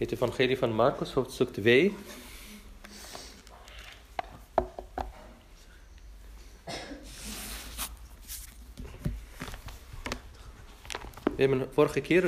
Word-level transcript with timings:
Het 0.00 0.12
Evangelie 0.12 0.58
van 0.58 0.72
Marcus, 0.72 1.12
hoofdstuk 1.12 1.52
2. 1.52 1.94
We 11.24 11.46
hebben 11.46 11.68
vorige 11.72 12.00
keer 12.00 12.24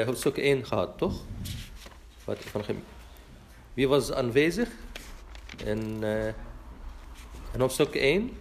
uh, 0.00 0.06
hoofdstuk 0.06 0.36
1 0.36 0.66
gehad, 0.66 0.98
toch? 0.98 1.24
Wat 2.24 2.38
Wie 3.74 3.88
was 3.88 4.12
aanwezig? 4.12 4.68
En, 5.64 6.02
uh, 6.02 6.26
en 6.26 7.60
hoofdstuk 7.60 7.94
1? 7.94 8.38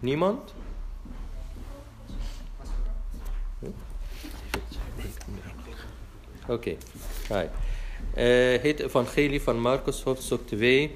Niemand? 0.00 0.54
Oké, 6.46 6.76
okay. 7.28 7.50
Het 8.24 8.80
Evangelie 8.80 9.42
van 9.42 9.60
Marcus, 9.60 10.02
hoofdstuk 10.02 10.46
2, 10.46 10.94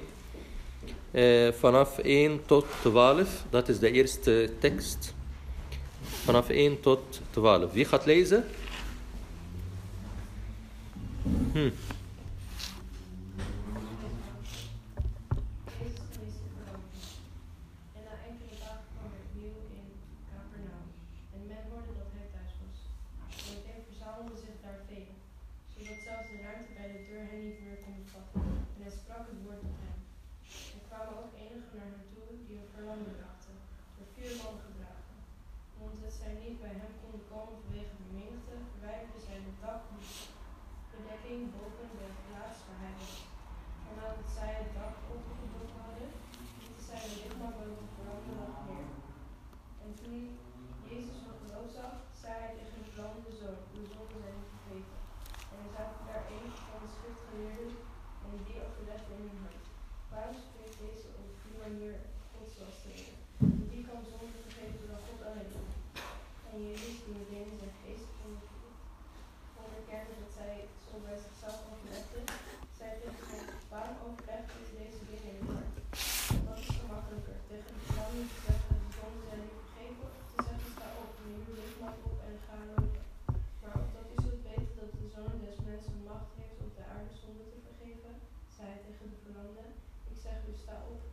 uh, 1.11 1.51
vanaf 1.51 1.97
1 1.97 2.45
tot 2.45 2.65
12, 2.81 3.43
dat 3.49 3.69
is 3.69 3.79
de 3.79 3.91
eerste 3.91 4.49
tekst. 4.59 5.13
Vanaf 6.23 6.49
1 6.49 6.79
tot 6.79 7.21
12. 7.29 7.71
Wie 7.71 7.85
gaat 7.85 8.05
lezen? 8.05 8.45
Hm. 11.51 11.69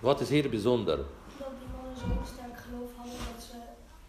Wat 0.00 0.20
is 0.20 0.28
hier 0.28 0.50
bijzonder? 0.50 0.96
Dat 0.96 1.06
die 1.58 1.68
mannen 1.76 1.96
zo 1.98 2.32
sterk 2.32 2.56
geloof 2.56 2.90
hadden 2.96 3.14
dat 3.32 3.42
ze 3.42 3.56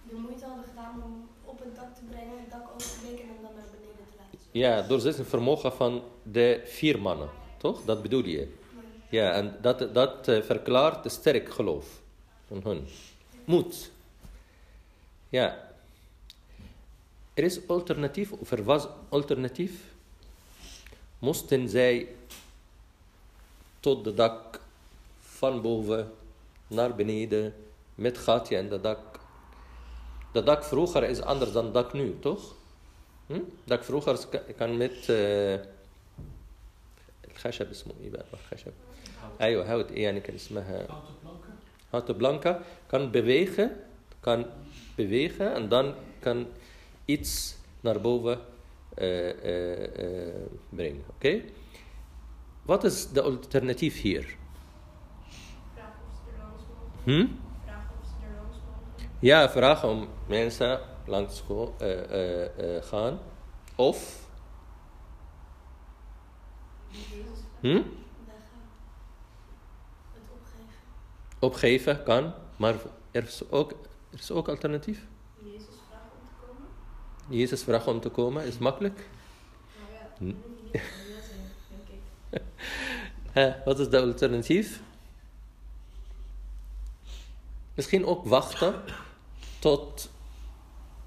de 0.09 0.15
moeite 0.15 0.45
hadden 0.45 0.65
gedaan 0.69 1.03
om 1.03 1.29
op 1.43 1.59
het 1.59 1.75
dak 1.75 1.95
te 1.95 2.01
brengen, 2.09 2.39
het 2.39 2.51
dak 2.51 2.69
over 2.75 2.91
te 2.91 2.99
breken 3.01 3.23
en 3.23 3.41
dan 3.41 3.53
naar 3.55 3.63
beneden 3.71 4.05
te 4.11 4.17
laten. 4.17 4.39
Ja, 4.51 4.81
door 4.81 5.01
het 5.01 5.27
vermogen 5.27 5.73
van 5.73 6.03
de 6.23 6.61
vier 6.65 7.01
mannen, 7.01 7.29
toch? 7.57 7.85
Dat 7.85 8.01
bedoel 8.01 8.25
je? 8.25 8.53
Ja, 9.09 9.31
en 9.31 9.57
dat, 9.61 9.93
dat 9.93 10.27
uh, 10.27 10.41
verklaart 10.41 11.11
sterk 11.11 11.53
geloof 11.53 12.01
van 12.47 12.61
hun. 12.63 12.87
Moed. 13.45 13.91
Ja. 15.29 15.71
Er 17.33 17.43
is 17.43 17.67
alternatief, 17.67 18.31
of 18.31 18.51
er 18.51 18.63
was 18.63 18.87
alternatief. 19.09 19.71
Moesten 21.19 21.69
zij 21.69 22.07
tot 23.79 24.03
de 24.03 24.13
dak 24.13 24.61
van 25.36 25.62
boven 25.62 26.12
naar 26.66 26.94
beneden 26.94 27.54
met 27.94 28.18
gatje 28.18 28.56
in 28.56 28.68
de 28.68 28.80
dak. 28.80 29.20
De 30.32 30.42
dak 30.42 30.64
vroeger 30.64 31.04
is 31.04 31.20
anders 31.20 31.52
dan 31.52 31.72
dak 31.72 31.92
nu, 31.92 32.18
toch? 32.20 32.54
Hm? 33.26 33.40
dak 33.64 33.84
vroeger 33.84 34.18
kan 34.56 34.76
met... 34.76 35.08
Uh, 35.08 35.54
الخشب 37.32 37.70
اسمه 37.70 37.92
ايه 38.00 38.10
بقى 38.10 38.24
الخشب 38.32 38.72
ايوه 39.40 39.72
هوت 39.72 39.90
ايه 39.90 40.02
يعني 40.02 40.20
كان 40.20 40.34
اسمها 40.34 40.86
houten 41.92 42.14
blanca 42.14 42.52
kan 42.88 43.10
bewegen 43.12 43.70
kan 44.22 44.46
bewegen 44.96 45.54
en 45.54 45.68
dan 45.68 45.94
kan 46.20 46.46
iets 47.04 47.56
naar 47.80 48.00
boven 48.00 48.38
uh, 48.98 49.28
uh, 49.44 49.80
uh, 49.80 50.46
brengen 50.68 51.04
oké 51.08 51.14
okay? 51.16 51.44
wat 52.62 52.84
is 52.84 53.08
de 53.12 53.22
alternatief 53.22 54.00
hier 54.00 54.36
Hm? 57.07 57.27
Ja, 59.19 59.49
vragen 59.49 59.89
om 59.89 60.07
mensen 60.27 60.79
langs 61.05 61.37
school 61.37 61.75
gaan. 62.81 63.19
Of 63.75 64.27
Hm? 67.59 67.81
Opgeven 71.39 72.03
kan, 72.03 72.33
maar 72.55 72.75
er 73.11 73.23
is 73.23 73.49
ook, 73.49 73.71
er 74.09 74.19
is 74.19 74.31
ook 74.31 74.49
alternatief. 74.49 75.05
Jezus 75.43 75.65
vragen 75.89 76.11
om 76.11 76.27
te 76.27 76.45
komen. 76.45 76.65
Jezus 77.39 77.63
vragen 77.63 77.91
om 77.91 77.99
te 77.99 78.09
komen 78.09 78.45
is 78.45 78.57
makkelijk. 78.57 79.09
Nou 80.19 80.33
ja, 80.33 80.35
denk 81.69 83.53
ik. 83.53 83.65
Wat 83.65 83.79
is 83.79 83.89
de 83.89 83.99
alternatief? 83.99 84.81
Misschien 87.77 88.05
ook 88.05 88.25
wachten 88.25 88.73
tot 89.59 90.09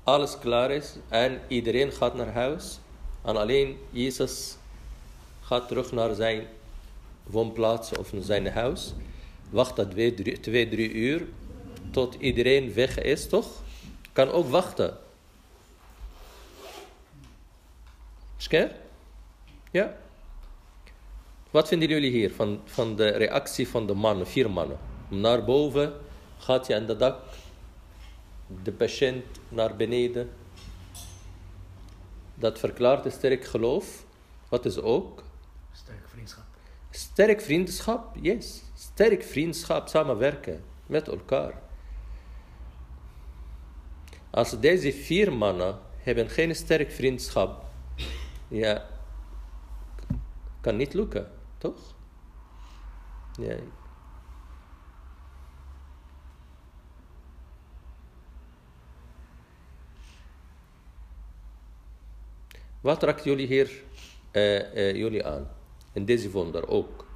alles 0.05 0.39
klaar 0.39 0.71
is 0.71 0.95
en 1.09 1.41
iedereen 1.49 1.93
gaat 1.93 2.15
naar 2.15 2.33
huis. 2.33 2.79
En 3.23 3.37
alleen 3.37 3.79
Jezus 3.91 4.57
gaat 5.41 5.69
terug 5.69 5.93
naar 5.93 6.15
zijn 6.15 6.47
woonplaats 7.23 7.99
of 7.99 8.13
naar 8.13 8.23
zijn 8.23 8.49
huis. 8.49 8.93
Wacht 9.51 9.77
dat 9.77 9.91
twee, 9.91 10.15
drie, 10.15 10.41
twee, 10.41 10.69
drie 10.69 10.93
uur 10.93 11.27
tot 11.91 12.15
iedereen 12.15 12.75
weg 12.75 12.99
is, 12.99 13.29
toch? 13.29 13.49
Kan 14.13 14.29
ook 14.31 14.49
wachten. 14.49 14.99
Scher? 18.37 18.77
Ja? 19.71 19.97
Wat 21.51 21.69
vinden 21.69 21.89
jullie 21.89 22.11
hier 22.11 22.33
van, 22.33 22.61
van 22.65 22.97
de 22.97 23.09
reactie 23.09 23.69
van 23.69 23.87
de 23.87 23.95
mannen, 23.95 24.27
vier 24.27 24.51
mannen? 24.51 24.79
Naar 25.09 25.45
boven 25.45 26.09
gaat 26.41 26.67
je 26.67 26.75
aan 26.75 26.87
de 26.87 26.97
dak, 26.97 27.23
de 28.63 28.73
patiënt 28.73 29.25
naar 29.49 29.77
beneden. 29.77 30.31
Dat 32.35 32.59
verklaart 32.59 33.05
een 33.05 33.13
sterk 33.13 33.45
geloof. 33.45 34.05
Wat 34.49 34.65
is 34.65 34.79
ook? 34.79 35.23
Sterk 35.73 36.09
vriendschap. 36.09 36.45
Sterk 36.91 37.41
vriendschap, 37.41 38.17
yes. 38.21 38.63
Sterk 38.75 39.23
vriendschap, 39.23 39.89
samenwerken 39.89 40.65
met 40.87 41.09
elkaar. 41.09 41.63
Als 44.31 44.61
deze 44.61 44.93
vier 44.93 45.33
mannen 45.33 45.79
hebben 45.99 46.29
geen 46.29 46.55
sterk 46.55 46.91
vriendschap, 46.91 47.65
ja, 48.49 48.87
kan 50.61 50.77
niet 50.77 50.95
lukken, 50.95 51.31
toch? 51.59 51.95
Ja. 53.39 53.57
Wat 62.81 63.03
raakt 63.03 63.25
jullie 63.25 63.47
hier 63.47 63.83
uh, 64.33 64.75
uh, 64.75 64.97
jullie 64.97 65.27
aan? 65.27 65.49
In 65.93 66.05
deze 66.05 66.31
wonder 66.31 66.69
ook. 66.69 67.07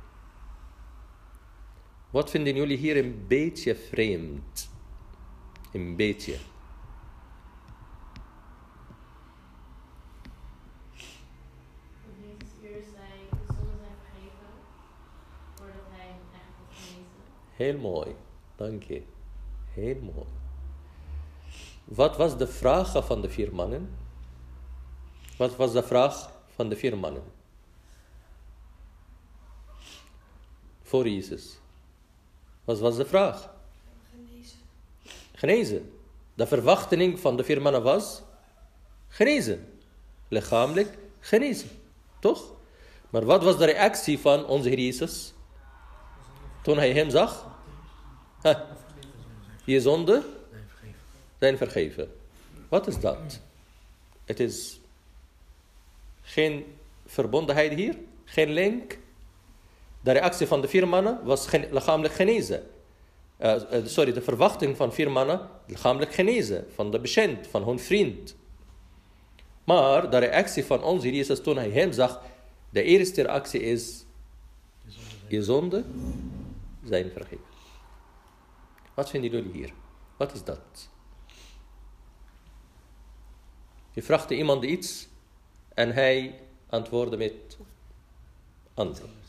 Wat 2.10 2.30
vinden 2.30 2.54
jullie 2.54 2.76
hier 2.76 2.96
een 2.96 3.24
beetje 3.28 3.76
vreemd? 3.76 4.70
Een 5.72 5.96
beetje. 5.96 6.36
Heel 17.56 17.78
mooi, 17.78 18.14
dank 18.56 18.82
je. 18.82 19.02
Heel 19.72 20.00
mooi. 20.00 20.26
Wat 21.84 22.16
was 22.16 22.38
de 22.38 22.46
vraag 22.46 23.06
van 23.06 23.20
de 23.20 23.30
vier 23.30 23.54
mannen? 23.54 24.03
Wat 25.36 25.56
was 25.56 25.72
de 25.72 25.82
vraag 25.82 26.30
van 26.54 26.68
de 26.68 26.76
vier 26.76 26.98
mannen? 26.98 27.22
Voor 30.82 31.08
Jezus. 31.08 31.58
Wat 32.64 32.78
was 32.78 32.96
de 32.96 33.04
vraag? 33.04 33.50
Genezen. 34.10 34.58
Genezen. 35.34 35.92
De 36.34 36.46
verwachting 36.46 37.20
van 37.20 37.36
de 37.36 37.44
vier 37.44 37.62
mannen 37.62 37.82
was 37.82 38.22
genezen. 39.08 39.78
Lichamelijk 40.28 40.98
genezen. 41.20 41.68
Toch? 42.20 42.52
Maar 43.10 43.24
wat 43.24 43.42
was 43.42 43.58
de 43.58 43.64
reactie 43.64 44.18
van 44.18 44.46
onze 44.46 44.68
Heer 44.68 44.78
Jezus? 44.78 45.32
Toen 46.62 46.76
hij 46.76 46.92
hem 46.92 47.10
zag? 47.10 47.46
Huh. 48.42 48.58
Je 49.64 49.80
zonde 49.80 50.22
zijn 51.38 51.56
vergeven. 51.56 52.12
Wat 52.68 52.86
is 52.86 53.00
dat? 53.00 53.40
Het 54.24 54.40
is 54.40 54.80
geen 56.24 56.64
verbondenheid 57.06 57.72
hier, 57.72 57.98
geen 58.24 58.50
link. 58.50 58.98
De 60.00 60.12
reactie 60.12 60.46
van 60.46 60.60
de 60.60 60.68
vier 60.68 60.88
mannen 60.88 61.24
was 61.24 61.50
lichamelijk 61.50 62.14
genezen. 62.14 62.66
Uh, 63.40 63.54
uh, 63.72 63.86
sorry, 63.86 64.12
de 64.12 64.22
verwachting 64.22 64.76
van 64.76 64.92
vier 64.92 65.10
mannen, 65.10 65.48
lichamelijk 65.66 66.14
genezen. 66.14 66.66
Van 66.74 66.90
de 66.90 67.00
patiënt, 67.00 67.46
van 67.46 67.64
hun 67.64 67.78
vriend. 67.78 68.36
Maar 69.64 70.10
de 70.10 70.18
reactie 70.18 70.64
van 70.64 70.82
ons 70.82 71.02
Jezus 71.02 71.42
toen 71.42 71.56
hij 71.56 71.70
hem 71.70 71.92
zag, 71.92 72.22
de 72.70 72.82
eerste 72.82 73.22
reactie 73.22 73.60
is, 73.60 74.04
je 75.28 75.42
zonde 75.42 75.84
zijn 76.84 77.10
vergeven. 77.10 77.44
Wat 78.94 79.10
vinden 79.10 79.30
jullie 79.30 79.52
hier? 79.52 79.72
Wat 80.16 80.34
is 80.34 80.44
dat? 80.44 80.88
Je 83.90 84.02
vraagt 84.02 84.30
iemand 84.30 84.64
iets 84.64 85.08
en 85.74 85.88
hij 85.92 86.40
antwoordde 86.68 87.16
met 87.16 87.56
antwoord. 88.74 89.26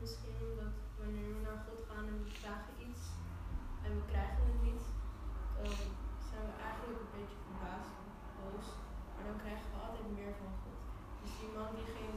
Misschien 0.00 0.48
dat 0.60 0.74
wanneer 1.00 1.30
we 1.36 1.40
naar 1.48 1.60
God 1.68 1.80
gaan 1.88 2.04
en 2.12 2.18
we 2.24 2.30
vragen 2.40 2.74
iets 2.88 3.02
en 3.86 3.90
we 3.98 4.02
krijgen 4.12 4.42
het 4.50 4.60
niet, 4.68 4.84
dan 5.56 5.72
zijn 6.30 6.44
we 6.50 6.54
eigenlijk 6.68 6.98
een 7.04 7.14
beetje 7.18 7.38
verbaasd 7.46 7.92
boos. 8.38 8.68
Maar 9.14 9.24
dan 9.30 9.38
krijgen 9.44 9.66
we 9.72 9.78
altijd 9.86 10.08
meer 10.18 10.32
van 10.42 10.52
God. 10.62 10.78
Dus 11.22 11.32
die 11.40 11.50
man 11.58 11.70
die 11.78 11.88
ging 11.98 12.14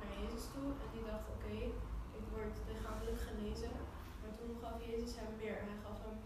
naar 0.00 0.12
Jezus 0.20 0.44
toe 0.54 0.68
en 0.82 0.88
die 0.94 1.04
dacht, 1.10 1.26
oké, 1.34 1.54
ik 2.20 2.24
word 2.34 2.54
lichamelijk 2.70 3.20
genezen. 3.28 3.72
Maar 4.20 4.32
toen 4.38 4.52
gaf 4.62 4.76
Jezus 4.90 5.12
hem 5.20 5.32
meer. 5.42 5.56
Hij 5.68 5.78
gaf 5.84 5.98
hem 6.06 6.16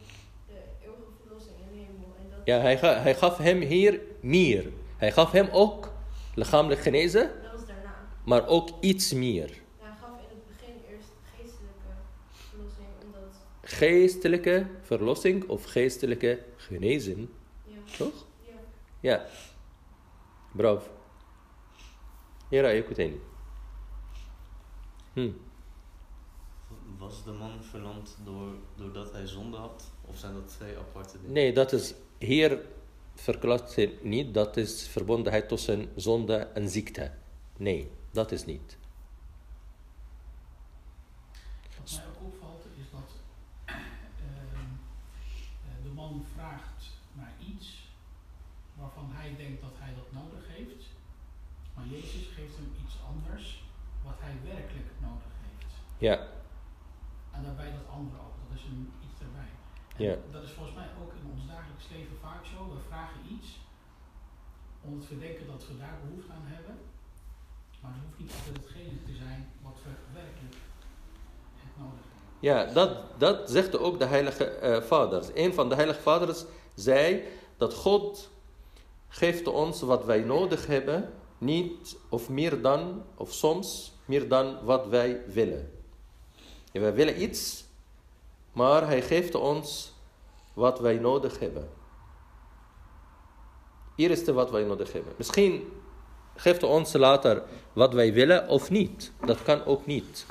de 0.50 0.58
eeuwige 0.86 1.14
verlossing 1.20 1.56
in 1.64 1.68
de 1.72 1.78
hemel. 1.84 2.10
En 2.20 2.26
dat 2.32 2.40
Ja, 2.50 2.56
hij, 2.68 2.76
ga- 2.82 3.00
hij 3.06 3.14
gaf 3.22 3.34
hem 3.48 3.60
hier 3.74 3.94
meer. 4.36 4.64
Hij 5.04 5.12
gaf 5.12 5.30
hem 5.30 5.48
ook 5.52 5.92
lichamelijk 6.34 6.80
genezen, 6.80 7.30
maar 8.24 8.46
ook 8.46 8.68
iets 8.80 9.12
meer. 9.12 9.48
Hij 9.78 9.90
gaf 10.00 10.08
in 10.18 10.36
het 10.36 10.46
begin 10.46 10.74
eerst 10.90 11.08
geestelijke 11.36 11.92
verlossing. 12.32 12.86
Omdat... 13.04 13.36
Geestelijke 13.62 14.66
verlossing 14.80 15.48
of 15.48 15.64
geestelijke 15.64 16.44
genezen. 16.56 17.32
Ja. 17.64 17.76
Toch? 17.96 18.26
Ja. 19.00 19.26
Ja. 20.52 20.80
Hier 22.48 22.62
Ja, 22.62 22.68
ik 22.68 22.88
weet 22.88 23.10
niet. 23.10 23.22
Hm. 25.12 25.30
Was 26.98 27.24
de 27.24 27.32
man 27.32 27.62
verlamd 27.62 28.16
door, 28.24 28.48
doordat 28.76 29.12
hij 29.12 29.26
zonde 29.26 29.56
had? 29.56 29.90
Of 30.04 30.16
zijn 30.18 30.34
dat 30.34 30.48
twee 30.48 30.76
aparte 30.78 31.18
dingen? 31.18 31.32
Nee, 31.32 31.52
dat 31.52 31.72
is 31.72 31.94
hier 32.18 32.60
verklaart 33.14 33.74
hij 33.74 33.98
niet. 34.02 34.34
Dat 34.34 34.56
is 34.56 34.88
verbondenheid 34.88 35.48
tussen 35.48 35.92
zonde 35.96 36.36
en 36.36 36.68
ziekte. 36.68 37.12
Nee, 37.56 37.90
dat 38.10 38.32
is 38.32 38.44
niet. 38.44 38.76
Wat 41.78 41.90
mij 41.96 42.04
ook 42.06 42.32
opvalt 42.32 42.64
is 42.76 42.90
dat 42.90 43.10
ehm, 43.64 43.76
eh, 45.64 45.82
de 45.82 45.88
man 45.94 46.24
vraagt 46.34 46.84
naar 47.12 47.32
iets 47.48 47.88
waarvan 48.74 49.08
hij 49.12 49.36
denkt 49.36 49.60
dat 49.62 49.74
hij 49.74 49.94
dat 49.94 50.12
nodig 50.22 50.44
heeft. 50.48 50.84
Maar 51.74 51.86
Jezus 51.86 52.26
geeft 52.36 52.56
hem 52.56 52.72
iets 52.84 52.96
anders 53.12 53.64
wat 54.02 54.14
hij 54.18 54.34
werkelijk 54.44 54.90
nodig 55.00 55.32
heeft. 55.46 55.72
Ja, 55.98 56.26
En 57.30 57.42
daarbij 57.42 57.70
dat 57.72 57.88
andere 57.98 58.18
ook, 58.26 58.36
dat 58.48 58.58
is 58.58 58.64
een 58.64 58.92
iets 59.06 59.20
erbij. 59.20 59.52
En 59.96 60.04
Ja. 60.04 60.16
dat 60.32 60.42
is 60.42 60.50
volgens 60.50 60.76
mij 60.76 60.88
ook 61.02 61.12
in 61.20 61.30
ons 61.32 61.46
dagelijks 61.46 61.88
leven 61.94 62.16
vaak 62.20 62.44
zo. 62.44 62.58
We 62.74 62.80
vragen 62.88 63.20
iets 63.34 63.48
omdat 64.86 65.08
we 65.08 65.18
denken 65.18 65.46
dat 65.46 65.66
we 65.66 65.78
daar 65.78 65.98
behoefte 66.06 66.32
aan 66.32 66.46
hebben. 66.54 66.74
Maar 67.80 67.92
het 67.92 68.02
hoeft 68.06 68.18
niet 68.18 68.32
altijd 68.38 68.56
hetgene 68.56 69.02
te 69.06 69.14
zijn 69.24 69.50
wat 69.62 69.76
we 69.84 69.90
werkelijk 70.12 70.54
het 71.62 71.76
nodig 71.78 72.04
hebben. 72.12 72.38
ja 72.48 72.72
dat, 72.72 73.20
dat 73.20 73.50
zegt 73.50 73.78
ook 73.78 73.98
de 73.98 74.04
Heilige 74.04 74.44
eh, 74.44 74.82
Vaders. 74.82 75.28
Een 75.34 75.54
van 75.54 75.68
de 75.68 75.74
Heilige 75.74 76.00
Vaders 76.00 76.44
zei 76.74 77.22
dat 77.56 77.74
God 77.74 78.30
geeft 79.08 79.46
ons 79.46 79.80
wat 79.80 80.04
wij 80.04 80.20
nodig 80.20 80.66
hebben, 80.66 81.12
niet 81.38 81.96
of 82.08 82.28
meer 82.28 82.62
dan, 82.62 83.02
of 83.14 83.32
soms 83.32 83.92
meer 84.04 84.28
dan 84.28 84.64
wat 84.64 84.86
wij 84.86 85.22
willen. 85.26 85.72
Ja, 86.72 86.80
wij 86.80 86.94
willen 86.94 87.22
iets, 87.22 87.64
maar 88.52 88.86
Hij 88.86 89.02
geeft 89.02 89.34
ons 89.34 89.92
wat 90.52 90.78
wij 90.78 90.98
nodig 90.98 91.38
hebben. 91.38 91.68
Eerste 93.96 94.32
wat 94.32 94.50
wij 94.50 94.62
nodig 94.62 94.92
hebben. 94.92 95.12
Misschien 95.16 95.62
geeft 96.36 96.62
ons 96.62 96.92
later 96.92 97.42
wat 97.72 97.92
wij 97.92 98.12
willen 98.12 98.48
of 98.48 98.70
niet. 98.70 99.12
Dat 99.26 99.42
kan 99.42 99.64
ook 99.64 99.86
niet. 99.86 100.26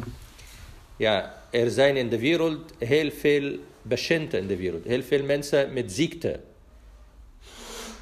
Ja, 0.95 1.43
er 1.49 1.71
zijn 1.71 1.97
in 1.97 2.09
de 2.09 2.19
wereld 2.19 2.73
heel 2.77 3.11
veel 3.11 3.57
patiënten 3.87 4.39
in 4.39 4.47
de 4.47 4.57
wereld. 4.57 4.83
Heel 4.83 5.01
veel 5.01 5.23
mensen 5.23 5.73
met 5.73 5.91
ziekte. 5.91 6.39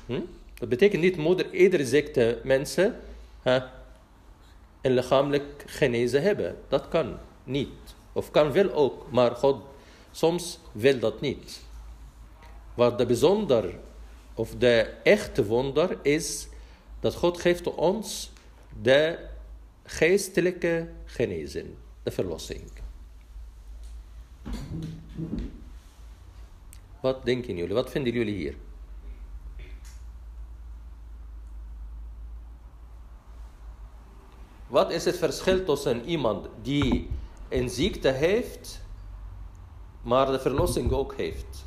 Hm? 0.05 0.21
Dat 0.53 0.69
betekent 0.69 1.01
niet 1.01 1.17
moeder 1.17 1.53
iedere 1.53 1.85
ziekte 1.85 2.39
mensen 2.43 2.99
hè, 3.41 3.59
een 4.81 4.93
lichamelijk 4.93 5.63
genezen 5.65 6.21
hebben. 6.21 6.55
Dat 6.67 6.87
kan 6.87 7.17
niet. 7.43 7.69
Of 8.13 8.31
kan 8.31 8.51
wel 8.51 8.71
ook, 8.71 9.11
maar 9.11 9.35
God 9.35 9.61
soms 10.11 10.59
wil 10.71 10.99
dat 10.99 11.21
niet. 11.21 11.61
Wat 12.73 12.97
de 12.97 13.05
bijzonder 13.05 13.75
of 14.41 14.55
de 14.57 14.93
echte 15.03 15.45
wonder 15.45 15.99
is 16.01 16.47
dat 16.99 17.15
God 17.15 17.39
geeft 17.39 17.75
ons 17.75 18.31
de 18.81 19.27
geestelijke 19.83 20.89
genezing, 21.05 21.67
de 22.03 22.11
verlossing. 22.11 22.61
Wat 27.01 27.25
denken 27.25 27.55
jullie? 27.55 27.73
Wat 27.73 27.89
vinden 27.89 28.13
jullie 28.13 28.35
hier? 28.35 28.55
Wat 34.67 34.91
is 34.91 35.05
het 35.05 35.17
verschil 35.17 35.63
tussen 35.63 36.05
iemand 36.05 36.47
die 36.61 37.09
een 37.49 37.69
ziekte 37.69 38.09
heeft, 38.09 38.81
maar 40.01 40.31
de 40.31 40.39
verlossing 40.39 40.91
ook 40.91 41.15
heeft 41.15 41.65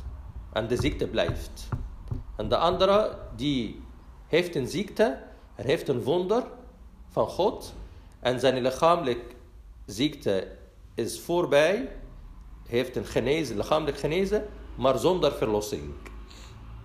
en 0.53 0.69
de 0.69 0.77
ziekte 0.77 1.07
blijft? 1.07 1.69
En 2.37 2.49
de 2.49 2.57
andere 2.57 3.19
die 3.37 3.83
heeft 4.27 4.55
een 4.55 4.69
ziekte 4.69 5.23
en 5.55 5.65
heeft 5.65 5.89
een 5.89 6.03
wonder 6.03 6.45
van 7.09 7.27
God 7.27 7.75
en 8.21 8.41
zijn 8.41 8.63
lichamelijk 8.63 9.35
ziekte 9.87 10.49
is 10.95 11.21
voorbij, 11.21 11.97
heeft 12.67 12.97
een 12.97 13.07
genezen, 13.07 13.57
lichamelijk 13.57 13.99
genezen, 13.99 14.47
maar 14.75 14.99
zonder 14.99 15.33
verlossing. 15.33 15.93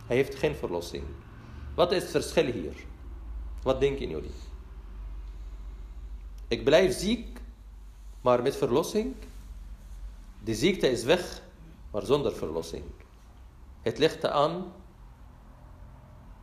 Hij 0.06 0.16
heeft 0.16 0.36
geen 0.36 0.56
verlossing. 0.56 1.04
Wat 1.76 1.92
is 1.92 2.02
het 2.02 2.12
verschil 2.12 2.46
hier? 2.46 2.86
Wat 3.64 3.80
denken 3.80 4.10
jullie? 4.10 4.32
Ik 6.48 6.64
blijf 6.64 6.98
ziek, 6.98 7.42
maar 8.22 8.42
met 8.42 8.56
verlossing. 8.56 9.16
De 10.44 10.56
ziekte 10.56 10.92
is 10.92 11.04
weg, 11.04 11.42
maar 11.92 12.06
zonder 12.06 12.36
verlossing. 12.36 12.84
Het 13.82 13.98
ligt 13.98 14.26
aan, 14.26 14.72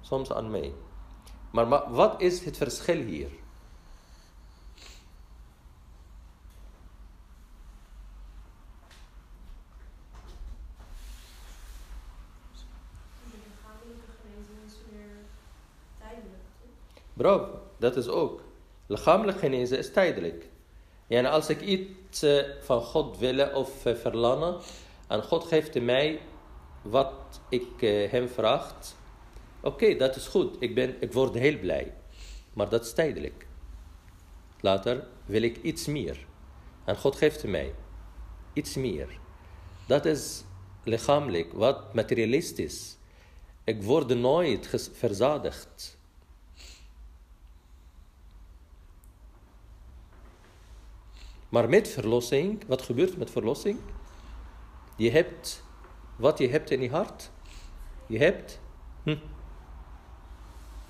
soms 0.07 0.33
aan 0.33 0.51
mij. 0.51 0.73
Maar 1.51 1.67
ma- 1.69 1.91
wat 1.91 2.21
is 2.21 2.45
het 2.45 2.57
verschil 2.57 3.01
hier? 3.03 3.29
Bravo, 17.13 17.49
dat 17.77 17.97
is 17.97 18.09
ook. 18.09 18.41
Lichamelijk 18.87 19.39
genezen 19.39 19.79
is 19.79 19.93
tijdelijk. 19.93 20.49
En 21.07 21.27
als 21.27 21.49
ik 21.49 21.61
iets 21.61 22.23
eh, 22.23 22.43
van 22.61 22.81
God 22.81 23.19
wil 23.19 23.49
of 23.49 23.87
eh, 23.87 23.95
verlangen, 23.95 24.57
en 25.09 25.23
God 25.23 25.45
geeft 25.45 25.81
mij 25.81 26.21
wat 26.83 27.41
ik 27.49 27.83
eh, 27.83 28.11
hem 28.11 28.29
vraag, 28.29 28.75
oké, 29.67 29.97
dat 29.97 30.17
is 30.17 30.27
goed. 30.27 30.57
Ik, 30.59 30.75
ben, 30.75 30.97
ik 31.01 31.13
word 31.13 31.35
heel 31.35 31.59
blij. 31.59 31.95
Maar 32.53 32.69
dat 32.69 32.85
is 32.85 32.93
tijdelijk. 32.93 33.47
Later 34.61 35.07
wil 35.25 35.43
ik 35.43 35.63
iets 35.63 35.87
meer. 35.87 36.27
En 36.85 36.97
God 36.97 37.17
geeft 37.17 37.45
mij 37.45 37.75
iets 38.53 38.75
meer. 38.75 39.09
Dat 39.87 40.05
is 40.05 40.45
lichamelijk, 40.85 41.53
wat 41.53 41.95
materialistisch. 41.95 42.97
Ik 43.65 43.83
word 43.83 44.19
nooit 44.19 44.91
verzadigd. 44.93 45.99
Maar 51.49 51.69
met 51.69 51.89
verlossing, 51.89 52.65
wat 52.67 52.83
gebeurt 52.83 53.17
met 53.17 53.31
verlossing? 53.31 53.79
Je 54.97 55.11
hebt 55.11 55.65
wat 56.17 56.39
je 56.39 56.49
hebt 56.49 56.71
in 56.71 56.81
je 56.81 56.91
hart. 56.91 57.31
Je 58.07 58.19
hebt, 58.19 58.61
hm, 59.03 59.17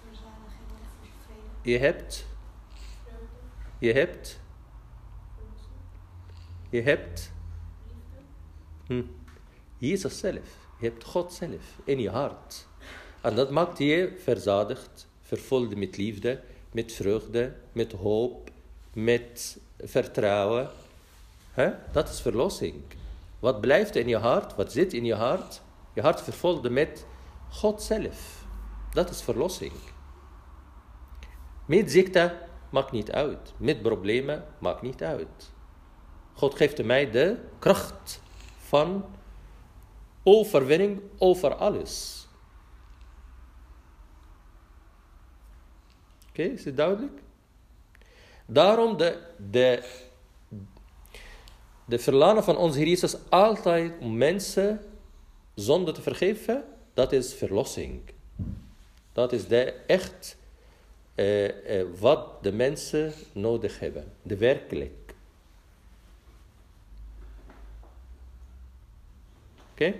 Verzadiging 0.08 0.70
of 0.70 1.08
vrede. 1.24 1.55
Je 1.66 1.78
hebt, 1.78 2.26
je 3.78 3.92
hebt, 3.92 4.40
je 6.70 6.82
hebt 6.82 7.32
hm, 8.86 9.02
Jezus 9.78 10.18
zelf. 10.18 10.64
Je 10.78 10.86
hebt 10.86 11.04
God 11.04 11.32
zelf 11.32 11.78
in 11.84 12.00
je 12.00 12.10
hart. 12.10 12.66
En 13.20 13.34
dat 13.34 13.50
maakt 13.50 13.78
je 13.78 14.16
verzadigd, 14.22 15.08
vervuld 15.22 15.76
met 15.76 15.96
liefde, 15.96 16.40
met 16.72 16.92
vreugde, 16.92 17.54
met 17.72 17.92
hoop, 17.92 18.50
met 18.92 19.58
vertrouwen. 19.78 20.70
Dat 21.92 22.08
is 22.08 22.20
verlossing. 22.20 22.82
Wat 23.38 23.60
blijft 23.60 23.96
in 23.96 24.08
je 24.08 24.16
hart, 24.16 24.54
wat 24.54 24.72
zit 24.72 24.92
in 24.92 25.04
je 25.04 25.14
hart? 25.14 25.60
Je 25.92 26.00
hart 26.00 26.22
vervuld 26.22 26.70
met 26.70 27.06
God 27.48 27.82
zelf. 27.82 28.44
Dat 28.92 29.10
is 29.10 29.22
verlossing. 29.22 29.72
Met 31.66 31.90
ziekte 31.90 32.38
maakt 32.70 32.92
niet 32.92 33.12
uit. 33.12 33.54
Met 33.56 33.82
problemen 33.82 34.44
maakt 34.58 34.82
niet 34.82 35.02
uit. 35.02 35.52
God 36.32 36.54
geeft 36.54 36.84
mij 36.84 37.10
de 37.10 37.38
kracht 37.58 38.20
van 38.58 39.04
overwinning 40.22 41.00
over 41.18 41.54
alles. 41.54 42.26
Oké, 46.28 46.42
is 46.42 46.64
het 46.64 46.76
duidelijk? 46.76 47.22
Daarom 48.46 48.96
de, 48.96 49.18
de, 49.50 49.82
de 51.84 51.98
verlangen 51.98 52.44
van 52.44 52.56
onze 52.56 52.78
Heer 52.78 52.88
Jezus 52.88 53.16
altijd 53.28 53.92
om 54.00 54.16
mensen 54.16 54.80
zonde 55.54 55.92
te 55.92 56.02
vergeven, 56.02 56.64
dat 56.94 57.12
is 57.12 57.34
verlossing. 57.34 58.02
Dat 59.12 59.32
is 59.32 59.48
de 59.48 59.72
echt 59.86 60.35
eh, 61.16 61.80
eh, 61.80 61.86
wat 61.98 62.42
de 62.42 62.52
mensen 62.52 63.12
nodig 63.32 63.78
hebben. 63.78 64.12
De 64.22 64.36
werkelijk. 64.36 65.14
Oké? 69.72 69.94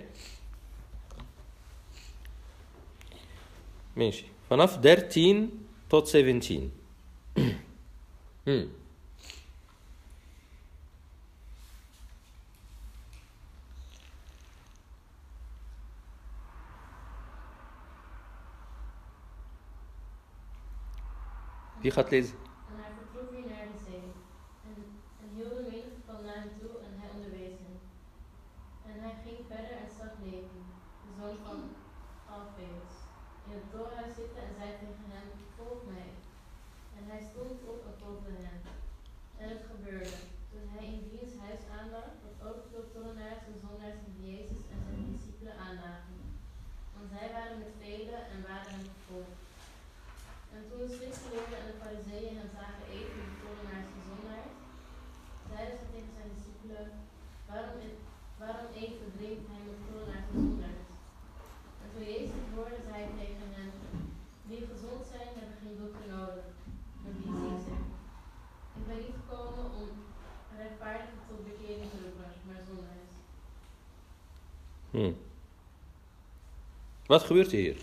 Mensen, 3.93 4.25
vanaf 4.47 4.77
13 4.77 5.67
tot 5.87 6.09
17. 6.09 6.73
hmm. 8.43 8.71
Wie 21.87 21.95
gaat 21.95 22.15
lezen? 22.17 22.37
En 22.69 22.75
hij 22.83 22.93
vertrok 22.99 23.27
weer 23.33 23.47
naar 23.53 23.67
de 23.73 23.79
zee. 23.89 24.07
En, 24.67 24.75
en 25.21 25.29
heel 25.37 25.53
de 25.57 25.63
menigte 25.71 26.01
kwam 26.05 26.21
naar 26.27 26.41
hem 26.43 26.53
toe 26.61 26.75
en 26.85 26.93
hij 26.99 27.09
onderwees 27.15 27.57
hen. 27.63 27.77
En 28.89 28.95
hij 29.03 29.15
ging 29.23 29.39
verder 29.51 29.75
en 29.83 29.89
zag 29.99 30.13
Levi, 30.23 30.61
de 31.03 31.11
zoon 31.17 31.37
van 31.45 31.59
Alfeus, 32.35 32.93
in 33.45 33.51
het 33.57 33.67
torenhuis 33.71 34.13
zitten 34.21 34.41
en 34.45 34.53
zei 34.59 34.69
tegen 34.83 35.07
hem, 35.15 35.27
volg 35.57 35.81
mij. 35.93 36.09
En 36.97 37.03
hij 37.11 37.21
stond 37.29 37.57
op 37.71 37.79
en 37.89 37.95
volgde 38.01 38.33
hen. 38.45 38.59
En 39.41 39.47
het 39.53 39.63
gebeurde, 39.71 40.17
toen 40.51 40.65
hij 40.73 40.85
in 40.93 41.03
diens 41.11 41.33
huis 41.45 41.63
aanlag, 41.77 42.07
dat 42.23 42.35
ook 42.47 42.61
veel 42.69 42.85
tollenaars 42.93 43.41
en 43.49 43.57
zondaars 43.65 43.99
met 44.05 44.17
Jezus 44.29 44.61
en 44.71 44.79
zijn 44.85 45.01
discipelen 45.13 45.57
aanlagen. 45.65 46.17
Want 46.95 47.07
zij 47.15 47.27
waren 47.35 47.57
met 47.63 47.73
velen 47.83 48.21
en 48.31 48.39
waren 48.49 48.71
hem 48.75 48.87
gevolgd. 48.95 49.45
En 50.57 50.61
toen 50.69 50.81
de 50.83 50.93
schriftgeleerden 50.95 51.59
en 51.61 51.67
de 51.69 51.79
fariseeën 51.83 52.37
hem 52.39 52.49
zagen 52.57 52.85
eten 52.97 53.15
met 53.19 53.29
de 53.31 53.39
tollenaars 53.43 53.89
en 53.97 54.03
zondaars, 54.11 54.53
zeiden 55.51 55.77
ze 55.79 55.85
tegen 55.93 56.13
zijn 56.17 56.31
discipelen, 56.35 56.85
waarom, 57.49 57.75
e- 57.87 58.03
waarom 58.41 58.69
eet 58.81 58.97
en 59.03 59.11
drinkt 59.17 59.45
hij 59.51 59.61
met 59.67 59.79
tollenaars 59.87 60.27
en 60.33 60.39
zondaars? 60.47 60.85
En 61.81 61.87
toen 61.91 62.05
Jezus 62.11 62.37
het 62.37 62.53
hoorde, 62.55 62.79
zei 62.87 62.97
hij 63.03 63.15
tegen 63.21 63.49
hen, 63.57 63.71
wie 64.49 64.69
gezond 64.71 65.03
zijn, 65.13 65.29
hebben 65.37 65.61
geen 65.61 65.79
dokter 65.81 66.07
nodig, 66.17 66.47
maar 67.01 67.13
wie 67.17 67.35
ziek 67.41 67.59
zijn. 67.67 67.85
Ik 68.77 68.83
ben 68.89 68.99
niet 69.03 69.17
gekomen 69.19 69.65
om 69.81 69.89
rechtvaardigen 70.61 71.21
tot 71.29 71.47
bekering 71.49 71.89
te 71.91 71.99
roepen, 72.03 72.31
maar 72.47 72.61
zondaars. 72.69 73.13
Hmm. 74.93 75.15
Wat 77.07 77.23
gebeurt 77.23 77.51
er 77.51 77.57
hier? 77.57 77.77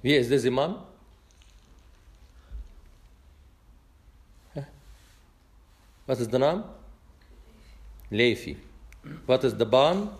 Wie 0.00 0.16
is 0.18 0.28
deze 0.28 0.50
man? 0.50 0.84
Wat 6.06 6.18
is 6.18 6.28
de 6.28 6.38
naam? 6.38 6.64
Levi. 8.08 8.56
Wat 9.24 9.44
is 9.44 9.56
de 9.56 9.66
baan? 9.66 10.10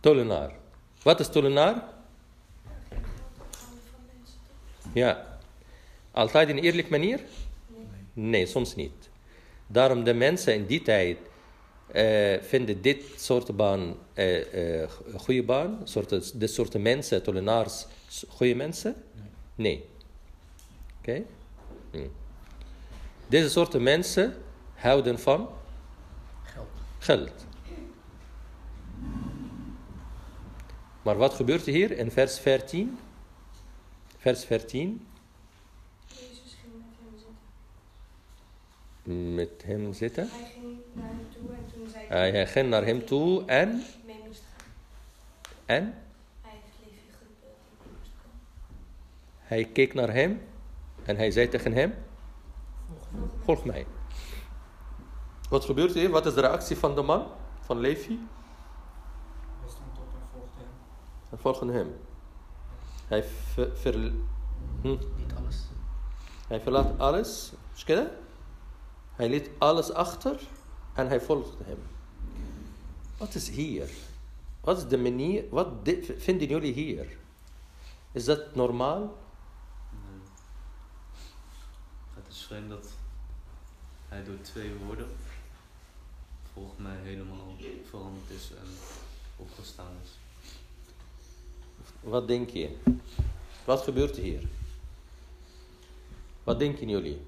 Tollenaar. 0.00 0.52
Wat 1.02 1.20
is 1.20 1.28
tollenaar? 1.28 1.74
Geen 2.88 3.04
geld 3.04 3.30
ophouden 3.40 3.82
van 3.90 4.00
mensen 4.16 4.38
toch? 4.46 4.77
Ja. 4.92 5.38
Altijd 6.10 6.48
in 6.48 6.56
een 6.56 6.62
eerlijke 6.62 6.90
manier? 6.90 7.20
Nee, 8.12 8.46
soms 8.46 8.74
niet. 8.74 9.08
Daarom 9.66 10.04
de 10.04 10.14
mensen 10.14 10.54
in 10.54 10.66
die 10.66 10.82
tijd 10.82 11.18
eh, 11.92 12.42
vinden 12.42 12.82
dit 12.82 13.02
soort 13.16 13.56
baan 13.56 13.94
een 14.14 14.88
goede 15.16 15.42
baan. 15.42 15.80
Soort, 15.84 16.40
dit 16.40 16.50
soort 16.50 16.78
mensen, 16.78 17.22
tollenaars, 17.22 17.86
s- 18.08 18.24
goede 18.28 18.54
mensen? 18.54 18.94
Nee. 19.54 19.84
Oké? 20.98 21.22
Hm. 21.90 21.98
Deze 23.26 23.50
soort 23.50 23.78
mensen 23.80 24.34
houden 24.74 25.18
van 25.18 25.48
Geld. 26.42 26.68
geld. 26.98 27.46
Maar 31.02 31.16
wat 31.16 31.34
gebeurt 31.34 31.66
er 31.66 31.72
hier 31.72 31.90
in 31.98 32.10
vers 32.10 32.38
14? 32.38 32.98
Vers 34.28 34.44
14. 34.44 35.06
Jezus 36.06 36.56
ging 36.60 36.72
met 36.74 36.96
hem 36.96 37.12
zitten. 37.16 37.34
Met 39.34 39.62
hem 39.64 39.92
zitten. 39.92 40.28
Hij 40.30 40.44
ging 40.52 40.78
naar 40.92 41.08
hem 41.08 41.28
toe 41.32 41.54
en 41.54 41.66
toen 41.72 41.88
zei 41.88 42.06
Hij 42.06 42.30
hij 42.30 42.46
ging 42.46 42.68
naar 42.68 42.84
hem 42.84 43.06
toe 43.06 43.44
en, 43.44 43.82
mee 44.06 44.20
moest 44.26 44.42
gaan. 44.56 44.66
en 45.66 45.94
Hij 46.40 46.50
heeft 46.50 46.62
Levi 46.84 47.00
geroepen 47.18 47.40
dat 47.40 47.50
hij 47.58 47.86
mee 47.86 47.96
moest 47.98 48.10
komen. 48.22 48.38
hij 49.38 49.64
keek 49.64 49.94
naar 49.94 50.12
hem 50.12 50.40
En 51.04 51.16
hij 51.16 51.30
zei 51.30 51.48
tegen 51.48 51.72
hem, 51.72 51.94
volg 53.44 53.64
mij. 53.64 53.86
Wat 55.48 55.64
gebeurt 55.64 55.94
hier? 55.94 56.10
Wat 56.10 56.26
is 56.26 56.34
de 56.34 56.40
reactie 56.40 56.76
van 56.76 56.94
de 56.94 57.02
man, 57.02 57.26
van 57.60 57.78
Levi? 57.78 58.18
Hij 59.60 59.68
stond 59.68 59.98
op 59.98 60.14
en 60.20 60.26
volgde 60.32 60.60
hem. 60.60 60.68
En 61.30 61.38
volgde 61.38 61.72
hem. 61.72 62.07
Hij 63.08 63.24
ver. 63.74 63.94
Hm? 64.80 64.96
Niet 65.16 65.32
alles. 65.36 65.56
Hij 66.48 66.60
verlaat 66.60 66.98
alles. 66.98 67.52
Is? 67.86 68.06
Hij 69.12 69.28
liet 69.28 69.50
alles 69.58 69.92
achter 69.92 70.40
en 70.94 71.08
hij 71.08 71.20
volgde 71.20 71.64
hem. 71.64 71.78
Wat 73.16 73.34
is 73.34 73.48
hier? 73.48 73.90
Wat 74.60 74.76
is 74.76 74.88
de 74.88 74.98
manier? 74.98 75.44
Wat 75.50 75.68
vinden 76.18 76.48
jullie 76.48 76.72
hier? 76.72 77.16
Is 78.12 78.24
dat 78.24 78.54
normaal? 78.54 79.00
Nee. 79.90 80.20
Het 82.14 82.26
is 82.28 82.42
vreemd 82.42 82.68
dat 82.68 82.86
hij 84.08 84.24
door 84.24 84.40
twee 84.40 84.74
woorden 84.84 85.08
volgens 86.52 86.78
mij 86.78 86.96
helemaal 86.96 87.56
veranderd 87.88 88.30
is 88.30 88.50
en 88.50 88.68
opgestaan 89.36 89.92
is. 90.02 90.10
Wat 92.00 92.28
denk 92.28 92.50
je? 92.50 92.76
Wat 93.64 93.80
gebeurt 93.82 94.16
hier? 94.16 94.42
Wat 96.44 96.58
denken 96.58 96.88
jullie? 96.88 97.20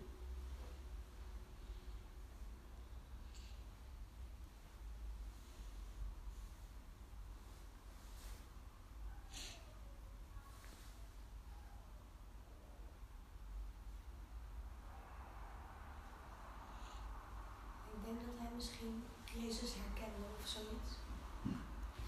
Ik 17.93 18.05
denk 18.05 18.19
dat 18.27 18.35
hij 18.39 18.49
misschien 18.55 19.03
Jezus 19.39 19.75
herkende 19.75 20.27
of 20.41 20.49
zoiets. 20.49 20.99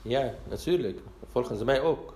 Ja, 0.02 0.34
natuurlijk. 0.48 1.00
Volgens 1.30 1.62
mij 1.64 1.80
ook. 1.80 2.14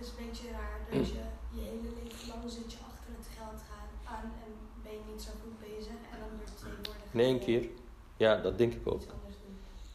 Het 0.00 0.08
is 0.08 0.14
een 0.18 0.26
beetje 0.26 0.50
raar 0.50 0.80
dat 0.90 1.08
je 1.08 1.22
je 1.54 1.60
hele 1.60 1.88
leven 2.02 2.28
lang 2.28 2.50
zit 2.50 2.72
je 2.72 2.78
achter 2.90 3.10
het 3.18 3.28
geld 3.36 3.60
gaan 3.68 4.16
aan 4.16 4.32
en 4.44 4.52
ben 4.82 4.92
je 4.92 5.12
niet 5.12 5.22
zo 5.22 5.30
goed 5.42 5.58
bezig 5.60 5.92
en 6.12 6.18
dan 6.20 6.28
door 6.38 6.54
twee 6.54 6.72
woorden. 6.72 7.02
In 7.10 7.20
één 7.20 7.38
keer. 7.38 7.68
Ja, 8.16 8.36
dat 8.36 8.58
denk 8.58 8.72
ik 8.74 8.86
ook. 8.86 9.02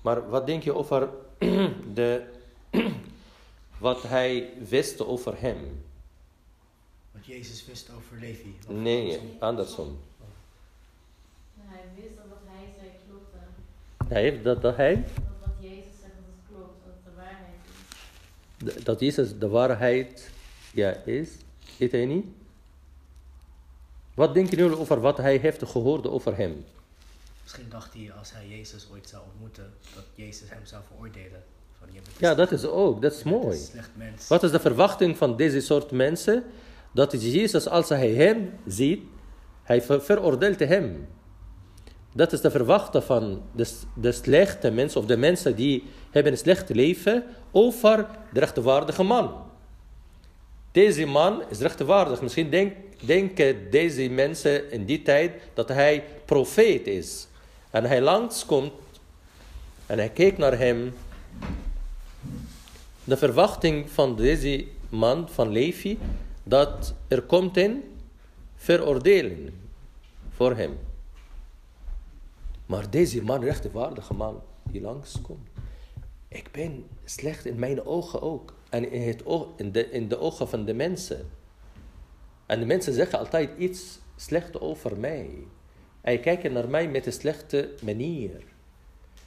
Maar 0.02 0.30
wat 0.30 0.46
denk 0.46 0.64
je 0.64 0.74
over 0.74 1.10
de, 2.00 2.34
wat 3.88 4.02
hij 4.04 4.54
wist 4.68 5.02
over 5.02 5.42
hem? 5.42 5.86
Wat 7.12 7.26
Jezus 7.26 7.66
wist 7.66 7.90
over 7.96 8.20
Levi. 8.20 8.56
Of 8.68 8.74
Nee, 8.74 9.20
andersom. 9.40 10.00
Hij 11.60 11.84
wist 11.96 12.16
dat 12.16 12.26
wat 12.30 12.42
hij 12.46 12.66
zei 12.78 12.90
klopte. 13.08 13.38
Hij 14.14 14.22
heeft 14.22 14.44
dat, 14.44 14.62
dat 14.62 14.76
hij, 14.76 14.96
Dat 14.96 15.04
wat 15.40 15.56
Jezus 15.60 16.00
zegt, 16.02 16.14
dat 16.16 16.26
het 16.26 16.48
klopt. 16.50 16.84
Dat 16.86 16.94
het 16.94 17.04
de 17.06 17.12
waarheid 17.16 17.60
is. 17.64 18.55
Dat 18.84 19.00
Jezus 19.00 19.38
de 19.40 19.48
waarheid 19.48 20.30
ja, 20.74 20.92
is. 21.06 21.30
Weet 21.78 21.92
hij 21.92 22.06
niet? 22.06 22.26
Wat 24.14 24.34
denken 24.34 24.58
jullie 24.58 24.78
over 24.78 25.00
wat 25.00 25.18
hij 25.18 25.38
heeft 25.38 25.64
gehoord 25.68 26.08
over 26.08 26.38
hem? 26.38 26.66
Misschien 27.44 27.70
dacht 27.70 27.94
hij 27.94 28.12
als 28.20 28.32
hij 28.34 28.48
Jezus 28.48 28.88
ooit 28.92 29.10
zou 29.10 29.24
ontmoeten, 29.32 29.74
dat 29.96 30.04
Jezus 30.16 30.50
hem 30.50 30.66
zou 30.66 30.82
veroordelen. 30.88 31.44
Van, 31.80 31.88
Ja, 32.18 32.36
dat 32.36 32.52
is 32.52 32.66
ook, 32.66 33.02
dat 33.02 33.14
is 33.14 33.24
mooi. 33.24 33.60
Wat 34.28 34.44
is 34.44 34.52
de 34.52 34.60
verwachting 34.60 35.18
van 35.18 35.38
deze 35.38 35.62
soort 35.62 35.92
mensen? 35.92 36.44
Dat 36.92 37.12
Jezus, 37.12 37.68
als 37.68 37.90
hij 37.90 38.10
hem 38.14 38.54
ziet, 38.68 39.04
hij 39.64 39.82
ver- 39.82 40.02
veroordeelt 40.02 40.60
hem. 40.60 41.08
Dat 42.16 42.34
is 42.34 42.42
de 42.42 42.52
verwachting 42.52 43.04
van 43.04 43.42
de, 43.52 43.72
de 43.94 44.12
slechte 44.12 44.72
mensen, 44.72 45.00
of 45.00 45.06
de 45.06 45.18
mensen 45.18 45.56
die 45.56 45.84
hebben 46.12 46.32
een 46.32 46.38
slecht 46.38 46.70
leven, 46.70 47.24
over 47.52 48.06
de 48.34 48.40
rechtvaardige 48.40 49.04
man. 49.04 49.44
Deze 50.72 51.06
man 51.06 51.44
is 51.50 51.60
rechtvaardig. 51.60 52.22
Misschien 52.22 52.50
denk, 52.50 52.74
denken 53.06 53.72
deze 53.72 54.10
mensen 54.10 54.72
in 54.72 54.86
die 54.86 55.02
tijd 55.02 55.32
dat 55.54 55.68
hij 55.68 56.04
profeet 56.26 56.88
is. 56.88 57.28
En 57.70 57.84
hij 57.84 58.02
langskomt 58.02 58.74
en 59.86 59.98
hij 59.98 60.10
keek 60.10 60.38
naar 60.38 60.58
hem 60.58 60.94
de 63.04 63.18
verwachting 63.18 63.90
van 63.90 64.16
deze 64.16 64.66
man, 64.90 65.30
van 65.30 65.52
Levi, 65.52 66.00
dat 66.44 66.94
er 67.08 67.22
komt 67.22 67.58
een 67.58 67.84
veroordeling 68.56 69.52
voor 70.36 70.56
hem. 70.56 70.78
Maar 72.66 72.90
deze 72.90 73.24
man, 73.24 73.44
rechtvaardige 73.44 74.14
man, 74.14 74.42
die 74.64 74.82
langskomt. 74.82 75.50
Ik 76.28 76.52
ben 76.52 76.88
slecht 77.04 77.46
in 77.46 77.60
mijn 77.60 77.86
ogen 77.86 78.22
ook. 78.22 78.54
En 78.70 78.92
in, 78.92 79.08
het 79.08 79.24
in, 79.56 79.72
de, 79.72 79.90
in 79.90 80.08
de 80.08 80.20
ogen 80.20 80.48
van 80.48 80.66
de 80.66 80.74
mensen. 80.74 81.30
En 82.46 82.60
de 82.60 82.66
mensen 82.66 82.94
zeggen 82.94 83.20
altijd 83.20 83.58
iets 83.58 84.00
slecht 84.16 84.60
over 84.60 84.98
mij. 84.98 85.30
En 86.02 86.22
kijken 86.22 86.54
naar 86.54 86.70
mij 86.70 86.90
met 86.90 87.06
een 87.06 87.12
slechte 87.12 87.74
manier. 87.82 88.44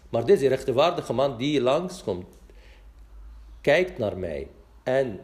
Maar 0.08 0.26
deze 0.26 0.48
rechtvaardige 0.48 1.12
man 1.12 1.36
die 1.36 1.60
langskomt, 1.60 2.26
kijkt 3.60 3.98
naar 3.98 4.18
mij 4.18 4.48
en 4.82 5.20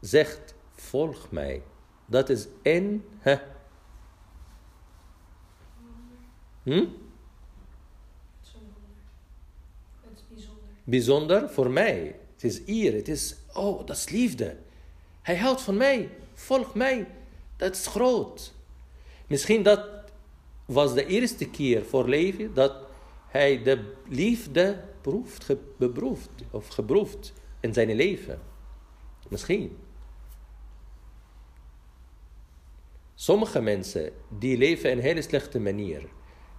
zegt: 0.00 0.54
Volg 0.70 1.30
mij. 1.30 1.62
Dat 2.06 2.28
is. 2.28 2.46
Hè? 3.18 3.36
Hm? 6.66 6.72
Het 6.72 6.88
is 10.14 10.24
bijzonder. 10.28 10.64
Bijzonder 10.84 11.50
voor 11.50 11.70
mij. 11.70 12.18
Het 12.32 12.44
is 12.44 12.62
eer. 12.66 12.94
Het 12.94 13.08
is. 13.08 13.36
Oh, 13.52 13.86
dat 13.86 13.96
is 13.96 14.08
liefde. 14.08 14.56
Hij 15.22 15.36
houdt 15.36 15.60
van 15.60 15.76
mij. 15.76 16.10
Volg 16.34 16.74
mij. 16.74 17.06
Dat 17.56 17.74
is 17.74 17.86
groot. 17.86 18.54
Misschien 19.26 19.62
dat 19.62 19.88
was 20.64 20.94
de 20.94 21.06
eerste 21.06 21.50
keer 21.50 21.84
voor 21.84 22.08
Levi 22.08 22.52
dat 22.52 22.74
hij 23.26 23.62
de 23.62 23.92
liefde 24.08 24.84
proeft, 25.00 25.44
ge, 25.44 25.58
beproeft 25.78 26.30
of 26.50 26.68
geproefd 26.68 27.32
in 27.60 27.74
zijn 27.74 27.94
leven. 27.94 28.40
Misschien. 29.28 29.76
Sommige 33.14 33.60
mensen 33.60 34.12
die 34.28 34.58
leven 34.58 34.90
in 34.90 34.96
een 34.96 35.02
hele 35.02 35.22
slechte 35.22 35.60
manier, 35.60 36.08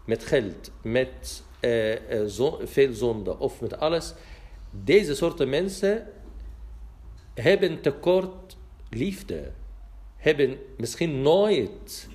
met 0.07 0.23
geld, 0.23 0.71
met 0.81 1.43
eh, 1.59 2.25
zo- 2.27 2.59
veel 2.63 2.93
zonde 2.93 3.39
of 3.39 3.61
met 3.61 3.79
alles, 3.79 4.13
deze 4.83 5.15
soorten 5.15 5.49
mensen 5.49 6.07
hebben 7.33 7.81
tekort 7.81 8.57
liefde, 8.89 9.51
hebben 10.15 10.57
misschien 10.77 11.21
nooit 11.21 12.07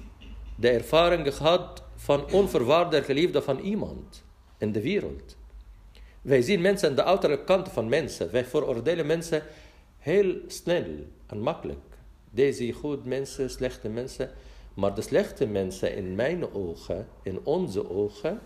de 0.57 0.71
ervaring 0.71 1.35
gehad 1.35 1.83
van 1.97 2.33
onvoorwaardelijke 2.33 3.15
liefde 3.15 3.43
van 3.43 3.59
iemand 3.59 4.25
in 4.59 4.73
de 4.73 4.81
wereld. 4.83 5.37
Wij 6.23 6.43
zien 6.43 6.61
mensen 6.61 6.89
aan 6.89 6.95
de 6.97 7.05
uiterlijke 7.05 7.45
kant 7.45 7.69
van 7.69 7.89
mensen. 7.89 8.31
Wij 8.31 8.45
veroordelen 8.45 9.07
mensen 9.07 9.43
heel 9.99 10.35
snel 10.47 10.85
en 11.27 11.41
makkelijk. 11.41 11.79
Deze 12.31 12.73
goede 12.73 13.09
mensen, 13.09 13.51
slechte 13.51 13.89
mensen. 13.89 14.31
Maar 14.74 14.96
de 14.96 15.02
slechte 15.02 15.46
mensen 15.46 15.96
in 15.96 16.16
mijn 16.16 16.54
ogen, 16.54 17.08
in 17.24 17.40
onze 17.44 17.90
ogen, 17.90 18.40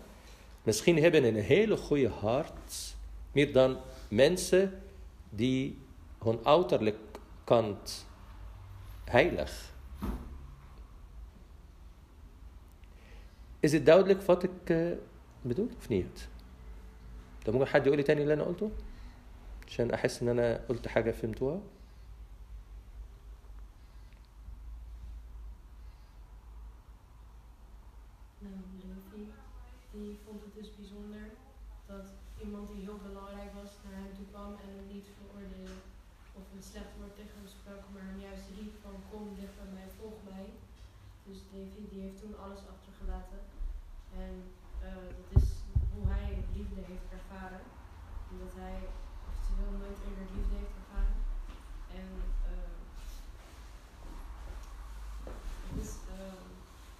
misschien 0.62 1.02
hebben 1.02 1.24
een 1.24 1.34
hele 1.34 1.76
goede 1.76 2.08
hart. 2.08 2.94
Meer 3.32 3.52
dan 3.52 3.78
mensen 4.08 4.82
die 5.30 5.78
hun 6.24 6.38
uiterlijk 6.42 6.98
kant 7.44 8.06
heilig. 9.04 9.74
Is 13.60 13.72
het 13.72 13.86
duidelijk 13.86 14.22
wat 14.22 14.42
ik 14.42 14.70
uh, 14.70 14.92
bedoel 15.42 15.68
of 15.78 15.88
niet؟ 15.88 16.28
طب 17.44 17.52
ممكن 17.52 17.66
حد 17.66 17.86
يقول 17.86 17.96
لي 17.96 18.02
تاني 18.02 18.22
اللي 18.22 18.34
انا 18.34 18.44
قلته 18.44 18.70
عشان 19.68 19.90
احس 19.90 20.22
ان 20.22 20.28
انا 20.28 20.60
قلت 20.68 20.88
حاجه 20.88 21.10
فهمتوها 21.10 21.60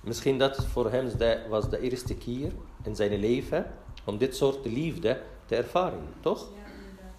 Misschien 0.07 0.37
dat 0.37 0.65
voor 0.65 0.87
hem 0.91 1.17
de, 1.17 1.31
was 1.49 1.69
de 1.69 1.79
eerste 1.79 2.15
keer 2.25 2.51
in 2.83 2.95
zijn 2.95 3.19
leven 3.19 3.63
om 4.09 4.17
dit 4.17 4.35
soort 4.35 4.65
liefde 4.65 5.21
te 5.45 5.55
ervaren, 5.55 6.05
toch? 6.27 6.41
ja, 6.59 6.65
inderdaad. 6.79 7.17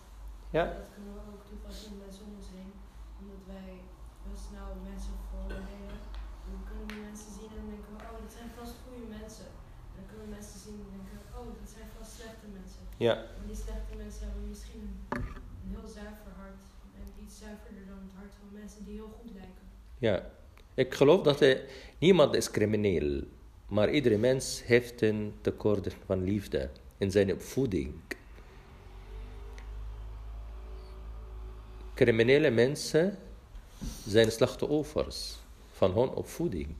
Ja. 0.59 0.64
Dat 0.81 0.88
kunnen 0.94 1.12
we 1.18 1.20
ook 1.35 1.44
toepassen 1.51 1.92
met 2.05 2.12
om 2.24 2.31
ons 2.38 2.48
heen. 2.57 2.72
Omdat 3.20 3.42
wij 3.55 3.70
heel 4.24 4.40
snel 4.48 4.68
mensen 4.90 5.14
veroordelen. 5.24 5.96
En 6.44 6.48
dan 6.55 6.62
kunnen 6.68 6.87
we 6.90 6.96
mensen 7.09 7.31
zien 7.38 7.53
en 7.61 7.64
denken 7.72 7.90
we, 7.94 7.98
oh, 8.09 8.16
dat 8.24 8.33
zijn 8.38 8.51
vast 8.59 8.74
goede 8.85 9.07
mensen. 9.18 9.48
En 9.90 9.94
dan 9.98 10.07
kunnen 10.11 10.24
we 10.29 10.33
mensen 10.38 10.59
zien 10.66 10.79
en 10.85 10.90
denken, 10.96 11.18
oh, 11.38 11.48
dat 11.61 11.70
zijn 11.77 11.88
vast 11.96 12.12
slechte 12.18 12.46
mensen. 12.59 12.83
Ja, 13.07 13.14
Maar 13.37 13.48
die 13.53 13.61
slechte 13.66 13.94
mensen 14.03 14.22
hebben 14.27 14.44
misschien 14.55 14.87
een 15.64 15.70
heel 15.74 15.88
zuiver 15.98 16.33
hart. 16.42 16.62
En 16.98 17.05
iets 17.22 17.37
zuiverder 17.44 17.85
dan 17.92 18.01
het 18.07 18.14
hart 18.20 18.33
van 18.40 18.48
mensen 18.61 18.81
die 18.87 18.96
heel 19.01 19.12
goed 19.18 19.33
lijken. 19.40 19.66
ja. 20.09 20.16
Ik 20.85 20.94
geloof 20.94 21.22
dat 21.22 21.40
er, 21.40 21.62
niemand 21.98 22.34
is 22.34 22.50
crimineel, 22.50 23.22
maar 23.68 23.90
iedere 23.90 24.18
mens 24.18 24.64
heeft 24.64 25.02
een 25.02 25.34
tekort 25.40 25.96
van 26.06 26.22
liefde 26.22 26.70
in 26.98 27.11
zijn 27.11 27.32
opvoeding. 27.32 27.94
Criminele 31.94 32.50
mensen 32.50 33.18
zijn 34.06 34.30
slachtoffers 34.30 35.37
van 35.72 35.92
hun 35.92 36.08
opvoeding, 36.08 36.76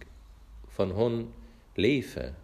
van 0.67 0.91
hun 0.91 1.33
leven. 1.75 2.37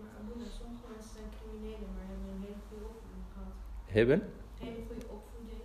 Maar 0.00 0.10
sommige 0.58 0.86
mensen 0.90 1.10
zijn 1.12 1.30
criminelen, 1.40 1.88
maar 1.94 2.06
hebben 2.08 2.28
een 2.34 2.42
hele 2.42 2.62
goede 2.68 2.84
opvoeding 2.84 3.24
gehad. 3.32 3.54
Hebben 3.86 4.20
Een 4.60 4.66
hele 4.66 4.82
goede 4.86 5.06
opvoeding, 5.08 5.62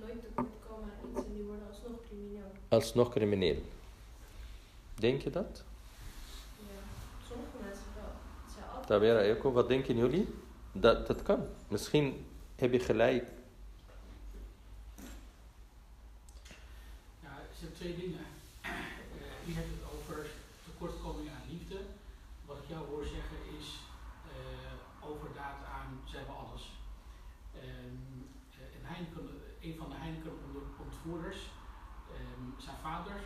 nooit 0.00 0.20
tekort 0.22 0.56
komen 0.68 0.88
aan 0.90 1.08
iets 1.10 1.26
en 1.26 1.32
die 1.32 1.42
worden 1.42 1.68
alsnog 1.68 2.00
crimineel. 2.06 2.52
Alsnog 2.72 3.10
crimineel. 3.10 3.62
Denk 4.94 5.22
je 5.22 5.30
dat? 5.30 5.62
Ja, 6.58 6.64
sommige 7.28 7.56
mensen 7.62 7.84
wel. 7.94 8.12
Het 8.44 8.52
zijn 8.52 8.64
altijd 8.68 8.86
Tabera 8.86 9.20
Eko, 9.20 9.52
wat 9.52 9.68
denken 9.68 9.96
jullie? 9.96 10.34
Dat, 10.72 11.06
dat 11.06 11.22
kan. 11.22 11.46
Misschien 11.68 12.26
heb 12.56 12.72
je 12.72 12.80
gelijk. 12.80 13.24
Ja, 17.22 17.28
er 17.30 17.56
zijn 17.58 17.72
twee 17.72 17.96
dingen. 17.96 18.24
Eh, 18.60 19.48
u 19.48 19.52
hebt 19.54 19.68
het 19.76 19.84
over 19.94 20.26
tekortkoming 20.64 21.28
aan 21.28 21.50
liefde. 21.50 21.78
Wat 22.46 22.56
ik 22.62 22.68
jou 22.68 22.86
hoor 22.86 23.04
zeggen 23.04 23.38
is 23.58 23.66
eh, 24.32 25.08
overdaad 25.08 25.58
aan 25.76 26.00
ze 26.10 26.16
hebben 26.16 26.34
alles. 26.36 26.64
Ehm, 27.54 27.96
eh, 28.58 28.74
een, 28.76 28.84
Heineken, 28.90 29.28
een 29.62 29.76
van 29.78 29.88
de 29.90 29.96
Heineken 29.96 30.30
ont- 30.32 30.78
ontvoerders, 30.86 31.40
ehm, 32.16 32.44
zijn 32.64 32.76
vader, 32.82 33.18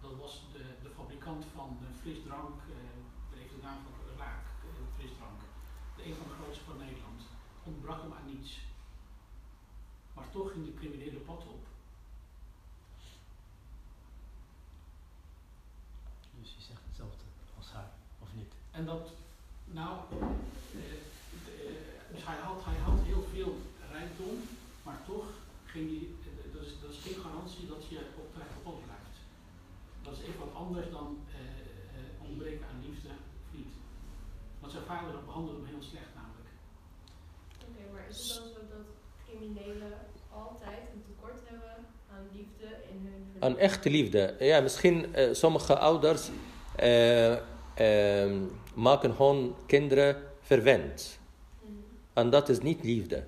dat 0.00 0.14
was 0.20 0.32
de, 0.52 0.64
de 0.82 0.90
fabrikant 0.96 1.44
van 1.54 1.76
de 1.80 1.97
frisdrank, 2.08 2.60
eh 2.70 3.40
even 3.40 3.56
de 3.56 3.62
naam 3.62 3.78
van 3.84 4.16
Raak, 4.18 4.44
eh, 4.64 4.98
frisdrank. 4.98 5.40
De 5.96 6.06
een 6.06 6.14
van 6.14 6.28
de 6.28 6.34
grootste 6.42 6.64
van 6.64 6.76
Nederland. 6.76 7.22
Ontbrak 7.64 8.02
hem 8.02 8.12
aan 8.12 8.26
niets. 8.32 8.60
Maar 10.14 10.30
toch 10.30 10.52
ging 10.52 10.64
de 10.64 10.74
criminele 10.74 11.18
pad 11.18 11.42
op. 11.46 11.66
Dus 16.40 16.54
je 16.54 16.60
zegt 16.60 16.84
hetzelfde 16.86 17.24
als 17.56 17.70
haar, 17.72 17.90
of 18.18 18.28
niet? 18.34 18.52
En 18.70 18.84
dat, 18.84 19.10
nou, 19.64 20.07
Vader 34.88 35.24
behandelde 35.26 35.58
hem 35.58 35.66
heel 35.66 35.82
slecht 35.82 36.12
namelijk. 36.14 36.48
Oké, 37.68 37.92
maar 37.92 38.06
is 38.08 38.18
het 38.18 38.28
dan 38.28 38.46
zo 38.52 38.60
dat 38.76 38.86
criminelen 39.26 39.92
altijd 40.32 40.82
een 40.94 41.02
tekort 41.06 41.40
hebben 41.44 41.74
aan 42.12 42.24
liefde 42.32 42.64
in 42.64 42.98
hun 43.02 43.26
verleden? 43.30 43.50
Een 43.50 43.58
echte 43.58 43.90
liefde. 43.90 44.36
Ja, 44.38 44.60
misschien 44.60 45.14
eh, 45.14 45.34
sommige 45.34 45.78
ouders 45.78 46.30
eh, 46.76 47.32
ehm, 47.74 48.42
maken 48.74 49.14
hun 49.16 49.54
kinderen 49.66 50.22
verwend. 50.40 51.18
Mhm. 51.60 51.72
En 52.12 52.30
dat 52.30 52.48
is 52.48 52.60
niet 52.60 52.84
liefde. 52.84 53.24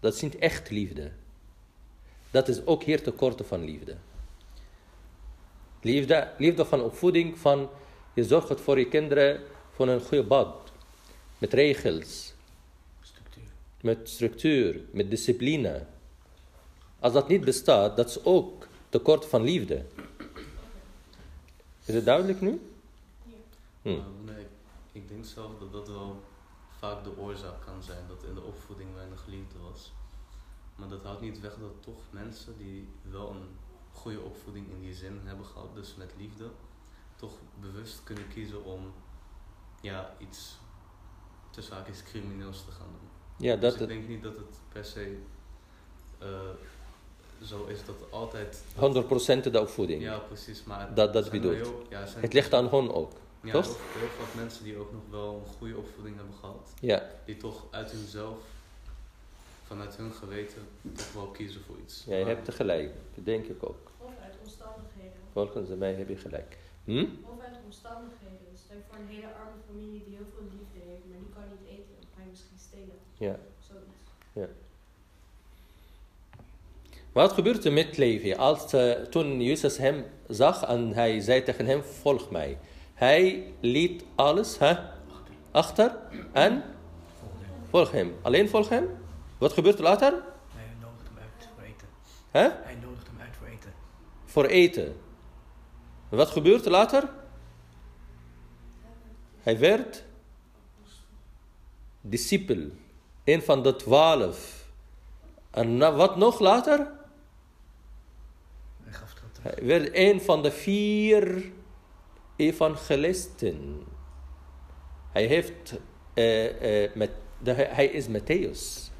Dat 0.00 0.14
is 0.14 0.20
niet 0.20 0.38
echt 0.38 0.70
liefde. 0.70 1.10
Dat 2.30 2.48
is 2.48 2.66
ook 2.66 2.82
hier 2.82 3.02
tekorten 3.02 3.46
van 3.46 3.64
liefde. 3.64 3.96
Liefde, 5.80 6.32
liefde 6.38 6.64
van 6.64 6.82
opvoeding, 6.82 7.38
van 7.38 7.68
je 8.16 8.24
zorgt 8.24 8.60
voor 8.60 8.78
je 8.78 8.88
kinderen 8.88 9.40
voor 9.72 9.88
een 9.88 10.00
goede 10.00 10.22
bad. 10.24 10.72
Met 11.38 11.52
regels, 11.52 12.34
Structuur. 13.00 13.42
met 13.80 14.08
structuur, 14.08 14.80
met 14.90 15.10
discipline. 15.10 15.86
Als 16.98 17.12
dat 17.12 17.28
niet 17.28 17.44
bestaat, 17.44 17.96
dat 17.96 18.08
is 18.08 18.24
ook 18.24 18.66
tekort 18.88 19.26
van 19.26 19.42
liefde. 19.42 19.84
Is 21.84 21.94
het 21.94 22.04
duidelijk 22.04 22.40
nu? 22.40 22.60
Hm. 23.82 23.88
Maar 23.96 24.34
nee, 24.34 24.46
ik 24.92 25.08
denk 25.08 25.24
zelf 25.24 25.58
dat 25.58 25.72
dat 25.72 25.88
wel 25.88 26.22
vaak 26.78 27.04
de 27.04 27.18
oorzaak 27.18 27.64
kan 27.64 27.82
zijn, 27.82 28.04
dat 28.08 28.24
in 28.28 28.34
de 28.34 28.42
opvoeding 28.42 28.94
weinig 28.94 29.26
liefde 29.26 29.58
was. 29.70 29.92
Maar 30.76 30.88
dat 30.88 31.02
houdt 31.02 31.20
niet 31.20 31.40
weg 31.40 31.54
dat 31.60 31.82
toch 31.82 32.02
mensen 32.10 32.54
die 32.58 32.88
wel 33.10 33.30
een 33.30 33.48
goede 33.92 34.20
opvoeding 34.20 34.70
in 34.70 34.80
die 34.80 34.94
zin 34.94 35.20
hebben 35.24 35.46
gehad, 35.46 35.74
dus 35.74 35.94
met 35.94 36.12
liefde, 36.18 36.50
toch 37.16 37.32
bewust 37.60 38.00
kunnen 38.04 38.28
kiezen 38.28 38.64
om 38.64 38.92
ja, 39.80 40.14
iets 40.18 40.58
tussen 41.50 41.74
haakjes 41.74 42.02
crimineels 42.02 42.64
te 42.64 42.70
gaan 42.70 42.86
doen. 43.00 43.08
Ja, 43.46 43.52
dus 43.56 43.60
dat 43.62 43.72
ik 43.74 43.78
het 43.78 43.88
denk 43.88 44.08
niet 44.08 44.22
dat 44.22 44.36
het 44.36 44.58
per 44.72 44.84
se 44.84 45.16
eh, 46.18 46.28
zo 47.42 47.64
is 47.64 47.84
dat 47.84 48.10
altijd... 48.10 48.62
100% 48.74 49.50
de 49.50 49.60
opvoeding. 49.60 50.02
Ja, 50.02 50.18
precies. 50.18 50.64
Maar 50.64 50.94
Dat- 50.94 51.12
dat 51.12 51.30
bedoelt. 51.30 51.54
wel 51.56 51.64
heel- 51.64 51.86
ja, 51.90 52.06
zijn 52.06 52.22
Het 52.22 52.32
ligt 52.32 52.54
aan 52.54 52.68
hun 52.68 52.92
ook. 52.92 53.12
ja, 53.42 53.52
toch? 53.52 53.64
Heel, 53.66 54.00
heel 54.00 54.08
veel 54.08 54.42
mensen 54.42 54.64
die 54.64 54.76
ook 54.76 54.92
nog 54.92 55.02
wel 55.10 55.42
een 55.46 55.52
goede 55.58 55.76
opvoeding 55.76 56.16
hebben 56.16 56.34
gehad, 56.34 56.72
Ja, 56.80 57.10
die 57.24 57.36
toch 57.36 57.66
uit 57.70 57.90
hunzelf, 57.90 58.38
vanuit 59.66 59.96
hun 59.96 60.12
geweten, 60.12 60.68
toch 60.96 61.12
wel 61.12 61.26
kiezen 61.26 61.60
voor 61.66 61.76
iets. 61.84 62.04
ja 62.06 62.16
je 62.16 62.24
Maar- 62.24 62.34
hebt 62.34 62.54
gelijk. 62.54 62.94
Dat 63.14 63.24
denk 63.24 63.46
ik 63.46 63.62
ook. 63.68 63.90
Of 63.98 64.10
uit 64.22 64.34
omstandigheden. 64.44 65.12
Volgens 65.32 65.68
mij 65.78 65.94
heb 65.94 66.08
je 66.08 66.16
gelijk. 66.16 66.58
Hm? 66.86 67.06
Of 67.32 67.38
uit 67.46 67.56
omstandigheden. 67.64 68.46
Dus 68.50 68.60
stel 68.64 68.80
voor 68.88 68.98
een 69.00 69.12
hele 69.14 69.30
arme 69.40 69.58
familie 69.66 70.02
die 70.04 70.14
heel 70.18 70.30
veel 70.34 70.46
liefde 70.56 70.80
heeft, 70.90 71.04
maar 71.10 71.18
die 71.24 71.32
kan 71.36 71.44
niet 71.54 71.68
eten. 71.76 71.96
Kan 72.14 72.24
je 72.24 72.30
misschien 72.30 72.60
stelen. 72.68 72.98
Ja. 73.26 73.36
Zoiets. 73.68 74.06
Wat 77.12 77.32
gebeurt 77.32 77.64
er 77.64 77.72
met 77.72 77.96
Levi 77.96 78.34
als 78.34 78.72
eh, 78.72 78.90
toen 78.90 79.42
Jezus 79.42 79.76
hem 79.76 80.04
zag 80.28 80.62
en 80.62 80.92
hij 80.92 81.20
zei 81.20 81.42
tegen 81.42 81.66
hem, 81.66 81.82
volg 81.82 82.30
mij. 82.30 82.58
Hij 82.94 83.52
liet 83.60 84.04
alles 84.14 84.58
hè, 84.58 84.74
achter 85.50 85.96
en 86.32 86.62
volg 87.70 87.90
hem. 87.90 88.14
Alleen 88.22 88.48
volg 88.48 88.68
hem? 88.68 88.88
Wat 89.38 89.52
gebeurt 89.52 89.78
er 89.78 89.82
later? 89.82 90.12
Hij 90.54 90.64
nodigt 90.80 91.08
hem 91.08 91.18
uit 91.18 91.48
voor 91.54 91.64
eten. 91.64 91.88
Hè? 92.30 92.64
Hij 92.64 92.76
nodigt 92.82 93.06
hem 93.06 93.20
uit 93.20 93.36
voor 93.36 93.46
eten. 93.46 93.72
Voor 94.24 94.44
eten. 94.44 94.96
Wat 96.08 96.28
gebeurt 96.28 96.64
er 96.64 96.70
later? 96.70 97.08
Hij 99.40 99.58
werd 99.58 100.04
discipel. 102.00 102.70
Een 103.24 103.42
van 103.42 103.62
de 103.62 103.76
twaalf. 103.76 104.66
En 105.50 105.78
wat 105.78 106.16
nog 106.16 106.40
later? 106.40 106.78
Hij 108.82 108.92
gaf 108.92 109.14
werd 109.62 109.88
een 109.92 110.20
van 110.20 110.42
de 110.42 110.50
vier 110.50 111.50
evangelisten. 112.36 113.82
Hij 115.12 115.24
heeft, 115.26 115.74
eh, 116.14 116.84
eh, 116.84 116.90
met, 116.94 117.10
de, 117.38 117.52
hij 117.52 117.86
is 117.86 118.06
Matthäus. 118.06 118.92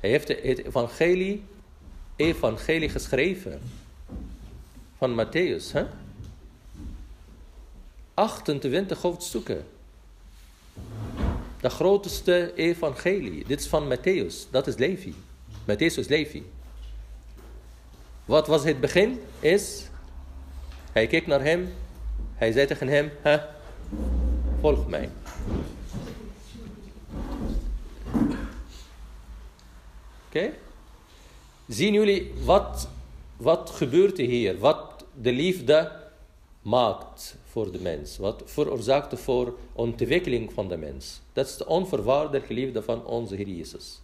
Hij 0.00 0.10
heeft 0.10 0.28
het 0.28 0.38
evangelie, 0.38 1.44
evangelie 2.16 2.88
geschreven. 2.88 3.60
Van 4.96 5.26
Matthäus, 5.26 5.72
hè? 5.72 5.86
28 8.14 9.02
hoofdstukken. 9.02 9.66
De 11.60 11.70
grootste 11.70 12.52
evangelie. 12.54 13.44
Dit 13.46 13.60
is 13.60 13.66
van 13.66 13.96
Matthäus. 13.96 14.50
Dat 14.50 14.66
is 14.66 14.76
Levi. 14.76 15.14
Matthäus 15.62 15.98
is 15.98 16.08
Levi. 16.08 16.42
Wat 18.24 18.46
was 18.46 18.64
het 18.64 18.80
begin? 18.80 19.20
Is, 19.40 19.88
hij 20.92 21.06
keek 21.06 21.26
naar 21.26 21.42
hem. 21.42 21.74
Hij 22.34 22.52
zei 22.52 22.66
tegen 22.66 22.88
hem, 22.88 23.10
hè, 23.22 23.38
volg 24.60 24.88
mij. 24.88 25.10
Oké? 30.26 30.52
Zien 31.68 31.92
jullie 31.92 32.32
wat, 32.44 32.88
wat 33.36 33.70
gebeurt 33.70 34.18
er 34.18 34.24
hier? 34.24 34.58
Wat 34.58 35.04
de 35.20 35.32
liefde 35.32 36.03
maakt 36.64 37.36
voor 37.44 37.72
de 37.72 37.80
mens. 37.80 38.16
Wat 38.16 38.42
veroorzaakt 38.44 39.20
voor 39.20 39.58
ontwikkeling 39.72 40.52
van 40.52 40.68
de 40.68 40.76
mens. 40.76 41.20
Dat 41.32 41.46
is 41.46 41.56
de 41.56 41.66
onvoorwaardelijke 41.66 42.54
liefde 42.54 42.82
van 42.82 43.04
onze 43.06 43.34
Heer 43.34 43.48
Jezus. 43.48 44.00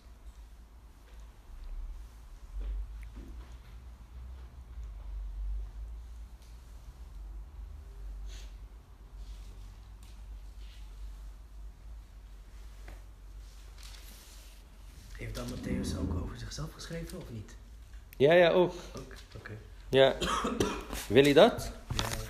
Heeft 15.17 15.35
dan 15.35 15.47
Matthäus 15.47 15.99
ook 15.99 16.23
over 16.23 16.39
zichzelf 16.39 16.73
geschreven 16.73 17.19
of 17.19 17.31
niet? 17.31 17.55
Ja, 18.17 18.33
ja, 18.33 18.51
ook. 18.51 18.73
Ja. 19.89 20.17
Wil 21.09 21.27
je 21.27 21.35
dat? 21.35 21.73
Ja, 21.97 22.30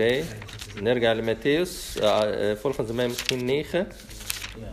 is 0.00 0.04
wel 0.04 0.08
Oké. 0.08 0.24
fijn 0.24 0.40
om 0.42 0.56
te 0.56 0.70
zien. 0.72 0.82
Nerga 0.82 1.12
al 1.12 1.22
Matthäus. 1.34 2.02
آه، 2.02 2.56
volgens 2.56 2.92
mij 2.92 3.08
misschien 3.08 3.44
9. 3.44 3.78
Ja. 4.58 4.70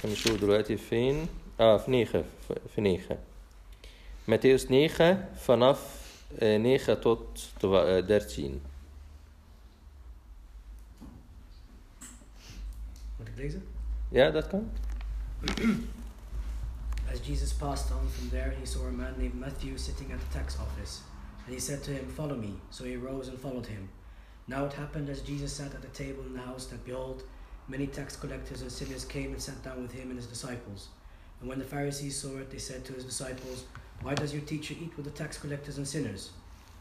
Kan 0.00 0.10
je 0.10 0.16
zo 0.16 0.36
دلوقتي 0.38 0.76
فين؟ 0.76 1.28
Ah, 1.56 1.86
9. 1.86 2.24
Voor 2.46 2.56
9. 2.82 3.18
Matthäus 4.24 4.68
9 4.68 5.28
vanaf 5.34 5.80
eh, 6.38 6.60
9 6.60 7.00
tot 7.00 7.48
twa- 7.58 7.84
eh, 7.96 8.06
13. 8.06 8.62
Moet 13.16 13.28
ik 13.28 13.36
lezen? 13.36 13.62
Ja, 14.10 14.30
dat 14.30 14.46
kan. 14.46 14.70
As 17.12 17.18
Jesus 17.26 17.52
passed 17.52 17.90
on 17.90 18.08
from 18.08 18.28
there, 18.28 18.54
he 18.60 18.66
saw 18.66 18.86
a 18.86 18.90
man 18.90 19.12
named 19.16 19.34
Matthew 19.38 19.76
sitting 19.78 20.12
at 20.12 20.18
the 20.20 20.38
tax 20.38 20.54
office. 20.54 20.98
And 21.45 21.53
he 21.53 21.59
said 21.59 21.83
to 21.83 21.91
him, 21.91 22.07
Follow 22.07 22.35
me. 22.35 22.53
So 22.69 22.83
he 22.83 22.95
rose 22.95 23.27
and 23.27 23.37
followed 23.37 23.65
him. 23.65 23.89
Now 24.47 24.65
it 24.65 24.73
happened 24.73 25.09
as 25.09 25.21
Jesus 25.21 25.53
sat 25.53 25.73
at 25.73 25.81
the 25.81 25.87
table 25.89 26.23
in 26.25 26.33
the 26.33 26.41
house 26.41 26.65
that 26.67 26.85
behold, 26.85 27.23
many 27.67 27.87
tax 27.87 28.15
collectors 28.15 28.61
and 28.61 28.71
sinners 28.71 29.05
came 29.05 29.31
and 29.31 29.41
sat 29.41 29.63
down 29.63 29.81
with 29.81 29.91
him 29.91 30.09
and 30.09 30.17
his 30.17 30.27
disciples. 30.27 30.89
And 31.39 31.49
when 31.49 31.59
the 31.59 31.65
Pharisees 31.65 32.15
saw 32.15 32.37
it, 32.37 32.49
they 32.49 32.57
said 32.57 32.85
to 32.85 32.93
his 32.93 33.05
disciples, 33.05 33.65
Why 34.01 34.15
does 34.15 34.33
your 34.33 34.43
teacher 34.43 34.75
eat 34.79 34.95
with 34.95 35.05
the 35.05 35.11
tax 35.11 35.37
collectors 35.37 35.77
and 35.77 35.87
sinners? 35.87 36.31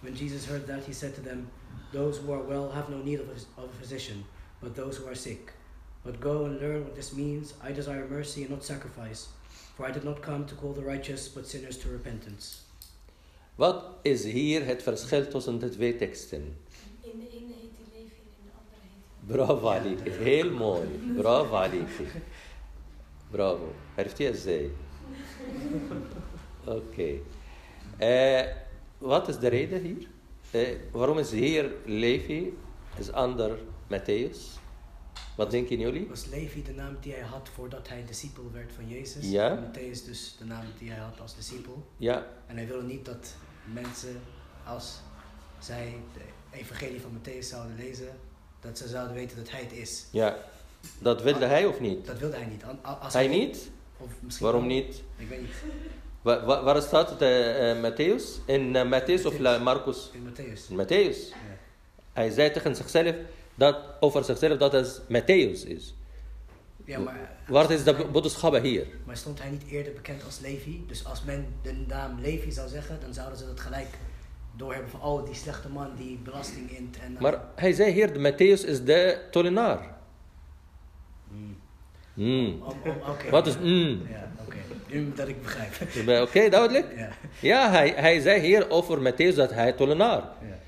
When 0.00 0.14
Jesus 0.14 0.46
heard 0.46 0.66
that, 0.66 0.84
he 0.84 0.92
said 0.92 1.14
to 1.14 1.20
them, 1.20 1.48
Those 1.92 2.18
who 2.18 2.32
are 2.32 2.42
well 2.42 2.70
have 2.70 2.88
no 2.88 2.98
need 2.98 3.20
of 3.20 3.28
a, 3.28 3.60
of 3.62 3.70
a 3.70 3.78
physician, 3.80 4.24
but 4.60 4.74
those 4.74 4.96
who 4.96 5.08
are 5.08 5.14
sick. 5.14 5.52
But 6.04 6.20
go 6.20 6.46
and 6.46 6.60
learn 6.60 6.84
what 6.84 6.96
this 6.96 7.14
means. 7.14 7.54
I 7.62 7.70
desire 7.70 8.08
mercy 8.08 8.42
and 8.42 8.50
not 8.50 8.64
sacrifice. 8.64 9.28
For 9.76 9.86
I 9.86 9.92
did 9.92 10.04
not 10.04 10.20
come 10.20 10.44
to 10.46 10.54
call 10.56 10.72
the 10.72 10.82
righteous, 10.82 11.28
but 11.28 11.46
sinners 11.46 11.78
to 11.78 11.88
repentance. 11.88 12.62
Wat 13.54 13.84
is 14.02 14.24
hier 14.24 14.66
het 14.66 14.82
verschil 14.82 15.28
tussen 15.28 15.58
de 15.58 15.68
twee 15.68 15.96
teksten? 15.96 16.56
In 17.00 17.18
de 17.18 17.28
ene 17.36 17.52
heet 17.60 17.70
hij 17.76 18.00
leven, 18.00 18.16
in 18.38 18.44
de 18.44 18.50
andere 18.56 18.76
heet 18.80 19.36
Bravo 19.36 19.68
Aliki, 19.68 20.10
heel 20.10 20.50
mooi. 20.50 20.88
Bravo 21.16 21.54
Aliki. 21.54 22.06
Bravo. 23.30 23.72
Heeft 23.94 24.18
hij 24.18 24.32
zij? 24.32 24.70
Oké. 26.64 27.20
Okay. 27.98 28.54
Wat 28.98 29.28
is 29.28 29.38
de 29.38 29.48
reden 29.48 29.82
hier? 29.82 30.06
Uh, 30.50 30.78
waarom 30.90 31.18
is 31.18 31.30
hier 31.30 31.70
Levi, 31.84 32.56
is 32.98 33.12
ander 33.12 33.58
Matthäus? 33.88 34.61
Wat 35.42 35.50
denken 35.50 35.78
jullie 35.78 36.06
Was 36.08 36.26
Levi 36.26 36.62
de 36.62 36.72
naam 36.72 36.96
die 37.00 37.12
hij 37.12 37.22
had 37.22 37.48
voordat 37.54 37.88
hij 37.88 38.04
discipel 38.06 38.50
werd 38.52 38.72
van 38.74 38.88
Jezus? 38.88 39.30
Ja. 39.30 39.58
Matthäus 39.58 40.04
dus 40.06 40.36
de 40.38 40.44
naam 40.44 40.64
die 40.78 40.90
hij 40.90 40.98
had 41.00 41.20
als 41.20 41.34
discipel. 41.36 41.86
ja 41.96 42.26
En 42.46 42.56
hij 42.56 42.66
wilde 42.66 42.86
niet 42.86 43.04
dat 43.04 43.34
mensen, 43.72 44.20
als 44.66 45.00
zij 45.58 45.94
de 46.14 46.56
evangelie 46.58 47.00
van 47.00 47.10
Matthäus 47.20 47.46
zouden 47.48 47.76
lezen, 47.76 48.08
dat 48.60 48.78
ze 48.78 48.88
zouden 48.88 49.14
weten 49.14 49.36
dat 49.36 49.50
hij 49.50 49.60
het 49.60 49.72
is. 49.72 50.06
ja 50.10 50.36
dat 50.98 51.22
wilde 51.22 51.44
hij 51.46 51.66
of 51.66 51.80
niet 51.80 52.06
Dat 52.06 52.18
wilde 52.18 52.36
hij 52.36 52.46
niet. 52.46 52.62
Als 53.00 53.12
hij 53.12 53.28
niet 53.28 53.70
Of 53.98 54.08
misschien 54.20 54.46
waarom 54.46 54.66
wel. 54.66 54.76
niet 54.76 55.02
Ik 55.16 55.28
weet 55.28 55.40
niet. 55.40 55.50
Wa- 56.22 56.44
wa- 56.44 56.62
waar 56.62 56.82
staat 56.82 57.10
het 57.10 57.22
eh, 57.22 57.90
Matthäus 57.90 58.44
in 58.46 58.76
eh, 58.76 58.84
Matthäus 59.00 59.24
of 59.26 59.38
La- 59.38 59.58
Marcus 59.58 60.10
In 60.12 60.28
Matthäus. 60.32 60.70
in 60.70 60.76
Matthäus 60.84 61.18
Ja. 61.28 61.36
Hij 62.12 62.30
zei 62.30 62.50
tegen 62.50 62.76
zichzelf 62.76 63.14
dat 63.54 63.76
over 64.00 64.24
zichzelf 64.24 64.58
dat 64.58 64.72
het 64.72 65.00
Matthäus 65.08 65.66
is. 65.68 65.94
Ja, 66.84 66.98
maar, 66.98 67.30
Wat 67.46 67.70
is 67.70 67.84
de 67.84 68.06
boodschap 68.12 68.62
hier? 68.62 68.86
maar 69.04 69.16
stond 69.16 69.40
hij 69.42 69.50
niet 69.50 69.64
eerder 69.70 69.92
bekend 69.92 70.24
als 70.24 70.38
Levi? 70.40 70.84
Dus 70.86 71.04
als 71.04 71.22
men 71.24 71.46
de 71.62 71.72
naam 71.86 72.20
Levi 72.20 72.50
zou 72.52 72.68
zeggen, 72.68 72.98
dan 73.00 73.14
zouden 73.14 73.38
ze 73.38 73.46
dat 73.46 73.60
gelijk 73.60 73.88
doorhebben 74.56 74.90
van, 74.90 75.02
oh, 75.02 75.24
die 75.24 75.34
slechte 75.34 75.68
man 75.68 75.90
die 75.96 76.18
belasting 76.24 76.70
int. 76.70 76.98
En 76.98 77.16
Maar 77.20 77.40
hij 77.54 77.72
zei 77.72 77.92
hier, 77.92 78.08
Matthäus 78.08 78.66
is 78.66 78.84
de 78.84 79.18
tollenaar. 79.30 79.94
Mm. 82.14 82.62
Oké. 83.08 83.30
Wat 83.30 83.46
is 83.46 83.58
mm? 83.58 84.02
Ja, 84.10 84.32
oké. 84.46 84.56
Nu 84.88 85.12
dat 85.14 85.28
ik 85.28 85.42
begrijp. 85.42 85.72
Oké, 86.28 86.48
duidelijk? 86.48 86.86
Ja, 86.96 87.08
Ja, 87.40 87.70
hij, 87.70 87.92
hij 87.96 88.20
zei 88.20 88.40
hier 88.40 88.70
over 88.70 89.12
Matthäus 89.12 89.34
dat 89.34 89.50
hij 89.50 89.72
tollenaar. 89.72 90.22
ja. 90.40 90.58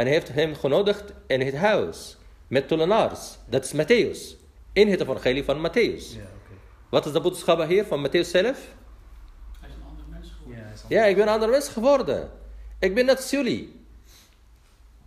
En 0.00 0.06
hij 0.06 0.14
heeft 0.14 0.28
hem 0.28 0.54
genodigd 0.54 1.12
in 1.26 1.40
het 1.40 1.54
huis. 1.54 2.16
Met 2.46 2.68
tollenaars. 2.68 3.38
Dat 3.46 3.64
is 3.64 3.72
Matthäus. 3.72 4.36
In 4.72 4.88
het 4.90 5.00
evangelie 5.00 5.44
van 5.44 5.68
Matthäus. 5.68 6.16
Ja. 6.16 6.30
Wat 6.88 7.06
is 7.06 7.12
de 7.12 7.20
boodschap 7.20 7.68
hier 7.68 7.84
van 7.84 8.06
Matthäus 8.06 8.30
zelf? 8.30 8.58
Hij 9.60 9.68
is 9.68 9.74
een 9.74 9.82
ander 9.88 10.04
mens 10.08 10.30
geworden. 10.30 10.74
Ja, 10.88 11.04
ik 11.04 11.16
ben 11.16 11.26
een 11.26 11.32
ander 11.32 11.48
mens 11.48 11.68
geworden. 11.68 12.30
Ik 12.78 12.94
ben 12.94 13.04
net 13.04 13.16
als 13.16 13.30
jullie. 13.30 13.80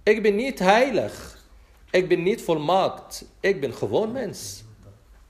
Ik 0.04 0.22
ben 0.22 0.36
niet 0.36 0.60
heilig. 0.60 1.38
Ik 1.90 2.08
ben 2.08 2.24
niet 2.24 2.42
volmaakt. 2.42 3.26
Ik 3.40 3.62
ben 3.62 3.74
gewoon 3.74 4.12
mens. 4.12 4.64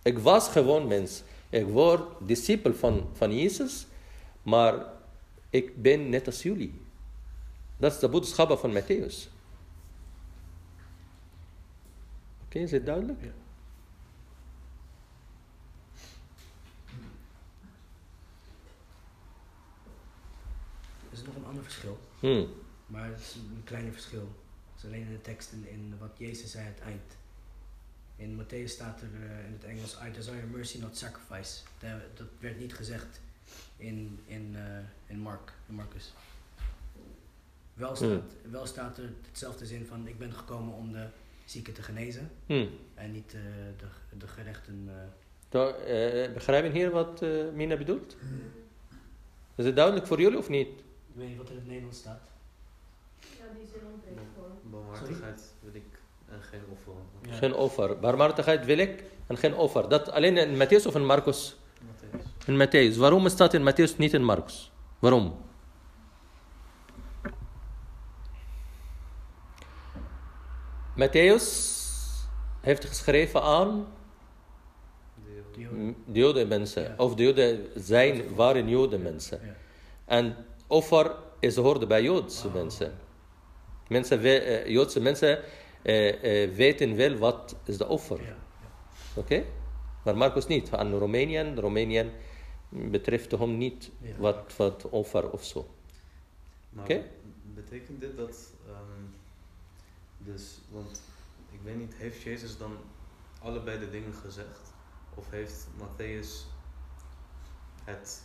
Ik 0.01 0.19
was 0.19 0.47
gewoon 0.47 0.87
mens. 0.87 1.21
Ik 1.49 1.65
word 1.65 2.01
discipel 2.19 2.73
van, 2.73 3.09
van 3.13 3.37
Jezus. 3.37 3.85
Maar 4.41 4.85
ik 5.49 5.81
ben 5.81 6.09
net 6.09 6.25
als 6.25 6.43
jullie. 6.43 6.81
Dat 7.77 7.93
is 7.93 7.99
de 7.99 8.09
boodschap 8.09 8.59
van 8.59 8.73
Matthäus. 8.73 9.32
Oké, 12.53 12.61
is 12.61 12.71
het 12.71 12.85
duidelijk? 12.85 13.21
Ja. 13.21 13.31
Er 21.09 21.11
is 21.11 21.23
nog 21.23 21.35
een 21.35 21.45
ander 21.45 21.63
verschil, 21.63 21.99
Hmm. 22.19 22.47
maar 22.85 23.09
het 23.09 23.19
is 23.19 23.35
een 23.35 23.63
kleiner 23.63 23.91
verschil. 23.91 24.35
Het 24.73 24.83
is 24.83 24.85
alleen 24.85 25.01
in 25.01 25.11
de 25.11 25.21
tekst 25.21 25.51
in, 25.51 25.67
in 25.67 25.95
wat 25.99 26.17
Jezus 26.17 26.51
zei 26.51 26.65
aan 26.65 26.71
het 26.73 26.81
eind. 26.81 27.17
In 28.15 28.41
Matthäus 28.41 28.69
staat 28.69 29.01
er 29.01 29.07
eh, 29.13 29.45
in 29.45 29.53
het 29.53 29.63
Engels, 29.63 29.97
I 30.07 30.11
desire 30.11 30.45
mercy, 30.45 30.79
not 30.79 30.97
sacrifice. 30.97 31.61
Dat, 31.79 32.17
dat 32.17 32.27
werd 32.39 32.59
niet 32.59 32.73
gezegd 32.73 33.21
in, 33.77 34.19
in, 34.25 34.55
eh, 34.55 34.77
in, 35.05 35.19
Mark, 35.19 35.53
in 35.67 35.75
Marcus. 35.75 36.13
Wel 37.73 37.95
staat, 37.95 38.21
wel 38.49 38.65
staat 38.65 38.97
er 38.97 39.13
hetzelfde 39.27 39.65
zin 39.65 39.85
van, 39.85 40.07
ik 40.07 40.17
ben 40.17 40.33
gekomen 40.33 40.73
om 40.73 40.91
de 40.91 41.07
zieken 41.45 41.73
te 41.73 41.81
genezen. 41.81 42.31
Hmm. 42.45 42.69
En 42.93 43.11
niet 43.11 43.33
eh, 43.33 43.39
de, 43.77 44.17
de 44.17 44.27
gerechten. 44.27 44.83
eh, 44.87 44.93
Dan, 45.49 45.67
eh, 45.75 46.33
begrijpen 46.33 46.71
hier 46.71 46.91
wat 46.91 47.21
eh, 47.21 47.29
Mina 47.53 47.77
bedoelt? 47.77 48.15
Is 49.55 49.65
het 49.65 49.75
duidelijk 49.75 50.07
voor 50.07 50.21
jullie 50.21 50.37
of 50.37 50.49
niet? 50.49 50.67
ik 50.67 51.19
weet 51.19 51.27
niet 51.27 51.37
wat 51.37 51.45
er 51.45 51.51
in 51.51 51.57
het 51.57 51.67
Nederlands 51.67 51.97
staat. 51.99 52.21
Ja, 53.19 53.45
die 53.57 53.67
zin 53.67 53.81
ontbreekt 53.93 54.19
gewoon. 54.35 54.51
Barmhartigheid 54.63 55.53
wil 55.61 55.73
ik 55.73 55.83
en 56.29 56.41
geen 56.41 56.61
offer. 56.71 56.93
Ja. 57.29 57.33
Geen 57.35 57.53
offer. 57.53 57.99
Barmhartigheid 57.99 58.65
wil 58.65 58.77
ik 58.77 59.03
en 59.27 59.37
geen 59.37 59.55
offer. 59.55 59.89
Dat 59.89 60.11
alleen 60.11 60.37
in 60.37 60.55
Matthäus 60.57 60.85
of 60.87 60.95
in 60.95 61.05
Marcus? 61.05 61.55
Matthäus. 61.81 62.47
In 62.47 62.57
Matthäus. 62.67 62.97
Waarom 62.97 63.27
staat 63.29 63.53
in 63.53 63.71
Matthäus 63.71 63.97
niet 63.97 64.13
in 64.13 64.23
Marcus? 64.23 64.71
Waarom? 64.99 65.35
Matthäus 70.97 71.45
heeft 72.61 72.85
geschreven 72.85 73.41
aan 73.41 73.87
De 75.25 75.61
Joden. 75.61 75.95
de 76.05 76.19
Joden 76.19 76.47
mensen. 76.47 76.83
Ja. 76.83 76.93
Of 76.97 77.15
de 77.15 77.23
Joden 77.23 77.67
zijn, 77.75 78.35
waren 78.35 78.69
Joden 78.69 79.01
mensen. 79.01 79.39
Ja. 79.45 79.55
En 80.05 80.35
offer 80.67 81.15
is 81.39 81.55
hoorde 81.55 81.87
bij 81.87 82.03
Joodse 82.03 82.47
Oh. 82.47 82.53
mensen. 82.53 82.93
mensen 83.87 84.19
we- 84.19 84.37
eh, 84.39 84.67
Joodse 84.67 84.99
mensen 84.99 85.39
eh, 85.81 86.43
eh, 86.43 86.51
weten 86.55 86.95
wel 86.95 87.15
wat 87.17 87.55
is 87.65 87.77
de 87.77 87.87
offer. 87.87 88.21
Ja. 88.21 88.35
Oké? 89.15 89.43
Maar 90.03 90.17
Marcus 90.17 90.47
niet. 90.47 90.71
Aan 90.71 90.93
Roemenië, 90.97 91.53
Roemenië 91.55 92.11
betreft 92.69 93.31
hem 93.31 93.57
niet 93.57 93.91
wat, 94.17 94.53
wat 94.57 94.89
offer 94.89 95.29
of 95.31 95.43
zo. 95.43 95.67
Oké. 96.79 97.01
betekent 97.43 98.01
dit 98.01 98.17
dat, 98.17 98.53
ehm, 98.67 99.03
dus, 100.25 100.57
want 100.69 101.01
ik 101.51 101.59
weet 101.63 101.77
niet, 101.77 101.93
heeft 101.95 102.21
Jezus 102.21 102.57
dan 102.57 102.77
allebei 103.41 103.79
de 103.79 103.89
dingen 103.89 104.13
gezegd? 104.13 104.59
Of 105.15 105.29
heeft 105.29 105.67
Matthäus 105.77 106.27
het 107.83 108.23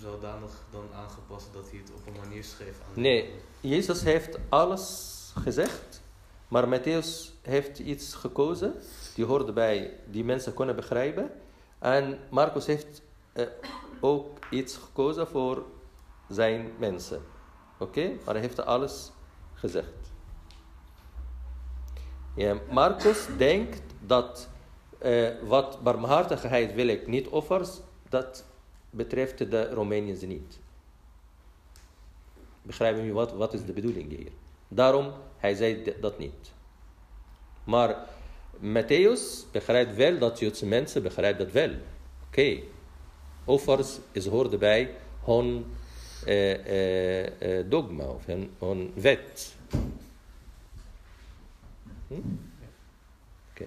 zodanig 0.00 0.50
dan 0.70 0.84
aangepast 0.94 1.52
dat 1.52 1.70
hij 1.70 1.78
het 1.78 1.90
op 1.94 2.06
een 2.06 2.20
manier 2.20 2.44
schreef 2.44 2.80
aan 2.80 3.02
Nee? 3.02 3.34
Jezus 3.60 4.02
heeft 4.02 4.38
alles 4.48 5.14
gezegd, 5.34 6.02
maar 6.48 6.80
Matthäus 6.80 7.40
heeft 7.42 7.78
iets 7.78 8.14
gekozen 8.14 8.74
die 9.14 9.24
hoorde 9.24 9.52
bij 9.52 10.00
die 10.10 10.24
mensen 10.24 10.54
kunnen 10.54 10.76
begrijpen. 10.76 11.30
En 11.78 12.18
Marcus 12.30 12.66
heeft 12.66 13.02
eh, 13.32 13.46
ook 14.00 14.38
iets 14.50 14.76
gekozen 14.76 15.28
voor 15.28 15.64
zijn 16.28 16.70
mensen. 16.78 17.22
Oké, 17.78 18.12
maar 18.24 18.34
hij 18.34 18.42
heeft 18.42 18.64
alles 18.64 19.10
gezegd. 19.54 20.05
Ja, 22.36 22.56
Marcus 22.70 23.26
denkt 23.36 23.82
dat 24.00 24.48
eh, 24.98 25.28
wat 25.42 25.82
barmhartigheid 25.82 26.74
wil 26.74 26.86
ik 26.86 27.06
niet 27.06 27.28
offers, 27.28 27.80
dat 28.08 28.44
betreft 28.90 29.50
de 29.50 29.70
Romeiniërs 29.70 30.20
niet. 30.20 30.58
Begrijpen 32.62 32.98
jullie 32.98 33.14
wat, 33.14 33.32
wat 33.32 33.54
is 33.54 33.64
de 33.64 33.72
bedoeling 33.72 34.16
hier? 34.16 34.30
Daarom, 34.68 35.12
hij 35.36 35.54
zei 35.54 35.94
dat 36.00 36.18
niet. 36.18 36.52
Maar 37.64 37.96
Matthäus 38.58 39.50
begrijpt 39.52 39.96
wel 39.96 40.18
dat 40.18 40.38
Joodse 40.38 40.66
mensen 40.66 41.02
begrijpen 41.02 41.44
dat 41.44 41.52
wel. 41.52 41.70
Oké, 42.26 42.60
offers 43.44 43.98
is 44.12 44.26
hoorde 44.26 44.58
bij 44.58 44.94
hun 45.24 45.66
eh, 46.24 47.58
eh, 47.58 47.66
dogma 47.68 48.04
of 48.04 48.26
hun, 48.26 48.50
hun 48.58 48.92
wet. 48.94 49.55
Hm? 52.08 52.14
Oké. 53.50 53.66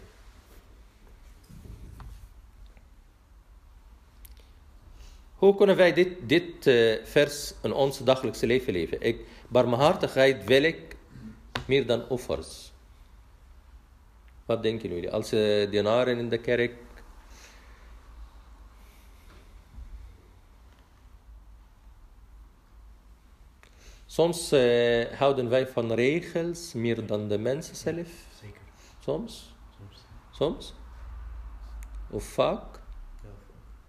Hoe 5.36 5.56
kunnen 5.56 5.76
wij 5.76 5.94
dit, 5.94 6.10
dit 6.22 6.68
eh, 6.68 7.06
vers 7.06 7.54
in 7.64 7.74
ons 7.74 8.04
dagelijkse 8.04 8.46
leven 8.46 8.74
leven? 8.74 9.02
Ik, 9.02 9.26
barmhartigheid 9.48 10.46
wil 10.46 10.64
ik 10.64 10.96
meer 11.66 11.86
dan 11.86 12.08
offers. 12.08 12.72
Wat 14.46 14.64
denken 14.64 14.90
jullie? 14.90 15.12
Als 15.12 15.34
uh, 15.34 15.70
dienaren 15.72 16.18
in 16.18 16.30
de 16.30 16.38
kerk. 16.38 16.74
Soms 24.12 24.52
eh, 24.52 25.06
houden 25.18 25.50
wij 25.50 25.68
van 25.68 25.92
regels 25.92 26.74
meer 26.74 27.06
dan 27.06 27.28
de 27.28 27.38
mensen 27.38 27.76
zelf. 27.76 28.08
Zeker. 28.42 28.62
Soms? 29.00 29.56
Soms. 30.32 30.74
Of 32.10 32.24
vaak? 32.24 32.80
Ja. 33.24 33.30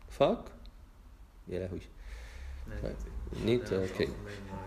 Vaak? 0.08 0.48
Ja, 1.44 1.68
goed. 1.68 1.88
Nee, 2.82 2.94
niet? 3.44 3.72
Oké. 3.72 4.06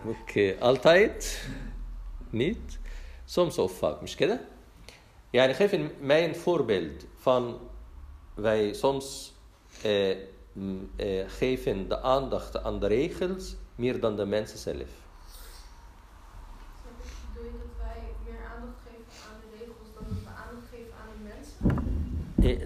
Oké, 0.04 0.56
altijd? 0.60 1.48
niet? 2.30 2.78
Soms 3.24 3.58
of 3.58 3.78
vaak, 3.78 4.00
misschien? 4.00 4.40
Ja, 5.30 5.44
ik 5.44 5.56
geef 5.56 5.78
mij 6.00 6.28
een 6.28 6.36
voorbeeld 6.36 7.06
van 7.14 7.58
wij 8.34 8.72
soms 8.72 9.34
eh, 9.82 10.10
eh, 10.10 10.16
geven 11.26 11.88
de 11.88 12.00
aandacht 12.00 12.62
aan 12.62 12.80
de 12.80 12.86
regels 12.86 13.56
meer 13.74 14.00
dan 14.00 14.16
de 14.16 14.24
mensen 14.24 14.58
zelf. 14.58 15.03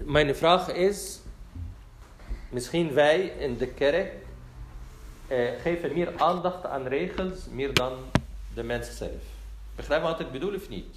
Mijn 0.04 0.34
vraag 0.34 0.68
is, 0.68 1.20
misschien 2.50 2.92
wij 2.94 3.20
in 3.20 3.56
de 3.56 3.66
kerk 3.66 4.12
eh, 5.28 5.60
geven 5.60 5.92
meer 5.92 6.12
aandacht 6.22 6.66
aan 6.66 6.86
regels 6.86 7.46
meer 7.50 7.74
dan 7.74 7.98
de 8.54 8.62
mensen 8.62 8.94
zelf. 8.94 9.22
Begrijp 9.76 10.02
je 10.02 10.08
wat 10.08 10.20
ik 10.20 10.32
bedoel 10.32 10.54
of 10.54 10.68
niet? 10.68 10.94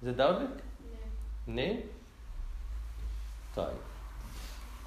Is 0.00 0.06
het 0.06 0.16
duidelijk? 0.16 0.60
Nee. 1.44 1.66
Nee؟ 1.66 1.84
طيب 3.54 3.76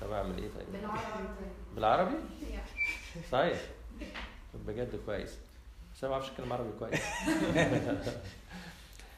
طب 0.02 0.12
اعمل 0.12 0.38
ايه 0.38 0.50
طيب؟ 0.58 0.66
بالعربي 0.72 1.28
بالعربي؟ 1.76 2.16
Ja. 2.42 2.60
صحيح 3.32 3.58
طب 4.54 4.66
بجد 4.66 5.00
كويس 5.06 5.30
بس 5.96 6.04
انا 6.04 6.12
ما 6.14 6.18
بعرفش 6.20 6.30
اتكلم 6.32 6.54
عربي 6.54 6.70
كويس 6.80 7.02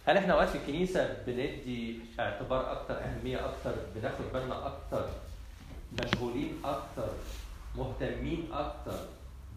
هل 0.07 0.17
إحنا 0.17 0.33
اوقات 0.33 0.49
في 0.49 0.59
الكنيسة 0.59 1.17
بندي 1.27 2.01
اعتبار 2.21 2.73
أكتر 2.73 2.95
أهمية 3.05 3.47
أكتر 3.49 3.75
بناخد 3.95 4.25
بالنا 4.33 4.67
أكتر 4.67 5.09
مشغولين 6.03 6.59
أكتر 6.64 7.09
مهتمين 7.77 8.53
أكتر 8.53 8.99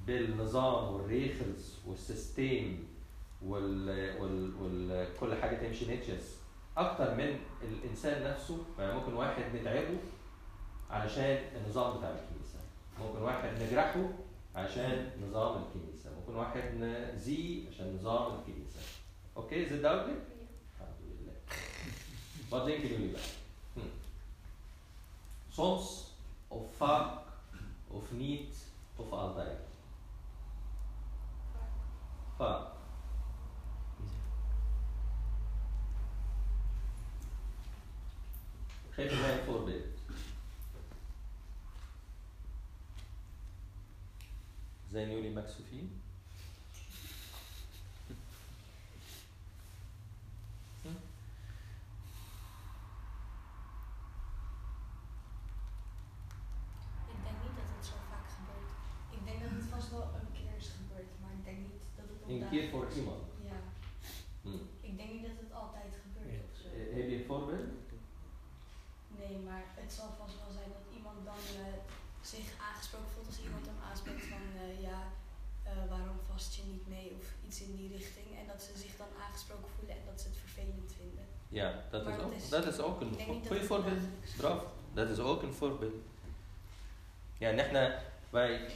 بالنظام 0.08 0.94
والريخلز 0.94 1.76
والسيستم 1.88 2.78
وال 3.46 3.90
وال 4.22 4.56
وال 4.62 5.08
كل 5.20 5.36
حاجة 5.36 5.56
تمشي 5.56 5.96
نتشس 5.96 6.38
أكتر 6.78 7.16
من 7.16 7.40
الإنسان 7.62 8.24
نفسه 8.32 8.66
يعني 8.80 8.94
ممكن 8.94 9.14
واحد 9.14 9.44
ندعبه 9.56 9.98
علشان 10.90 11.40
النظام 11.56 11.98
بتاع 11.98 12.10
الكنيسة. 12.10 12.60
ممكن 13.00 13.22
واحد 13.22 13.50
نجرحه 13.62 14.10
عشان 14.56 15.10
نظام 15.28 15.64
الكنيسة. 15.64 16.10
ممكن 16.20 16.36
واحد 16.40 16.62
نزيه 16.80 17.70
عشان 17.70 17.96
نظام 17.96 18.40
الكنيسة. 18.40 18.80
أوكي؟ 19.38 19.64
الحمد 19.64 19.80
لله 19.80 20.37
wat 22.50 22.66
denken 22.66 22.88
jullie 22.90 23.12
bij 23.12 23.22
hm. 23.74 23.80
soms 25.50 26.12
of 26.48 26.76
vaak 26.76 27.20
of 27.88 28.12
niet 28.12 28.58
of 28.96 29.12
altijd 29.12 29.58
vaak 32.38 32.68
geef 38.90 39.20
mij 39.22 39.38
een 39.40 39.46
voorbeeld 39.46 39.86
Zijn 44.92 45.12
jullie 45.12 45.32
Maxofien? 45.32 46.02
Hm? 50.82 50.88
Ik 57.14 57.20
denk 57.26 57.38
niet 57.46 57.56
dat 57.60 57.70
het 57.76 57.86
zo 57.92 57.96
vaak 58.12 58.28
gebeurt. 58.38 58.72
Ik 59.18 59.22
denk 59.28 59.40
dat 59.44 59.52
het 59.60 59.68
vast 59.74 59.90
wel 59.96 60.08
een 60.20 60.32
keer 60.38 60.54
is 60.62 60.70
gebeurd, 60.80 61.12
maar 61.22 61.34
ik 61.40 61.44
denk 61.50 61.60
niet 61.68 61.82
dat 62.00 62.08
het 62.12 62.20
op 62.24 62.30
Een 62.30 62.40
dagelijks- 62.40 62.52
keer 62.52 62.74
voor 62.74 62.86
iemand. 63.00 63.24
Ja. 63.52 63.60
Hm. 64.46 64.64
Ik 64.90 64.94
denk 65.00 65.12
niet 65.16 65.28
dat 65.30 65.38
het 65.44 65.52
altijd 65.64 65.92
gebeurt 66.04 66.42
of 66.50 66.54
zo. 66.62 66.66
Eh, 66.78 66.96
Heb 66.98 67.06
je 67.12 67.18
een 67.20 67.30
voorbeeld? 67.32 67.86
Nee, 69.22 69.36
maar 69.48 69.64
het 69.82 69.92
zal 69.98 70.10
vast 70.22 70.36
wel 70.42 70.52
zijn 70.60 70.72
dat 70.78 70.86
iemand 70.98 71.18
dan 71.32 71.42
eh, 71.66 71.80
zich 72.34 72.48
aangesproken 72.68 73.10
voelt 73.14 73.28
als 73.32 73.42
iemand 73.46 73.66
hem 73.66 73.80
aanspreekt 73.90 74.26
van 74.34 74.44
eh, 74.64 74.82
ja, 74.90 75.00
eh, 75.64 75.86
waarom 75.94 76.20
vast 76.32 76.56
je 76.56 76.64
niet 76.74 76.88
mee 76.88 77.10
of 77.20 77.26
iets 77.48 77.62
in 77.62 77.76
die 77.76 77.90
richting. 77.98 78.28
En 78.40 78.48
dat 78.48 78.62
ze 78.64 78.78
zich 78.78 78.96
dan 78.98 79.12
aangesproken 79.26 79.70
voelen 79.76 79.96
en 80.00 80.06
dat 80.06 80.22
ze 80.22 80.28
het 80.28 80.38
vervelend 80.38 80.92
vinden. 81.02 81.26
Ja, 81.50 81.77
dat 81.91 82.05
Maar 82.05 82.13
is 82.13 82.19
dat 82.19 82.27
ook, 82.27 82.33
is- 82.33 82.49
dat 82.49 82.67
is 82.67 82.79
ook 82.81 83.01
een 83.01 83.11
ik 83.11 83.17
denk 83.17 83.29
niet 83.29 83.39
dat 83.39 83.47
goede 83.47 83.59
het 83.59 83.67
voorbeeld. 83.69 83.95
dagelijks 83.95 84.29
is. 84.31 84.37
Bravo. 84.37 84.67
Dat 84.95 85.09
is 85.09 85.19
ook 85.19 85.43
een 85.43 85.53
voorbeeld. 85.53 85.95
Ja, 87.39 87.51
نحن 87.51 87.93
wij 88.31 88.71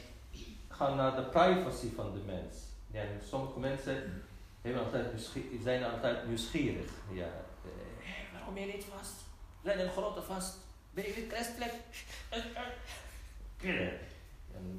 gaan 0.68 0.96
naar 0.96 1.16
de 1.16 1.22
privacy 1.22 1.94
van 1.94 2.12
de 2.12 2.18
mens. 2.26 2.56
Ja, 2.90 3.02
sommige 3.28 3.58
mensen 3.58 4.22
hebben 4.62 4.84
altijd 4.84 5.12
nieuwsgie- 5.12 5.60
zijn 5.62 5.84
altijd 5.84 6.26
nieuwsgierig. 6.26 6.90
Ja, 7.12 7.24
eh, 7.64 8.32
waarom 8.32 8.54
ben 8.54 8.66
je 8.66 8.72
niet 8.72 8.84
vast? 8.84 9.14
We 9.62 9.68
zijn 9.72 9.80
een 9.86 9.92
grote 9.92 10.22
vast. 10.22 10.56
Ben 10.90 11.04
je 11.06 11.14
niet 11.16 11.32
christelijk? 11.32 11.72
كده 13.62 13.98
يعني 14.52 14.78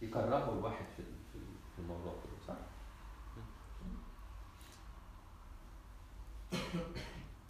يكرهوا 0.00 0.52
الواحد 0.54 0.84
في 0.96 1.02
في 1.32 1.38
في 1.74 1.78
الموضوع 1.78 2.12
كده 2.22 2.46
صح؟ 2.46 2.56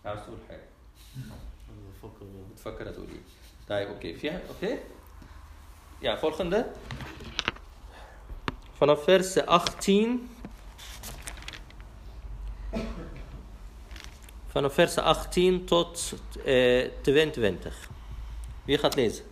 عاوز 0.05 0.20
تقول 0.20 0.38
حاجة 0.49 0.64
بفكر 1.95 2.26
بتفكر 2.53 2.91
تقول 2.93 3.09
ايه 3.09 3.20
طيب 3.68 3.88
اوكي 3.88 4.14
فيها 4.14 4.41
اوكي 4.49 4.78
ja 6.03 6.16
volgende 6.16 6.64
vanaf 8.78 9.05
vers 9.05 9.36
18 9.36 10.18
vanaf 14.55 14.74
vers 14.74 14.97
18 14.99 15.64
tot 15.64 16.14
eh, 16.45 16.91
22 17.03 17.88
wie 18.64 18.78
gaat 18.78 18.95
lezen 18.95 19.24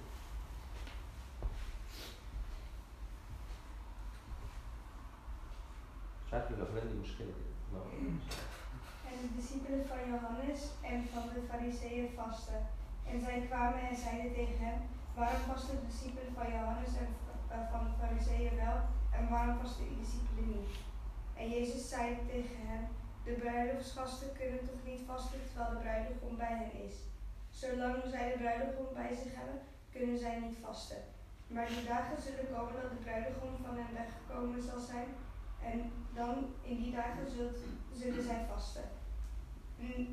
Waarom 15.15 15.41
vasten 15.51 15.75
de 15.79 15.85
discipelen 15.87 16.33
van 16.33 16.47
Johannes 16.51 16.93
en 17.03 17.09
eh, 17.47 17.57
van 17.71 17.83
de 17.83 17.91
fariseeën 17.99 18.55
wel 18.55 18.77
en 19.17 19.29
waarom 19.29 19.59
vasten 19.59 19.85
uw 19.89 19.97
discipelen 20.03 20.47
niet? 20.47 20.69
En 21.39 21.49
Jezus 21.49 21.89
zei 21.89 22.17
tegen 22.27 22.67
hen, 22.67 22.87
de 23.23 23.31
bruiloftsgasten 23.31 24.29
kunnen 24.39 24.65
toch 24.65 24.83
niet 24.85 25.01
vasten 25.05 25.39
terwijl 25.45 25.69
de 25.69 25.81
bruidegom 25.83 26.37
bij 26.37 26.55
hen 26.61 26.85
is. 26.87 26.95
Zolang 27.49 27.97
zij 28.13 28.31
de 28.31 28.37
bruidegom 28.37 28.87
bij 28.93 29.15
zich 29.23 29.35
hebben, 29.35 29.59
kunnen 29.91 30.17
zij 30.17 30.39
niet 30.39 30.57
vasten. 30.61 31.01
Maar 31.47 31.67
die 31.67 31.83
dagen 31.83 32.21
zullen 32.21 32.47
komen 32.53 32.81
dat 32.81 32.89
de 32.89 33.03
bruidegom 33.05 33.53
van 33.65 33.75
hen 33.75 33.93
weggekomen 33.93 34.61
zal 34.61 34.79
zijn 34.79 35.09
en 35.63 35.91
dan 36.13 36.35
in 36.61 36.77
die 36.77 36.91
dagen 36.91 37.31
zult, 37.35 37.57
zullen 37.91 38.23
zij 38.23 38.45
vasten. 38.53 38.83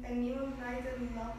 En, 0.02 0.22
niemand 0.22 0.58
naait 0.58 0.86
een 0.86 1.10
lap, 1.14 1.34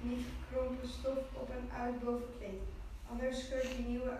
niet 0.00 0.26
gekrompen 0.26 0.88
stof 0.88 1.18
op 1.42 1.48
een 1.48 1.70
oud 1.80 2.04
bovenkleed. 2.04 2.73
Anders 3.14 3.44
scheurt 3.46 3.76
die 3.76 3.86
nieuwe 3.86 4.12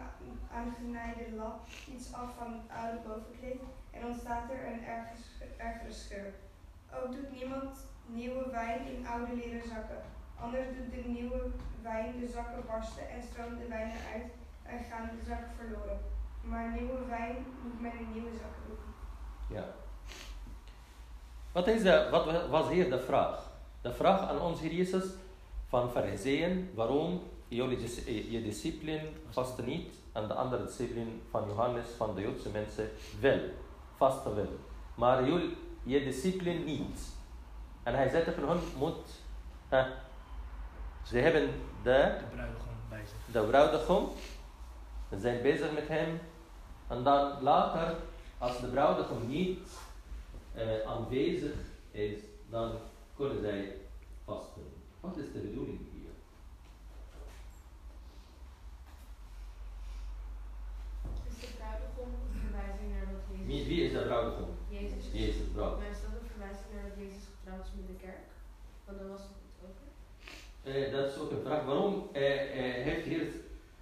aangenaaide 0.59 1.36
lap 1.36 1.66
iets 1.95 2.12
af 2.12 2.28
van 2.38 2.53
het 2.53 2.66
oude 2.80 2.99
bovenkleed 3.07 3.61
en 3.90 4.07
ontstaat 4.07 4.51
er 4.51 4.66
een 4.66 4.84
ergere 5.57 5.92
scheur. 5.92 6.34
Ook 6.97 7.12
doet 7.12 7.32
niemand 7.38 7.72
nieuwe 8.07 8.51
wijn 8.51 8.80
in 8.86 9.07
oude 9.07 9.34
leren 9.34 9.68
zakken. 9.68 10.03
Anders 10.40 10.66
doet 10.76 10.90
de 10.90 11.09
nieuwe 11.09 11.40
wijn 11.82 12.20
de 12.20 12.28
zakken 12.28 12.62
barsten 12.66 13.09
en 13.09 13.22
stroomt 13.22 13.59
de 13.59 13.68
wijn 13.68 13.90
eruit 13.90 14.32
en 14.62 14.84
gaan 14.84 15.11
de 15.18 15.24
zakken 15.26 15.51
verloren. 15.59 15.99
Maar 16.40 16.72
nieuwe 16.72 17.05
wijn 17.09 17.36
moet 17.62 17.80
men 17.80 17.99
in 17.99 18.12
nieuwe 18.12 18.34
zakken 18.42 18.62
doen. 18.66 18.84
Ja. 19.57 19.64
Wat, 21.53 21.66
is 21.66 21.82
de, 21.82 22.09
wat 22.11 22.49
was 22.49 22.68
hier 22.68 22.90
de 22.90 23.01
vraag? 23.01 23.51
De 23.80 23.92
vraag 23.92 24.28
aan 24.28 24.40
ons 24.40 24.61
Jezus 24.61 25.05
van 25.66 25.90
Fariseeën, 25.90 26.70
waarom 26.74 27.32
jullie 27.55 28.05
eh, 28.07 28.30
je 28.32 28.42
discipelen 28.42 29.00
vasten 29.30 29.64
niet 29.64 29.94
en 30.12 30.28
de 30.28 30.34
andere 30.34 30.64
discipelen 30.64 31.22
van 31.30 31.48
Johannes, 31.48 31.86
van 31.96 32.14
de 32.14 32.20
Joodse 32.20 32.48
mensen, 32.48 32.90
wel, 33.20 33.40
vasten 33.96 34.34
wel. 34.34 34.59
Maar 34.94 35.24
jullie, 35.28 35.57
je 35.82 36.05
discipelen 36.05 36.64
niet. 36.64 37.00
En 37.82 37.94
hij 37.94 38.09
zei 38.09 38.24
tegen 38.24 38.48
hen, 38.48 38.59
moet, 38.78 39.09
hè, 39.68 39.84
ze 41.05 41.18
hebben 41.18 41.42
de 41.82 42.16
De 42.18 42.24
bruidegom 42.34 42.72
bij 42.88 43.02
zich. 43.07 43.32
de 43.32 43.40
bruidegom. 43.48 44.09
We 45.09 45.20
zijn 45.20 45.42
bezig 45.42 45.72
met 45.72 45.88
hem. 45.88 46.20
En 46.88 47.02
dan 47.02 47.42
later, 47.42 47.94
als 48.38 48.61
de 48.61 48.66
bruidegom 48.66 49.28
niet 49.28 49.68
eh, 50.55 50.80
aanwezig 50.86 51.55
is, 51.90 52.18
dan 52.50 52.72
kunnen 53.16 53.40
zij 53.40 53.76
vasten. 54.24 54.62
Wat 55.00 55.16
is 55.16 55.32
de 55.32 55.38
bedoeling 55.38 55.78
hier? 55.92 56.11
Is 61.28 61.40
de 61.40 61.46
bruidegom 61.57 62.09
een 62.32 62.40
verwijzing 62.40 62.90
naar 62.92 63.07
dat 63.12 63.22
Jezus... 63.30 63.43
Wie, 63.55 63.64
wie 63.64 63.84
is 63.84 63.92
de 63.92 63.98
bruidegom? 63.98 64.48
Jezus. 64.68 65.05
Jezus, 65.12 65.46
bruid. 65.52 65.78
Maar 65.78 65.90
is 65.90 66.00
dat 66.00 66.11
een 66.20 66.28
verwijzing 66.30 66.70
naar 66.74 66.88
dat 66.88 66.98
Jezus 66.98 67.24
getrouwd 67.34 67.66
is 67.66 67.72
met 67.76 67.86
de 67.86 68.05
kerk? 68.07 68.26
Want 68.84 68.98
dan 68.98 69.09
was 69.09 69.20
het 69.20 69.30
het 69.44 69.57
ook. 69.66 69.78
Eh, 70.62 70.92
dat 70.92 71.11
is 71.11 71.18
ook 71.18 71.30
een 71.30 71.42
vraag. 71.44 71.64
Waarom 71.64 72.09
eh, 72.12 72.42
eh, 72.59 72.84
heeft 72.84 73.07
hier 73.07 73.26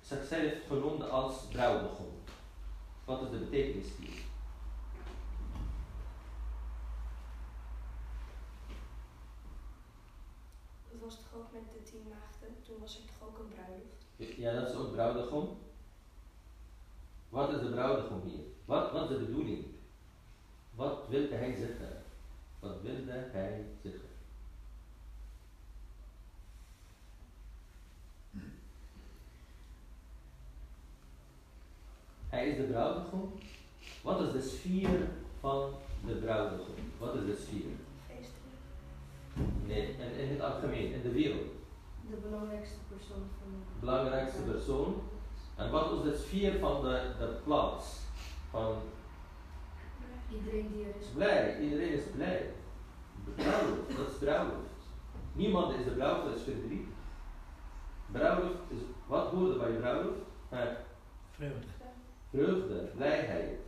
zichzelf 0.01 0.53
genoemd 0.69 1.11
als 1.11 1.35
bruidegom? 1.53 2.13
Wat 3.05 3.23
is 3.23 3.31
de 3.31 3.39
betekenis 3.39 3.87
hier? 3.99 4.21
Het 10.91 11.01
was 11.01 11.15
toch 11.15 11.41
ook 11.41 11.53
met 11.53 11.63
de 11.73 11.83
tien 11.91 12.05
maagden? 12.09 12.63
Toen 12.67 12.81
was 12.81 12.97
er 12.97 13.03
toch 13.07 13.29
ook 13.29 13.39
een 13.39 13.49
bruiloft? 13.49 14.39
Ja, 14.39 14.53
dat 14.61 14.69
is 14.69 14.77
ook 14.77 14.93
bruidegom. 14.93 15.59
Wat 17.29 17.53
is 17.53 17.61
de 17.61 17.71
bruidegom 17.71 18.21
hier? 18.25 18.45
Wat, 18.73 18.93
wat 18.93 19.03
is 19.03 19.09
de 19.09 19.25
bedoeling? 19.25 19.65
Wat 20.75 20.99
wilde 21.09 21.35
hij 21.35 21.55
zeggen? 21.55 22.03
Wat 22.61 22.81
wilde 22.83 23.11
hij 23.31 23.65
zeggen? 23.83 24.03
Hij 32.29 32.49
is 32.49 32.57
de 32.57 32.63
bruidegom. 32.63 33.33
Wat 34.03 34.21
is 34.21 34.33
de 34.33 34.43
sfeer 34.43 35.09
van 35.41 35.75
de 36.07 36.15
bruidegom? 36.15 36.75
Wat 36.99 37.15
is 37.15 37.25
de 37.25 37.37
sfeer? 37.37 37.71
Feestelijk. 38.07 38.57
Nee, 39.67 39.97
in, 39.97 40.19
in 40.19 40.29
het 40.29 40.41
algemeen, 40.41 40.93
in 40.93 41.03
de 41.03 41.11
wereld. 41.13 41.51
De 42.11 42.17
belangrijkste 42.17 42.79
persoon 42.89 43.23
van 43.39 43.51
de 43.51 43.81
Belangrijkste 43.81 44.41
persoon. 44.41 45.03
En 45.57 45.71
wat 45.71 45.93
is 45.93 46.03
de 46.03 46.19
sfeer 46.19 46.59
van 46.59 46.83
de, 46.83 47.15
de 47.19 47.41
plaats? 47.45 48.01
Van 48.52 48.76
Iedereen 50.32 50.72
die 50.74 50.84
er 50.86 50.96
is. 51.00 51.08
blij, 51.14 51.60
iedereen 51.60 51.94
is 51.94 52.04
blij. 52.16 52.52
Bruiloft, 53.36 53.98
dat 53.98 54.08
is 54.08 54.18
bruiloft. 54.20 54.82
Niemand 55.34 55.74
is 55.76 55.84
de 55.84 55.92
bruiloft, 55.92 56.24
dat 56.26 56.36
is 56.36 56.42
verdriet. 56.44 56.88
Bruiloft 58.12 58.56
is, 58.70 58.78
wat 59.08 59.28
hoorde 59.28 59.58
bij 59.58 59.72
bruiloft? 59.72 60.20
Eh, 60.50 60.60
Vreugde. 61.32 61.68
vreugde, 62.32 62.90
blijheid. 62.96 63.60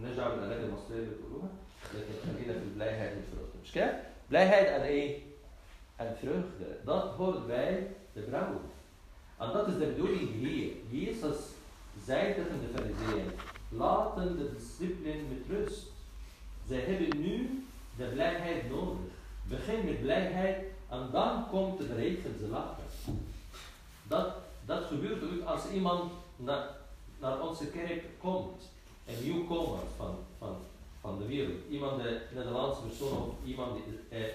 نرجع 0.00 0.28
من 0.34 0.42
الأغاني 0.42 0.64
المصرية 0.64 0.98
اللي 0.98 1.10
بتقولوها 1.14 1.48
لكن 1.94 2.12
خلينا 2.24 2.52
في 2.52 2.68
blijheid 2.76 3.12
en 3.12 3.24
vreugde. 3.30 3.58
مش 3.62 3.72
كده؟ 3.72 4.00
Blijheid 4.28 4.66
en 4.68 4.82
ايه؟ 4.82 5.22
En 5.96 6.16
vreugde. 6.20 6.78
Dat 6.84 7.04
hoort 7.14 7.46
bij 7.46 7.88
de 8.12 8.20
bruiloft. 8.20 8.74
En 9.40 9.52
dat 9.52 9.68
is 9.68 9.78
de 9.78 9.86
bedoeling 9.86 10.30
hier. 10.30 10.72
Jezus 10.90 11.36
zei 12.04 12.34
tegen 12.34 12.60
de 12.60 12.68
fariseeën, 12.78 13.30
laten 13.77 14.37
de 14.37 14.53
discipelen 14.53 15.27
met 15.27 15.57
rust. 15.57 15.91
Zij 16.67 16.79
hebben 16.79 17.21
nu 17.21 17.65
de 17.97 18.05
blijheid 18.05 18.69
nodig. 18.69 19.11
Begin 19.43 19.85
met 19.85 20.01
blijheid 20.01 20.57
en 20.89 21.09
dan 21.11 21.49
komt 21.49 21.77
de 21.77 21.95
regen 21.95 22.37
ze 22.39 22.47
later. 22.47 22.83
Dat, 24.07 24.33
dat 24.65 24.83
gebeurt 24.83 25.23
ook 25.23 25.47
als 25.47 25.69
iemand 25.69 26.11
naar, 26.35 26.67
naar 27.19 27.47
onze 27.47 27.67
kerk 27.67 28.03
komt. 28.19 28.71
Een 29.07 29.23
nieuwkomer 29.23 29.79
van, 29.97 30.15
van, 30.37 30.55
van 31.01 31.17
de 31.17 31.25
wereld. 31.25 31.61
Iemand, 31.69 32.03
de 32.03 32.21
Nederlandse 32.33 32.81
persoon 32.81 33.17
of 33.17 33.35
iemand 33.45 33.75
die 33.75 34.19
eh, 34.19 34.25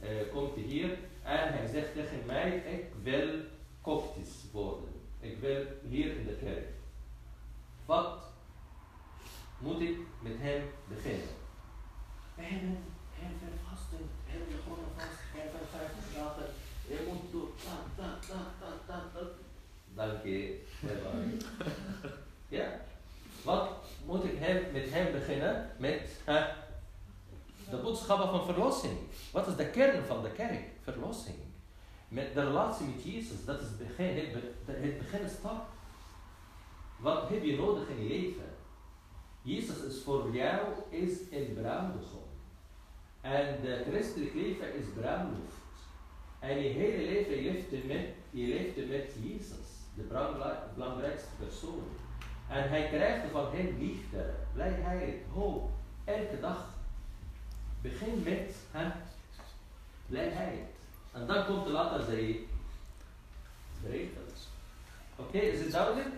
eh, 0.00 0.32
komt 0.32 0.54
hier 0.54 0.98
en 1.22 1.52
hij 1.52 1.66
zegt 1.66 1.94
tegen 1.94 2.26
mij, 2.26 2.56
ik 2.56 2.84
wil 3.02 3.28
koptisch 3.80 4.44
worden. 4.52 4.88
Ik 5.20 5.38
wil 5.38 5.64
hier 5.88 6.16
in 6.16 6.26
de 6.26 6.36
kerk. 6.36 6.66
Wat 7.86 8.27
moet 9.58 9.80
ik 9.80 9.98
met 10.20 10.36
hem 10.36 10.62
beginnen? 10.88 11.28
We 12.34 12.42
hebben 12.42 12.84
heel 13.10 13.36
veel 13.40 13.58
vasten, 13.68 13.98
heel 14.24 14.40
veel 14.48 14.58
gewone 14.62 14.88
vast, 14.96 15.20
heel 15.32 15.50
veel 15.50 15.66
50 15.78 16.14
dagen. 16.14 16.48
Je 16.88 17.04
moet 17.08 17.30
doen 17.32 17.50
dat, 17.64 17.84
dat, 17.96 18.26
dat, 18.28 18.48
dat, 18.60 18.86
dat, 18.86 19.14
dat. 19.14 19.30
Dank 19.94 20.24
je. 20.24 20.64
Ja. 22.48 22.80
Wat 23.44 23.68
moet 24.06 24.24
ik 24.24 24.38
hem, 24.38 24.72
met 24.72 24.90
hem 24.90 25.12
beginnen? 25.12 25.70
Met 25.76 26.20
hè, 26.24 26.46
de 27.70 27.76
boodschappen 27.76 28.28
van 28.28 28.44
verlossing. 28.44 28.98
Wat 29.32 29.46
is 29.46 29.56
de 29.56 29.70
kern 29.70 30.04
van 30.06 30.22
de 30.22 30.30
kerk? 30.30 30.64
Verlossing. 30.82 31.36
Met 32.08 32.34
de 32.34 32.44
relatie 32.44 32.86
met 32.86 33.04
Jezus, 33.04 33.44
dat 33.44 33.60
is 33.60 33.66
het 33.66 33.78
begin, 33.78 34.16
het, 34.16 34.44
het 34.66 34.98
begin 34.98 35.28
stap. 35.28 35.66
Wat 36.96 37.28
heb 37.28 37.44
je 37.44 37.56
nodig 37.56 37.88
in 37.88 38.02
je 38.02 38.08
leven? 38.08 38.56
Jezus 39.42 39.82
is 39.82 40.02
voor 40.02 40.30
jou 40.32 40.66
is 40.88 41.12
een 41.30 41.54
bruidegom. 41.54 42.26
En 43.20 43.60
de 43.62 43.84
christelijk 43.90 44.34
leven 44.34 44.74
is 44.74 44.84
bruiloft. 44.94 45.56
En 46.38 46.62
je 46.62 46.68
hele 46.68 47.04
leven 47.04 47.42
leeft 47.42 47.86
met, 47.86 48.06
je 48.30 48.46
leeft 48.46 48.88
met 48.88 49.12
Jezus, 49.22 49.68
de 49.94 50.02
belangrijkste 50.74 51.28
persoon. 51.38 51.84
En 52.48 52.68
hij 52.68 52.88
krijgt 52.88 53.30
van 53.30 53.50
hem 53.52 53.76
liefde, 53.78 54.34
blijheid, 54.52 55.16
hoop, 55.32 55.70
elke 56.04 56.40
dag. 56.40 56.68
Begin 57.82 58.22
met 58.24 58.54
hè, 58.70 58.90
blijheid. 60.06 60.68
En 61.12 61.26
dan 61.26 61.46
komt 61.46 61.66
er 61.66 61.72
later 61.72 62.06
de 62.06 62.46
de 63.82 63.88
regels. 63.88 64.48
Oké, 65.16 65.38
is 65.38 65.60
het 65.60 65.72
duidelijk? 65.72 66.08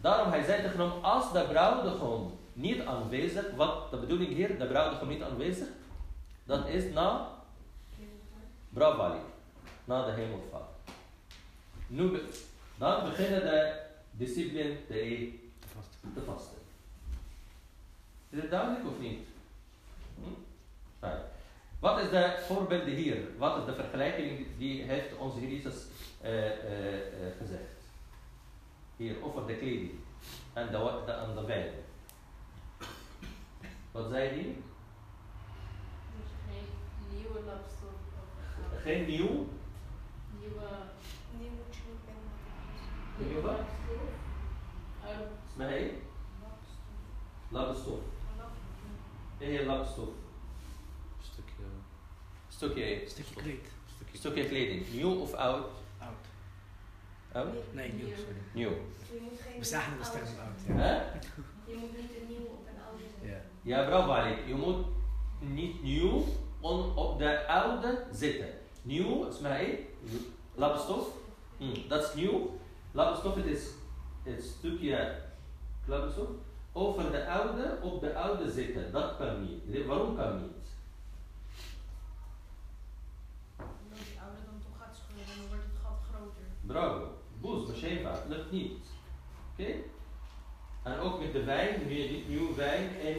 Daarom 0.00 0.30
hij 0.30 0.44
zei 0.44 0.62
tegen 0.62 0.78
hem, 0.78 1.04
als 1.04 1.32
de 1.32 1.44
bruidegom 1.48 2.38
niet 2.52 2.80
aanwezig, 2.80 3.50
wat 3.56 3.90
de 3.90 3.96
bedoeling 3.96 4.32
hier, 4.34 4.58
de 4.58 4.66
bruidegom 4.66 5.08
niet 5.08 5.22
aanwezig, 5.22 5.68
dan 6.44 6.66
is 6.66 6.92
na 6.92 7.28
Bravali, 8.68 9.20
na 9.84 10.04
de 10.04 10.12
hemelvaart. 10.12 10.68
Nu, 11.86 12.22
dan 12.78 13.04
beginnen 13.04 13.40
de 13.40 13.80
discipelen 14.10 14.86
te, 14.86 15.32
te 16.14 16.20
vasten. 16.24 16.58
Is 18.30 18.40
het 18.40 18.50
duidelijk 18.50 18.86
of 18.86 18.98
niet? 18.98 19.18
Hm? 20.22 21.08
Wat 21.78 21.98
is 21.98 22.10
de 22.10 22.42
voorbeelden 22.46 22.94
hier? 22.94 23.18
Wat 23.38 23.56
is 23.56 23.64
de 23.64 23.74
vergelijking 23.74 24.46
die 24.58 24.82
heeft 24.82 25.16
onze 25.16 25.50
Jezus 25.50 25.86
eh, 26.20 26.30
gezegd? 27.38 27.79
Hier, 29.00 29.22
over 29.24 29.46
de 29.46 29.56
kleding. 29.56 29.90
En 30.52 30.70
de, 30.70 30.78
wa- 30.78 31.04
de, 31.04 31.12
en 31.12 31.34
de 31.34 31.44
wijn. 31.44 31.72
Wat 33.92 34.06
zei 34.10 34.34
die? 34.34 34.46
Dus 36.16 36.30
geen 36.48 36.66
nieuwe 37.16 37.40
labstof 37.46 37.92
of 38.72 38.82
Geen 38.82 39.06
nieuw. 39.06 39.46
nieuwe 40.40 40.68
Nieuw 41.38 41.50
moet 41.50 41.74
je 41.74 41.80
niet 41.88 42.04
binnen. 42.04 43.28
Nieuwe 43.32 43.40
wat? 43.40 43.56
labstof. 43.56 44.10
Oude 45.04 45.28
Nee, 45.56 45.92
labstof. 47.48 47.98
Nee, 49.38 49.66
labstof. 49.66 50.08
Stukje, 51.22 51.64
Stukje, 52.48 53.02
Stukje 53.08 53.34
kleed. 53.34 53.68
stukje. 53.94 54.18
stukje 54.18 54.46
kleding. 54.48 54.92
Nieuw 54.92 55.20
of 55.20 55.34
Oh? 57.34 57.46
Nee, 57.72 57.92
nieuw, 57.92 58.16
sorry. 58.16 58.40
Nieuw. 58.54 58.70
We 59.58 59.64
zagen 59.64 59.98
de 59.98 60.04
stem 60.04 60.22
oud. 60.22 60.86
Je 61.66 61.74
moet 61.74 61.96
niet 61.96 62.10
een 62.20 62.28
nieuw 62.28 62.46
op 62.46 62.66
een 62.66 62.82
oude 62.88 63.02
zitten. 63.02 63.28
Ja, 63.62 63.82
ja 63.82 63.86
bravo 63.86 64.12
Ali. 64.12 64.36
Je 64.46 64.54
moet 64.54 64.86
niet 65.38 65.82
nieuw 65.82 66.24
op 66.94 67.18
de 67.18 67.46
oude 67.46 68.04
zitten. 68.12 68.48
Nieuw, 68.82 69.28
Ismail, 69.28 69.78
labstof. 70.02 70.26
Lapstof. 70.54 71.08
Hm, 71.56 71.88
dat 71.88 72.02
is 72.08 72.14
nieuw. 72.14 72.58
Labstof 72.92 73.36
is 73.36 73.68
het 74.22 74.44
stukje 74.44 75.18
labstof. 75.84 76.28
Over 76.72 77.10
de 77.10 77.28
oude, 77.28 77.78
op 77.82 78.00
de 78.00 78.14
oude 78.14 78.50
zitten. 78.50 78.92
Dat 78.92 79.16
kan 79.16 79.42
niet. 79.42 79.86
Waarom 79.86 80.16
kan 80.16 80.42
niet? 80.42 80.50
Bravo. 86.66 87.09
Boos, 87.41 87.67
maar 88.03 88.13
Het 88.13 88.23
lukt 88.27 88.51
niet. 88.51 88.71
Oké? 89.51 89.71
En 90.83 90.99
ook 90.99 91.19
met 91.19 91.33
de 91.33 91.43
wijn, 91.43 91.87
weer 91.87 92.09
nieuw 92.27 92.55
wijn 92.55 92.89
en 92.99 93.17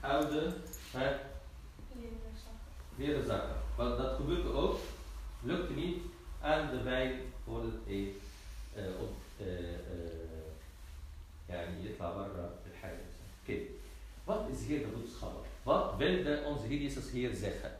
oude 0.00 0.52
hè, 0.90 1.16
Leren 1.94 2.18
zakken. 2.34 2.96
leren 2.96 3.26
zakken. 3.26 3.56
Want 3.76 3.96
dat 3.96 4.16
gebeurt 4.16 4.46
ook. 4.46 4.78
Lukt 5.42 5.76
niet. 5.76 6.02
En 6.40 6.70
de 6.70 6.82
wijn 6.82 7.20
wordt 7.44 7.66
het 7.66 7.86
eh, 7.86 8.06
eh, 8.74 9.00
op. 9.00 9.12
eh, 9.38 9.74
eh, 9.74 9.76
يعني 11.48 11.84
يطلع 11.84 12.10
برا 12.12 12.50
الحاجة. 12.70 13.04
Oké. 13.42 13.54
Wat 14.24 14.48
is 14.52 14.66
hier 14.66 14.78
de 14.78 14.86
boodschap? 14.86 15.46
Wat 15.62 15.96
wilde 15.96 16.42
onze 16.46 16.66
Heer 16.66 16.80
Jezus 16.80 17.10
hier 17.10 17.34
zeggen? 17.34 17.76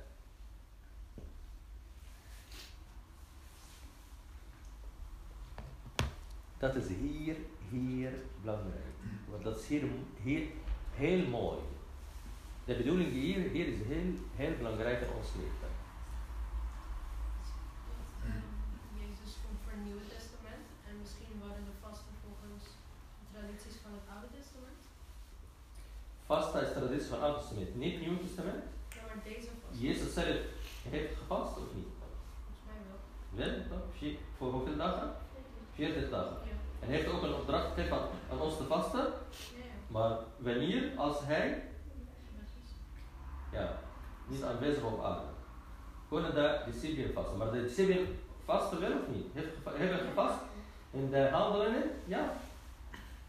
Dat 6.64 6.76
is 6.76 6.88
hier, 6.88 7.36
hier 7.70 8.12
belangrijk. 8.42 8.94
Want 9.30 9.44
dat 9.44 9.60
is 9.60 9.68
hier, 9.68 9.84
hier 10.22 10.44
heel 10.92 11.28
mooi. 11.28 11.60
De 12.66 12.76
bedoeling 12.76 13.12
hier, 13.12 13.50
hier 13.50 13.68
is 13.68 13.80
heel, 13.92 14.12
heel 14.36 14.56
belangrijk 14.58 15.02
in 15.02 15.14
ons 15.20 15.28
leven. 15.40 15.72
Jezus 19.02 19.32
komt 19.44 19.60
voor 19.64 19.72
het 19.78 19.84
Nieuwe 19.88 20.06
Testament 20.16 20.66
en 20.88 20.94
misschien 21.02 21.34
waren 21.44 21.64
de 21.70 21.76
vasten 21.86 22.14
volgens 22.24 22.64
de 23.22 23.26
tradities 23.34 23.76
van 23.84 23.92
het 23.98 24.06
Oude 24.14 24.30
Testament. 24.38 24.82
Vasta 26.30 26.58
is 26.66 26.74
traditie 26.78 27.10
van 27.14 27.22
Oude 27.26 27.40
Testament, 27.40 27.76
niet 27.84 28.00
Nieuw 28.04 28.18
Testament. 28.26 28.64
Ja, 28.96 29.02
maar 29.08 29.20
deze 29.32 29.50
vast. 29.62 29.82
Jezus 29.86 30.14
zelf 30.14 30.40
heeft 30.94 31.14
gevast 31.22 31.58
of 31.58 31.70
niet? 31.78 31.92
Volgens 32.00 32.64
mij 32.70 32.80
wel. 32.88 33.00
Wel, 33.40 33.56
toch? 33.72 33.86
Vier- 33.98 34.20
Voor 34.38 34.52
hoeveel 34.52 34.78
dagen? 34.78 35.10
40 35.76 36.10
dagen. 36.10 36.38
En 36.84 36.90
hij 36.90 36.98
heeft 36.98 37.12
ook 37.12 37.24
een 37.24 37.34
opdracht 37.34 37.74
gegeven 37.74 37.98
aan, 37.98 38.08
aan 38.32 38.42
ons 38.42 38.58
te 38.58 38.64
vasten. 38.64 39.14
Maar 39.88 40.18
wanneer? 40.38 40.92
Als 40.98 41.18
hij 41.22 41.64
ja, 43.52 43.78
niet 44.28 44.44
aanwezig 44.44 44.84
op 44.84 45.04
aarde. 45.04 45.26
Kunnen 46.10 46.34
de 46.34 46.62
discipelen 46.66 47.14
vasten. 47.14 47.38
Maar 47.38 47.52
de 47.52 47.62
discipelen 47.62 48.20
vasten 48.46 48.80
wel 48.80 48.92
of 48.92 49.08
niet? 49.08 49.26
Heeft 49.34 49.56
Hebben 49.64 50.08
gevast? 50.08 50.40
En 50.92 51.10
de 51.10 51.30
handelingen? 51.30 51.92
Ja. 52.06 52.34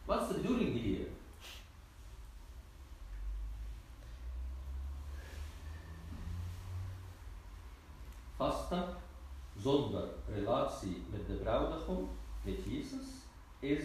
Wat 0.05 0.23
is 0.23 0.29
de 0.29 0.35
bedoeling 0.35 0.81
hier? 0.81 1.07
Vasten 8.37 8.85
zonder 9.59 10.09
relatie 10.35 11.05
met 11.11 11.27
de 11.27 11.33
bruidegom, 11.33 12.09
met 12.43 12.65
Jezus, 12.65 13.24
is 13.65 13.85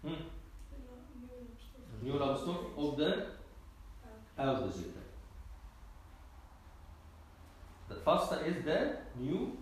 hm, 0.00 0.08
nieuw 1.98 2.16
labstof 2.18 2.74
op 2.74 2.96
de 2.96 3.26
oude 4.34 4.72
zitten. 4.72 5.02
Het 7.86 7.98
vaste 8.02 8.34
is 8.34 8.64
de 8.64 8.94
nieuw 9.12 9.54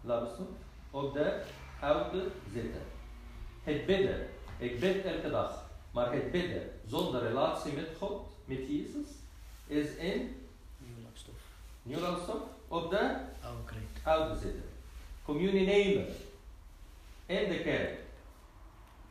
labstof 0.00 0.46
op 0.90 1.12
de 1.12 1.42
oude 1.80 2.30
zitten. 2.52 2.82
Het 3.62 3.86
bidden, 3.86 4.28
ik 4.58 4.80
bid 4.80 5.04
elke 5.04 5.30
dag, 5.30 5.64
maar 5.90 6.12
het 6.12 6.30
bidden 6.30 6.80
zonder 6.86 7.22
relatie 7.22 7.72
met 7.72 7.88
God, 7.98 8.26
met 8.44 8.58
Jezus, 8.58 9.06
is 9.66 9.88
lapstof. 11.02 11.34
nieuw 11.82 11.98
labstof 11.98 12.42
op 12.68 12.90
de 12.90 13.16
oude 14.02 14.38
zitten. 14.38 14.71
Communie 15.24 15.66
nemen 15.66 16.06
in 17.26 17.48
de 17.48 17.62
kerk 17.62 18.00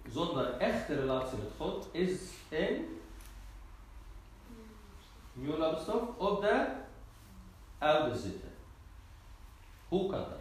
zonder 0.09 0.57
echte 0.57 0.95
relatie 0.95 1.37
met 1.37 1.47
God 1.57 1.87
is 1.91 2.19
een 2.49 2.99
nieuw 5.33 5.57
labstof 5.57 6.17
op 6.17 6.41
de 6.41 6.65
oude 7.77 8.17
zitten. 8.17 8.49
Hoe 9.87 10.09
kan 10.09 10.19
dat? 10.19 10.39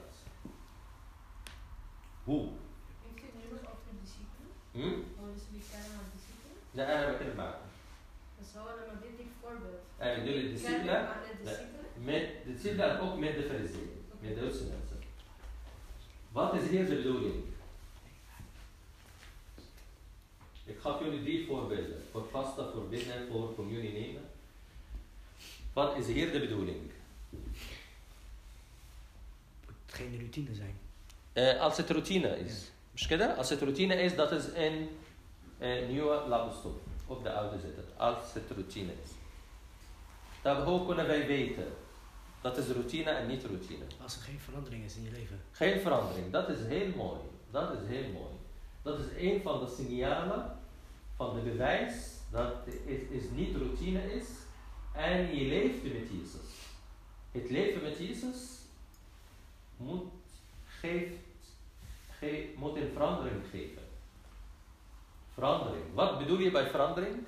Hoe? 2.25 2.43
U 2.45 3.21
het 3.21 3.35
nu 3.35 3.57
over 3.57 3.77
de 3.89 4.01
discipelen? 4.01 4.53
Hm? 4.73 5.03
Discipelen? 6.13 6.57
De 6.71 6.83
eigenlijk 6.83 7.19
kunnen 7.19 7.37
maken. 7.37 7.69
Dat 8.39 8.53
wel 8.53 8.65
een 8.93 9.01
biblisch 9.01 9.33
voorbeeld. 9.41 9.81
En 9.97 10.25
Kennen 10.25 10.51
discipelen 10.51 11.09
met 11.95 12.45
de 12.45 12.53
discipelen 12.53 12.91
en 12.91 13.01
ook 13.01 13.19
met 13.19 13.35
de 13.35 13.43
fariseeën, 13.43 14.05
met 14.21 14.35
de 14.35 14.41
mensen. 14.41 14.90
Wat 16.33 16.55
is 16.55 16.69
hier 16.69 16.87
de 16.87 16.95
bedoeling? 16.95 17.45
Ik 20.65 20.79
ga 20.81 20.99
jullie 21.03 21.23
drie 21.23 21.47
voorbeelden. 21.47 22.03
Voor 22.11 22.23
pasta, 22.23 22.71
voor 22.73 22.89
binnen, 22.89 23.29
voor 23.31 23.55
communie 23.55 23.93
nemen. 23.93 24.23
Wat 25.73 25.97
is 25.97 26.07
hier 26.07 26.33
de 26.33 26.41
bedoeling? 26.41 26.91
Het 29.67 29.95
geen 29.95 30.19
routine 30.19 30.55
zijn. 30.55 30.79
Eh, 31.33 31.61
als 31.61 31.77
het 31.77 31.91
routine 31.91 32.39
is. 32.39 32.71
Ja. 32.95 33.33
Als 33.33 33.49
het 33.49 33.61
routine 33.61 33.95
is, 33.95 34.17
dat 34.17 34.33
is 34.33 34.45
een, 34.55 34.89
een 35.59 35.89
nieuwe 35.89 36.25
labelstof. 36.29 36.73
Op 37.07 37.23
de 37.23 37.33
oude 37.33 37.59
zitten. 37.61 37.85
Als 37.97 38.33
het 38.33 38.51
routine 38.51 38.93
is. 39.03 39.11
Dan 40.43 40.63
hoe 40.63 40.87
kunnen 40.87 41.07
wij 41.07 41.27
weten 41.27 41.73
dat 42.41 42.59
is 42.59 42.69
routine 42.69 43.11
en 43.11 43.27
niet 43.27 43.45
routine. 43.45 43.85
Als 44.03 44.17
er 44.17 44.23
geen 44.23 44.41
verandering 44.41 44.85
is 44.85 44.97
in 44.97 45.03
je 45.03 45.11
leven. 45.11 45.41
Geen 45.51 45.81
verandering, 45.81 46.33
dat 46.33 46.49
is 46.49 46.59
heel 46.67 46.89
mooi. 46.97 47.21
Dat 47.51 47.73
is 47.73 47.89
heel 47.89 48.13
mooi. 48.13 48.35
Dat 48.83 48.99
is 48.99 49.07
een 49.17 49.43
van 49.43 49.61
de 49.61 49.75
signalen 49.77 50.59
van 51.17 51.35
de 51.35 51.41
bewijs 51.41 51.95
dat 52.31 52.53
het 52.65 53.11
is, 53.11 53.23
niet 53.35 53.57
routine 53.57 54.15
is 54.15 54.27
en 54.93 55.37
je 55.37 55.45
leeft 55.49 55.83
met 55.83 56.09
Jezus. 56.11 56.51
Het 57.33 57.51
leven 57.51 57.83
met 57.83 57.99
Jezus 57.99 58.59
moet, 59.77 60.05
geeft, 60.67 61.15
ge, 62.19 62.53
moet 62.57 62.77
een 62.77 62.91
verandering 62.93 63.43
geven. 63.51 63.83
Verandering. 65.35 65.85
Wat 65.95 66.19
bedoel 66.19 66.39
je 66.39 66.51
bij 66.51 66.71
verandering? 66.71 67.25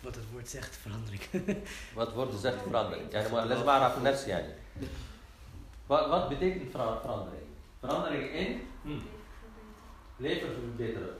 wat 0.00 0.14
het 0.14 0.24
woord 0.32 0.48
zegt, 0.48 0.76
verandering. 0.76 1.22
wat 1.94 2.06
het 2.06 2.16
woord 2.16 2.34
zegt, 2.40 2.62
verandering. 2.62 3.12
Ja, 3.12 3.28
maar 3.30 3.46
les 3.46 3.64
maar 3.64 3.80
af 3.80 4.04
en 4.04 4.26
yani. 4.26 4.52
Wat, 5.86 6.08
wat 6.08 6.28
betekent 6.28 6.70
verandering? 6.70 7.42
Verandering 7.78 8.32
in 8.32 8.60
hm. 8.82 8.98
leven 10.16 10.48
verbeteren. 10.52 11.16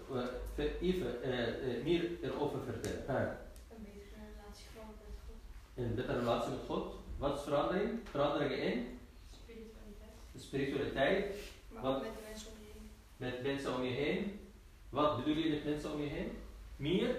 Eh, 0.57 0.65
even 0.81 1.23
eh, 1.23 1.49
eh, 1.49 1.85
meer 1.85 2.09
erover 2.23 2.59
vertellen. 2.63 3.39
Een 3.71 3.85
betere 3.85 4.21
relatie 4.35 4.67
met 4.75 5.15
God. 5.27 5.37
Een 5.75 5.95
betere 5.95 6.19
relatie 6.19 6.51
met 6.51 6.61
God. 6.67 6.95
Wat 7.19 7.39
is 7.39 7.45
verandering? 7.45 7.99
Verandering 8.11 8.53
in? 8.53 8.99
Spiritualiteit. 9.31 10.13
Spiritualiteit. 10.37 11.35
Maar 11.69 11.83
wat? 11.83 12.03
met 12.03 12.11
mensen 12.29 12.51
om 12.51 12.59
je 12.61 12.73
heen. 12.73 12.91
Met 13.17 13.43
mensen 13.43 13.75
om 13.75 13.83
je 13.83 13.91
heen. 13.91 14.41
Wat 14.89 15.17
bedoel 15.17 15.43
je 15.43 15.51
met 15.51 15.65
mensen 15.65 15.93
om 15.93 16.01
je 16.01 16.09
heen? 16.09 16.31
Meer? 16.77 17.17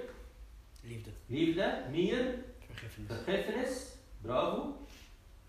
Liefde. 0.82 1.10
liefde, 1.26 1.84
meer 1.92 2.36
Vergiffenis. 2.66 3.08
vergiffenis. 3.08 3.88
Bravo. 4.22 4.78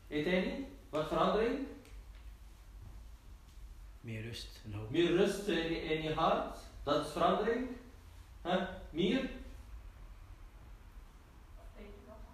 Eet 0.09 0.45
niet? 0.45 0.67
Wat 0.91 1.09
verandering? 1.09 1.67
Meer 4.01 4.23
rust 4.23 4.61
en 4.65 4.73
hoop. 4.73 4.91
Meer 4.91 5.17
rust 5.17 5.47
in 5.47 5.57
je, 5.57 5.81
in 5.83 6.03
je 6.03 6.15
hart. 6.15 6.59
Dat 6.83 7.07
is 7.07 7.13
verandering. 7.13 7.69
Huh? 8.43 8.63
Meer 8.91 9.31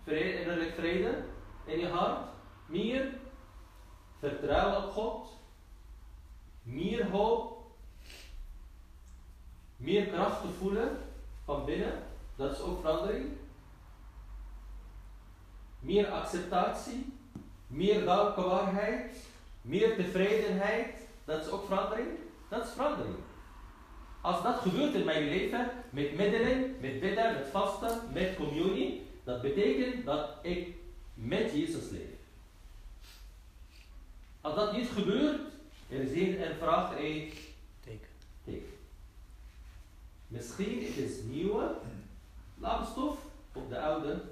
vrede, 0.04 0.40
innerlijk 0.40 0.74
vrede 0.74 1.24
in 1.64 1.78
je 1.78 1.88
hart. 1.88 2.28
Meer 2.66 3.18
vertrouwen 4.18 4.84
op 4.84 4.90
God. 4.92 5.28
Meer 6.62 7.10
hoop. 7.10 7.66
Meer 9.76 10.06
kracht 10.06 10.40
te 10.40 10.48
voelen 10.48 10.98
van 11.44 11.64
binnen. 11.64 12.05
Dat 12.36 12.52
is 12.52 12.60
ook 12.60 12.80
verandering. 12.80 13.26
Meer 15.80 16.10
acceptatie. 16.10 17.12
Meer 17.66 18.04
dankbaarheid. 18.04 19.16
Meer 19.62 19.96
tevredenheid. 19.96 20.94
Dat 21.24 21.46
is 21.46 21.50
ook 21.50 21.66
verandering. 21.66 22.08
Dat 22.48 22.64
is 22.64 22.72
verandering. 22.72 23.16
Als 24.20 24.42
dat 24.42 24.58
gebeurt 24.58 24.94
in 24.94 25.04
mijn 25.04 25.28
leven, 25.28 25.70
met 25.90 26.16
middelen, 26.16 26.76
met 26.80 27.00
bidden, 27.00 27.32
met 27.32 27.48
vasten, 27.50 28.00
met 28.12 28.36
communie, 28.36 29.06
dat 29.24 29.42
betekent 29.42 30.04
dat 30.04 30.30
ik 30.42 30.74
met 31.14 31.52
Jezus 31.52 31.90
leef. 31.90 32.16
Als 34.40 34.54
dat 34.54 34.72
niet 34.72 34.88
gebeurt, 34.88 35.40
er 35.88 36.00
is 36.00 36.12
hier 36.12 36.50
een 36.50 36.56
vraag, 36.56 36.90
een 36.90 37.32
Teken. 37.80 38.08
teken. 38.44 38.76
Misschien 40.28 40.80
is 40.80 41.22
nieuwe 42.56 42.72
lampstof 42.72 43.18
op 43.52 43.68
de 43.68 43.80
oude 43.80 44.22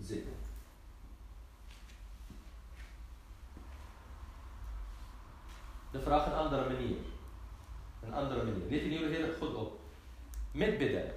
zitten. 0.00 0.32
De 5.90 6.00
vraag 6.00 6.26
een 6.26 6.32
andere 6.32 6.70
manier. 6.70 6.96
Een 8.02 8.14
andere 8.14 8.44
manier. 8.44 8.70
Let 8.70 8.80
jullie 8.80 9.16
heel 9.16 9.34
goed 9.38 9.54
op. 9.54 9.80
Met 10.50 10.78
bidden. 10.78 11.14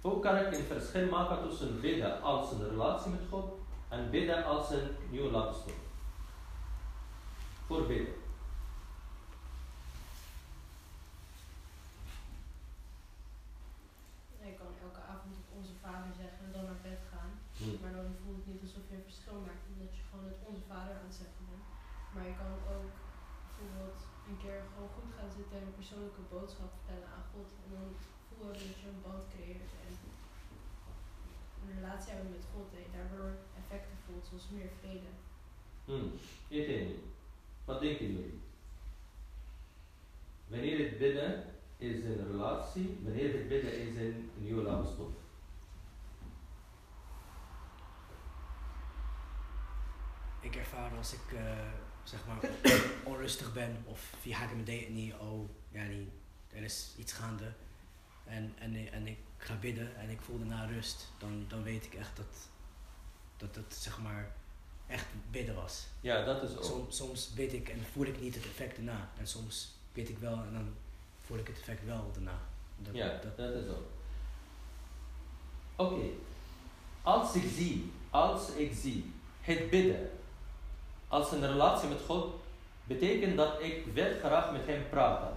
Hoe 0.00 0.20
kan 0.20 0.36
ik 0.36 0.52
een 0.52 0.64
verschil 0.64 1.08
maken 1.08 1.48
tussen 1.48 1.80
bidden 1.80 2.22
als 2.22 2.52
een 2.52 2.68
relatie 2.68 3.10
met 3.10 3.20
God 3.30 3.52
en 3.88 4.10
bidden 4.10 4.44
als 4.44 4.70
een 4.70 4.96
nieuwe 5.10 5.30
lampstof? 5.30 5.74
Voor 7.66 7.86
bidden. 7.86 8.14
Je 14.44 14.56
kan 14.56 14.72
elke 14.86 15.02
avond 15.12 15.34
op 15.42 15.48
onze 15.58 15.74
vader 15.82 16.12
zeggen 16.22 16.40
en 16.46 16.52
dan 16.52 16.64
naar 16.64 16.82
bed 16.82 17.00
gaan. 17.12 17.30
Hm. 17.58 17.82
Maar 17.82 17.94
dan 17.98 18.08
voelt 18.20 18.36
het 18.40 18.46
niet 18.50 18.62
alsof 18.66 18.84
je 18.88 18.94
een 18.96 19.10
verschil 19.10 19.38
maakt, 19.46 19.64
omdat 19.72 19.92
je 19.96 20.02
gewoon 20.08 20.26
het 20.32 20.40
onze 20.48 20.64
vader 20.72 20.92
aan 20.96 21.08
het 21.10 21.20
zeggen 21.22 21.42
bent. 21.50 21.66
Maar 22.12 22.26
je 22.30 22.36
kan 22.40 22.50
ook 22.56 22.94
bijvoorbeeld 23.56 24.00
een 24.28 24.38
keer 24.42 24.60
gewoon 24.70 24.92
goed 24.96 25.10
gaan 25.16 25.32
zitten 25.38 25.56
en 25.58 25.66
een 25.66 25.80
persoonlijke 25.80 26.24
boodschap 26.34 26.70
vertellen 26.76 27.10
aan 27.16 27.30
God. 27.32 27.48
En 27.62 27.68
dan 27.76 27.86
voel 28.26 28.52
je 28.52 28.66
dat 28.70 28.80
je 28.80 28.88
een 28.88 29.04
band 29.06 29.24
creëert 29.32 29.72
en 29.84 29.92
een 31.62 31.74
relatie 31.80 32.12
hebben 32.12 32.30
met 32.36 32.50
God 32.52 32.68
en 32.76 32.82
je 32.86 32.92
daardoor 32.98 33.30
effecten 33.60 33.96
voelt, 34.04 34.26
zoals 34.28 34.50
meer 34.56 34.70
vrede. 34.78 35.10
Hmm. 35.84 36.10
Eten. 36.48 37.02
Wat 37.64 37.80
denken 37.80 38.12
jullie? 38.12 38.40
Wanneer 40.46 40.78
het 40.78 40.98
bidden 40.98 41.44
is 41.76 42.04
een 42.04 42.26
relatie, 42.30 42.98
wanneer 43.02 43.32
het 43.32 43.48
bidden 43.48 43.78
is 43.80 43.96
een 43.96 44.30
nieuwe 44.34 44.62
lampstof. 44.62 45.12
Ik 50.40 50.56
ervaar 50.56 50.96
als 50.96 51.12
ik 51.12 51.32
eh, 51.32 51.72
zeg 52.10 52.20
maar 52.26 52.50
onrustig 53.12 53.52
ben 53.52 53.82
of 53.84 54.14
via 54.20 54.36
haken 54.36 54.56
me 54.56 54.62
deed 54.62 54.88
niet, 54.88 55.14
oh 55.14 55.48
ja, 55.68 55.84
niet, 55.84 56.08
er 56.48 56.62
is 56.62 56.94
iets 56.98 57.12
gaande 57.12 57.52
en, 58.24 58.54
en, 58.58 58.92
en 58.92 59.06
ik 59.06 59.18
ga 59.36 59.54
bidden 59.54 59.96
en 59.96 60.10
ik 60.10 60.20
voel 60.20 60.38
daarna 60.38 60.64
rust, 60.64 61.12
dan, 61.18 61.44
dan 61.48 61.62
weet 61.62 61.84
ik 61.84 61.94
echt 61.94 62.16
dat, 62.16 62.48
dat 63.36 63.54
het 63.54 63.74
zeg 63.74 63.98
maar 63.98 64.32
echt 64.86 65.06
bidden 65.30 65.54
was. 65.54 65.86
Ja, 66.00 66.24
dat 66.24 66.42
is 66.42 66.56
ook. 66.56 66.64
Soms, 66.64 66.96
soms 66.96 67.34
bid 67.34 67.52
ik 67.52 67.68
en 67.68 67.84
voel 67.92 68.06
ik 68.06 68.20
niet 68.20 68.34
het 68.34 68.44
effect 68.44 68.76
erna 68.76 69.10
en 69.18 69.26
soms 69.26 69.74
bid 69.92 70.08
ik 70.08 70.18
wel 70.18 70.34
en 70.34 70.52
dan 70.52 70.74
voel 71.24 71.38
ik 71.38 71.46
het 71.46 71.58
effect 71.58 71.84
wel 71.84 72.10
daarna. 72.12 72.38
Dat, 72.78 72.94
Ja, 72.94 73.18
dat, 73.22 73.36
dat 73.36 73.54
is 73.54 73.68
ook. 73.68 73.90
Oké. 75.76 76.04
Als 77.02 77.34
ik 77.34 77.50
zie, 77.56 77.92
als 78.10 78.50
ik 78.50 78.72
zie 78.74 79.12
het 79.40 79.70
bidden 79.70 80.10
als 81.10 81.32
een 81.32 81.46
relatie 81.46 81.88
met 81.88 82.00
God, 82.06 82.34
betekent 82.84 83.36
dat 83.36 83.62
ik 83.62 83.84
wil 83.94 84.12
graag 84.24 84.52
met 84.52 84.66
hem 84.66 84.82
praten. 84.90 85.36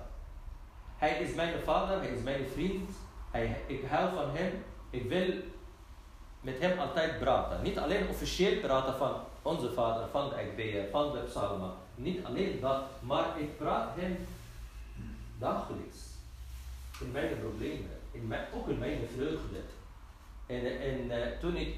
Hij 0.98 1.20
is 1.20 1.36
mijn 1.36 1.54
vader, 1.64 1.98
hij 1.98 2.10
is 2.10 2.22
mijn 2.22 2.46
vriend, 2.54 2.90
ik 3.68 3.86
hou 3.90 4.14
van 4.16 4.30
hem, 4.34 4.64
ik 4.90 5.10
wil 5.10 5.34
met 6.42 6.60
hem 6.60 6.80
altijd 6.80 7.20
praten. 7.20 7.64
Niet 7.64 7.80
alleen 7.80 8.10
officieel 8.10 8.60
praten 8.60 8.98
van 8.98 9.16
onze 9.42 9.72
vader, 9.72 10.08
van 10.12 10.30
de 10.30 10.36
Ekbeer, 10.36 10.90
van 10.92 11.12
de 11.12 11.20
psalmen. 11.20 11.72
Niet 11.96 12.26
alleen 12.26 12.60
dat, 12.60 12.82
maar 13.00 13.40
ik 13.40 13.58
praat 13.58 13.90
hem 13.96 14.18
dagelijks. 15.40 15.98
In 17.00 17.12
mijn 17.12 17.40
problemen, 17.40 18.00
in 18.12 18.28
mijn, 18.28 18.46
ook 18.56 18.68
in 18.68 18.80
mijn 18.80 19.00
vreugde. 19.16 19.60
En, 20.46 20.82
en 20.82 21.12
eh, 21.12 21.40
toen 21.40 21.56
ik 21.56 21.78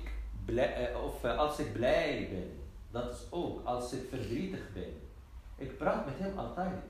eh, 0.56 1.04
of 1.04 1.24
eh, 1.24 1.38
als 1.38 1.60
ik 1.60 1.74
blij 1.74 2.28
ben, 2.32 2.65
dat 2.96 3.14
is 3.14 3.26
ook 3.30 3.66
als 3.66 3.94
ik 3.94 4.10
verdrietig 4.10 4.74
ben. 4.74 4.94
Ik 5.58 5.78
praat 5.78 6.06
met 6.06 6.14
hem 6.18 6.38
altijd. 6.38 6.84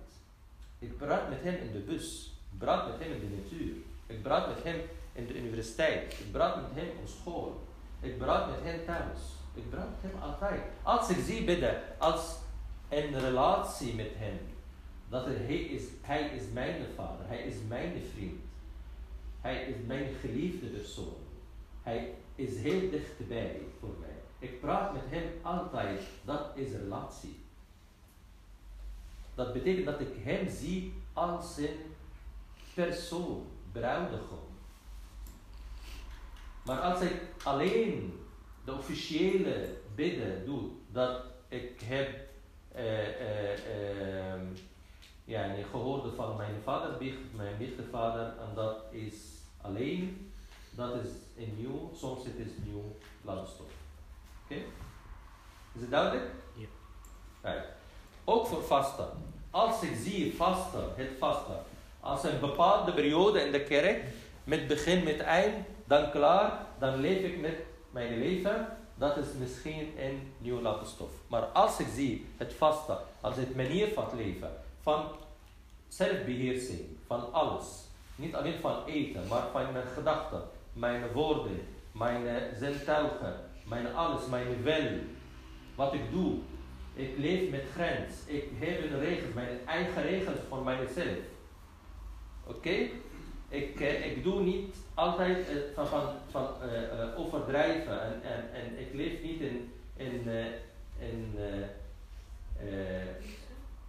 Ik 0.80 0.98
praat 0.98 1.30
met 1.30 1.42
hem 1.42 1.56
in 1.56 1.72
de 1.72 1.80
bus. 1.80 2.34
Ik 2.52 2.58
praat 2.58 2.88
met 2.88 3.00
hem 3.00 3.12
in 3.12 3.20
de 3.20 3.36
natuur. 3.42 3.76
Ik 4.08 4.22
praat 4.24 4.48
met 4.48 4.64
hem 4.64 4.82
in 5.14 5.28
de 5.28 5.38
universiteit. 5.38 6.14
Ik 6.20 6.32
praat 6.32 6.56
met 6.62 6.84
hem 6.84 6.90
op 7.00 7.08
school. 7.08 7.64
Ik 8.00 8.18
praat 8.18 8.50
met 8.50 8.60
hem 8.64 8.86
thuis. 8.86 9.20
Ik 9.54 9.70
praat 9.70 9.90
met 9.90 10.12
hem 10.12 10.22
altijd. 10.22 10.62
Als 10.84 11.10
ik 11.10 11.18
zie 11.26 11.44
bidden 11.44 11.82
als 11.98 12.38
een 12.90 13.20
relatie 13.20 13.96
met 13.96 14.12
hem, 14.16 14.40
dat 15.10 15.26
hij, 15.26 15.56
is, 15.56 15.84
hij 16.02 16.28
is 16.28 16.44
mijn 16.54 16.86
vader, 16.96 17.28
hij 17.28 17.42
is 17.42 17.56
mijn 17.68 17.94
vriend. 18.14 18.42
Hij 19.42 19.64
is 19.64 19.76
mijn 19.86 20.14
geliefde 20.22 20.68
persoon. 20.68 21.18
Hij 21.84 22.14
is 22.36 22.58
heel 22.58 22.90
dichtbij 22.90 23.62
voor 23.80 23.96
mij. 24.00 24.05
Ik 24.46 24.62
praat 24.62 24.94
met 24.94 25.02
hem 25.06 25.32
altijd. 25.42 26.02
Dat 26.26 26.52
is 26.54 26.72
relatie. 26.72 27.44
Dat 29.36 29.54
betekent 29.54 29.86
dat 29.86 30.00
ik 30.00 30.14
hem 30.24 30.50
zie 30.50 30.94
als 31.14 31.58
een 31.58 31.96
persoon, 32.74 33.46
bruidegom. 33.72 34.48
Maar 36.66 36.80
als 36.80 37.02
ik 37.02 37.22
alleen 37.44 38.20
de 38.66 38.74
officiële 38.74 39.78
bidden 39.96 40.46
doe, 40.46 40.70
dat 40.92 41.22
ik 41.48 41.82
heb 41.84 42.28
eh, 42.72 43.08
eh, 43.08 43.54
eh, 44.34 44.42
nee, 45.26 45.64
gehoord 45.64 46.16
van 46.16 46.36
mijn 46.36 46.62
vader, 46.64 46.98
mijn 47.36 47.58
biechtvader, 47.58 48.26
en 48.26 48.56
dat 48.56 48.84
is 48.92 49.16
alleen, 49.62 50.32
dat 50.72 50.96
is 50.96 51.10
een 51.38 51.54
nieuw, 51.58 51.92
soms 51.96 52.26
het 52.26 52.38
is 52.38 52.52
nieuw 52.66 52.96
lampstof. 53.22 53.75
Oké? 54.46 54.62
Is 55.74 55.82
het 55.82 55.92
duidelijk? 55.92 56.32
Ja. 56.54 56.68
Right. 57.42 57.68
Ook 58.24 58.48
voor 58.48 58.64
vasten. 58.64 59.08
Als 59.52 59.82
ik 59.82 59.96
zie 60.04 60.36
vasten, 60.36 60.84
het 60.96 61.10
vasten, 61.20 61.64
als 62.00 62.24
een 62.24 62.40
bepaalde 62.40 62.94
periode 62.94 63.40
in 63.40 63.52
de 63.52 63.64
kerk, 63.64 64.04
met 64.44 64.68
begin, 64.68 65.04
met 65.04 65.20
eind, 65.20 65.56
dan 65.86 66.12
klaar, 66.12 66.66
dan 66.80 67.00
leef 67.00 67.24
ik 67.24 67.40
met 67.40 67.58
mijn 67.92 68.20
leven. 68.20 68.68
Dat 68.96 69.18
is 69.18 69.26
misschien 69.40 69.94
een 70.00 70.34
nieuw 70.38 70.62
lampstof. 70.62 71.10
Maar 71.28 71.42
als 71.42 71.80
ik 71.80 71.88
zie 71.94 72.28
het 72.38 72.54
vasten 72.54 72.98
als 73.22 73.36
het 73.36 73.56
manier 73.56 73.88
van 73.94 74.04
het 74.04 74.14
leven, 74.14 74.50
van 74.82 75.06
zelfbeheersing, 75.88 76.82
van 77.08 77.34
alles. 77.34 77.66
Niet 78.16 78.36
alleen 78.36 78.60
van 78.62 78.86
eten, 78.86 79.28
maar 79.28 79.44
van 79.52 79.72
mijn 79.72 79.88
gedachten, 79.88 80.42
mijn 80.74 81.12
woorden, 81.12 81.68
mijn 81.92 82.28
eh, 82.28 82.36
zintuigen, 82.60 83.36
mijn 83.68 83.94
alles, 83.96 84.28
mijn 84.28 84.64
wil. 84.64 85.00
Wat 85.76 85.94
ik 85.94 86.12
doe. 86.12 86.38
Ik 86.94 87.18
leef 87.18 87.50
met 87.50 87.64
grens. 87.74 88.14
Ik 88.26 88.44
heb 88.60 88.92
een 88.92 89.00
regels, 89.00 89.34
mijn 89.34 89.60
eigen 89.66 90.02
regels 90.04 90.40
voor 90.50 90.64
mijzelf. 90.64 91.18
Oké? 92.44 92.90
Ik, 93.50 93.80
eh, 93.80 94.12
ik 94.12 94.24
doe 94.24 94.42
niet 94.42 94.76
altijd 94.94 95.48
eh, 95.48 95.56
van, 95.74 95.88
van, 95.88 96.04
van 96.30 96.48
eh, 96.62 97.20
overdrijven 97.20 98.02
en, 98.02 98.22
en, 98.24 98.54
en 98.54 98.80
ik 98.80 98.94
leef 98.94 99.22
niet 99.22 99.42
in, 99.42 99.74
in, 99.96 100.28
eh, 100.28 101.10
in 101.10 101.36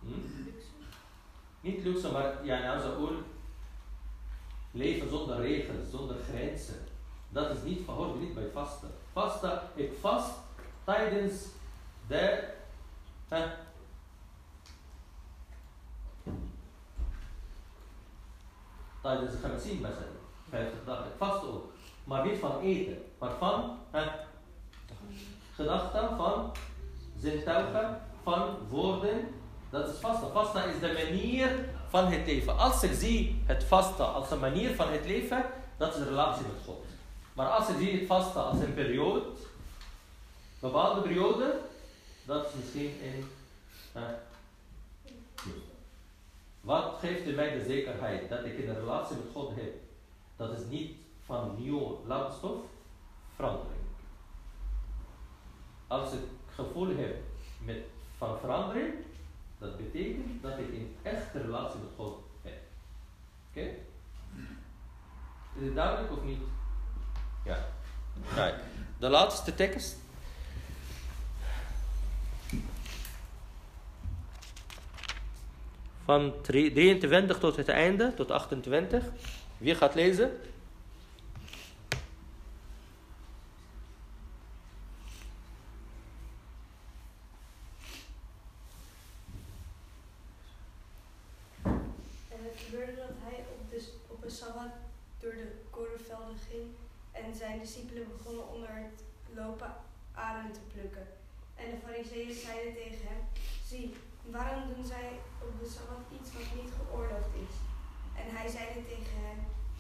hm? 0.01 0.09
niet 1.61 1.85
luxe, 1.85 2.13
maar 2.13 2.45
ja, 2.45 2.59
nou 2.63 3.01
oor 3.01 3.13
leven 4.71 5.11
zonder 5.11 5.41
regels, 5.41 5.91
zonder 5.91 6.17
grenzen. 6.31 6.85
Dat 7.29 7.51
is 7.51 7.63
niet, 7.63 7.87
hoort 7.87 8.21
niet 8.21 8.35
bij 8.35 8.51
vasten. 8.53 8.91
Vasten, 9.13 9.61
ik 9.75 9.93
vast 10.01 10.31
tijdens 10.85 11.45
de. 12.07 12.55
Hè, 13.29 13.47
tijdens 19.01 19.31
de 19.31 19.39
gemensien 19.39 19.81
mensen. 19.81 20.07
50 20.49 20.79
dagen. 20.87 21.05
Ik 21.05 21.13
vast 21.17 21.45
ook. 21.45 21.73
Maar 22.05 22.27
niet 22.27 22.39
van 22.39 22.61
eten, 22.61 23.05
maar 23.19 23.31
van 23.39 23.79
gedachten, 25.55 26.17
van 26.17 26.53
zintuigen, 27.21 28.01
van 28.23 28.57
woorden. 28.69 29.35
Dat 29.71 29.89
is 29.89 29.99
vasten. 29.99 30.33
Vasta 30.33 30.65
is 30.65 30.81
de 30.81 30.93
manier 30.93 31.69
van 31.89 32.07
het 32.07 32.27
leven. 32.27 32.59
Als 32.59 32.83
ik 32.83 32.93
zie 32.93 33.43
het 33.47 33.65
vasten 33.65 34.15
als 34.15 34.31
een 34.31 34.39
manier 34.39 34.75
van 34.75 34.89
het 34.89 35.07
leven, 35.07 35.45
dat 35.77 35.95
is 35.95 35.99
de 35.99 36.09
relatie 36.09 36.43
met 36.43 36.65
God. 36.65 36.86
Maar 37.37 37.51
als 37.51 37.69
ik 37.69 37.77
zie 37.77 37.99
het 37.99 38.07
vasten 38.07 38.45
als 38.45 38.59
een 38.59 38.75
periode, 38.75 39.23
bepaalde 40.59 41.01
periode, 41.01 41.61
dat 42.25 42.47
is 42.47 42.53
misschien 42.55 42.93
een. 43.03 43.25
hè, 43.93 44.15
wat 46.61 46.95
geeft 47.01 47.27
u 47.27 47.35
mij 47.35 47.59
de 47.59 47.65
zekerheid 47.65 48.29
dat 48.29 48.45
ik 48.45 48.59
een 48.59 48.75
relatie 48.75 49.17
met 49.17 49.27
God 49.33 49.55
heb? 49.55 49.75
Dat 50.37 50.59
is 50.59 50.65
niet 50.69 50.97
van 51.25 51.55
nieuw 51.59 52.03
landstof, 52.07 52.57
verandering. 53.35 53.81
Als 55.87 56.13
ik 56.13 56.21
gevoel 56.55 56.97
heb 56.97 57.17
met, 57.65 57.83
van 58.19 58.39
verandering, 58.39 58.95
dat 59.59 59.77
betekent 59.77 60.43
dat 60.43 60.59
ik 60.59 60.69
een 60.69 60.97
echte 61.03 61.41
relatie 61.41 61.81
met 61.81 61.91
God 61.97 62.19
heb. 62.43 62.59
Oké? 63.51 63.69
Is 65.59 65.65
het 65.65 65.75
duidelijk 65.75 66.13
of 66.13 66.23
niet? 66.25 66.41
Ja. 67.47 67.67
Right. 68.35 68.61
De 68.99 69.09
laatste 69.09 69.55
tekst. 69.55 69.97
Van 76.05 76.35
23 76.43 77.39
tot 77.39 77.57
het 77.57 77.69
einde, 77.69 78.15
tot 78.15 78.31
28. 78.31 79.05
Wie 79.59 79.75
gaat 79.75 79.95
lezen? 79.95 80.41
En 92.29 92.43
het 92.43 92.61
gebeurde 92.65 92.95
dat 92.97 93.17
hij 93.23 93.45
op, 93.53 93.71
de, 93.71 93.93
op 94.07 94.25
een 94.25 94.31
sabbat 94.31 94.73
door 95.21 95.33
de 95.33 95.53
korenvelden 95.71 96.37
ging 96.51 96.75
en 97.13 97.35
zijn 97.35 97.59
discipelen 97.97 98.17
begonnen 98.17 98.49
onder 98.55 98.75
het 98.85 98.99
lopen 99.35 99.73
aren 100.13 100.53
te 100.53 100.65
plukken. 100.73 101.07
En 101.55 101.71
de 101.71 101.79
fariseeën 101.85 102.35
zeiden 102.35 102.75
tegen 102.75 103.07
hem, 103.11 103.23
zie, 103.71 103.95
waarom 104.37 104.63
doen 104.75 104.85
zij 104.85 105.09
op 105.45 105.53
de 105.61 105.69
sabbat 105.75 106.05
iets 106.17 106.33
wat 106.33 106.49
niet 106.55 106.73
geoorloofd 106.79 107.35
is? 107.47 107.55
En 108.21 108.27
hij 108.37 108.49
zeide 108.49 108.83
tegen 108.93 109.17
hen, 109.27 109.39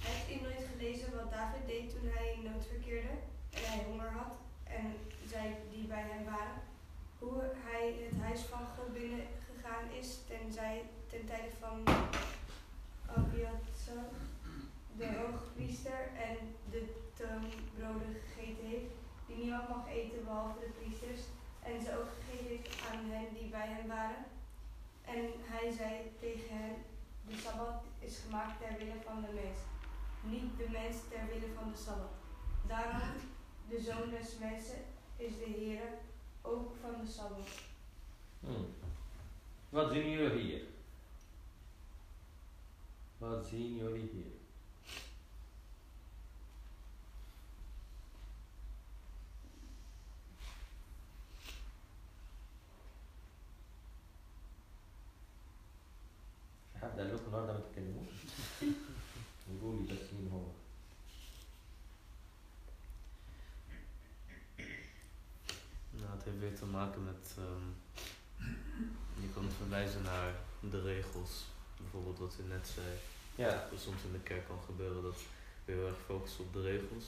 hebt 0.08 0.30
u 0.32 0.34
nooit 0.42 0.64
gelezen 0.72 1.16
wat 1.16 1.30
David 1.30 1.66
deed 1.66 1.90
toen 1.90 2.08
hij 2.14 2.26
in 2.36 2.42
nood 2.50 2.66
verkeerde 2.66 3.14
en 3.56 3.62
hij 3.70 3.84
honger 3.88 4.12
had 4.20 4.34
en 4.64 4.86
zij 5.32 5.48
die 5.72 5.86
bij 5.86 6.04
hem 6.12 6.24
waren? 6.24 6.58
Hoe 7.18 7.42
hij 7.68 7.84
het 8.04 8.20
huis 8.22 8.40
van 8.40 8.64
God 8.74 8.92
binnengegaan 8.92 9.86
is 10.00 10.08
tenzij, 10.28 10.82
ten 11.10 11.24
tijde 11.26 11.52
van 11.60 11.76
Abiathar, 13.06 14.08
de 14.96 15.08
hoogpriester, 15.18 16.00
en 16.28 16.36
de 16.70 17.05
toonbroden 17.18 18.14
gegeten 18.22 18.64
heeft, 18.66 18.92
die 19.26 19.36
niemand 19.36 19.68
mag 19.68 19.88
eten 19.88 20.24
behalve 20.24 20.58
de 20.60 20.70
priesters, 20.78 21.20
en 21.62 21.82
ze 21.82 21.98
ook 21.98 22.10
gegeven 22.16 22.48
heeft 22.48 22.86
aan 22.90 23.04
hen 23.10 23.34
die 23.34 23.48
bij 23.48 23.68
hem 23.68 23.86
waren. 23.88 24.24
En 25.04 25.24
hij 25.50 25.72
zei 25.72 25.92
tegen 26.20 26.58
hen, 26.58 26.74
de 27.28 27.36
Sabbat 27.36 27.82
is 27.98 28.18
gemaakt 28.18 28.60
ter 28.60 28.78
wille 28.78 29.00
van 29.04 29.20
de 29.20 29.32
mens, 29.34 29.58
niet 30.22 30.58
de 30.58 30.68
mens 30.70 30.96
ter 31.10 31.26
wille 31.26 31.54
van 31.54 31.70
de 31.70 31.78
Sabbat. 31.78 32.14
Daarom, 32.66 33.10
de 33.68 33.80
Zoon 33.80 34.10
des 34.10 34.38
Mensen 34.38 34.84
is 35.16 35.38
de 35.38 35.50
Heer 35.58 35.88
ook 36.42 36.74
van 36.80 37.04
de 37.04 37.10
Sabbat. 37.10 37.48
Hmm. 38.40 38.66
Wat 39.68 39.90
zien 39.92 40.10
jullie 40.10 40.42
hier? 40.42 40.64
Wat 43.18 43.46
zien 43.46 43.76
jullie 43.76 44.10
hier? 44.12 44.35
هبدأ 56.85 57.03
لكم 57.03 57.25
النهارده 57.27 57.53
ما 57.53 57.59
تتكلموش 57.59 58.07
قولوا 59.61 59.79
لي 59.81 59.93
بس 59.93 59.99
مين 60.13 60.29
هو 60.33 60.41
Nou, 65.91 66.11
het 66.15 66.23
heeft 66.23 66.39
weer 66.39 66.55
te 66.55 66.65
maken 66.65 67.03
met. 67.03 67.35
ehm, 67.37 67.67
je 69.21 69.27
kan 69.33 69.49
verwijzen 69.57 70.01
naar 70.01 70.33
de 70.59 70.81
regels. 70.81 71.31
Bijvoorbeeld 71.77 72.19
wat 72.19 72.35
u 72.45 72.47
net 72.47 72.67
zei. 72.75 72.87
Ja, 73.35 73.67
Dat 73.71 73.79
soms 73.79 74.03
in 74.03 74.11
de 74.11 74.19
kerk 74.19 74.47
kan 74.47 74.59
gebeuren 74.65 75.03
dat 75.03 75.15
we 75.65 75.71
heel 75.73 75.87
erg 75.87 75.95
focussen 76.05 76.43
op 76.43 76.53
de 76.53 76.61
regels. 76.61 77.05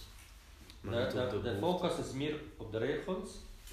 Maar 0.81 0.93
de, 0.93 0.99
niet 0.99 1.23
op 1.23 1.29
de, 1.31 1.41
de, 1.41 1.53
de 1.53 1.59
behoefte, 1.59 1.87
focus 1.87 2.05
is 2.05 2.11
meer 2.13 2.39
op 2.57 2.71
de 2.71 2.77
regels, 2.77 3.29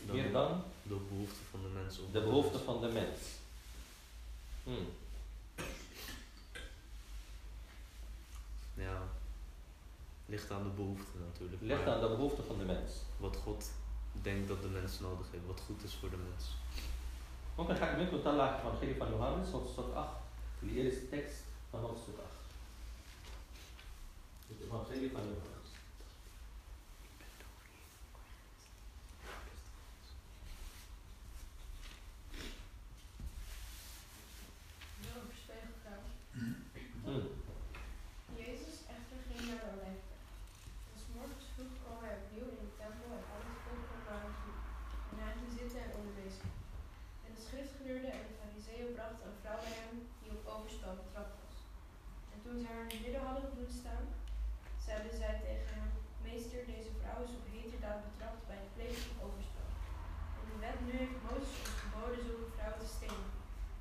dan 0.07 0.16
meer 0.16 0.32
dan 0.32 0.62
de 0.82 0.95
behoefte 1.09 1.41
van 1.51 1.62
de 1.62 1.68
mensen. 1.68 2.05
op 2.05 2.12
de 2.12 2.20
behoeften 2.20 2.61
van 2.61 2.80
de 2.80 2.88
mens. 2.88 3.18
Hmm. 4.64 4.86
ligt 10.26 10.51
aan 10.51 10.62
de 10.62 10.68
behoefte 10.68 11.18
natuurlijk. 11.28 11.62
Ligt 11.62 11.84
maar 11.84 11.95
aan 11.95 12.01
de 12.01 12.16
behoeften 12.16 12.45
van 12.45 12.59
de 12.59 12.64
mens. 12.64 12.93
Wat 13.16 13.36
God 13.36 13.70
denkt 14.12 14.49
dat 14.49 14.62
de 14.62 14.68
mens 14.68 15.01
nodig 15.01 15.26
heeft, 15.30 15.47
wat 15.47 15.61
goed 15.66 15.82
is 15.82 15.95
voor 15.95 16.11
de 16.11 16.16
mens. 16.16 16.45
ممكن 17.59 17.76
حد 17.76 17.99
منكم 17.99 18.16
يطلع 18.16 18.59
evangelie 18.59 18.97
van 18.97 19.09
Johannes 19.11 19.51
hoofdstuk 19.51 19.95
8 19.95 20.09
de 20.59 20.70
eerste 20.70 21.09
tekst 21.09 21.43
van 21.70 21.80
hoofdstuk 21.80 22.14
8 22.18 22.26
het 24.49 24.57
evangelie 24.66 25.11
van 25.11 25.20
Johannes 25.20 25.53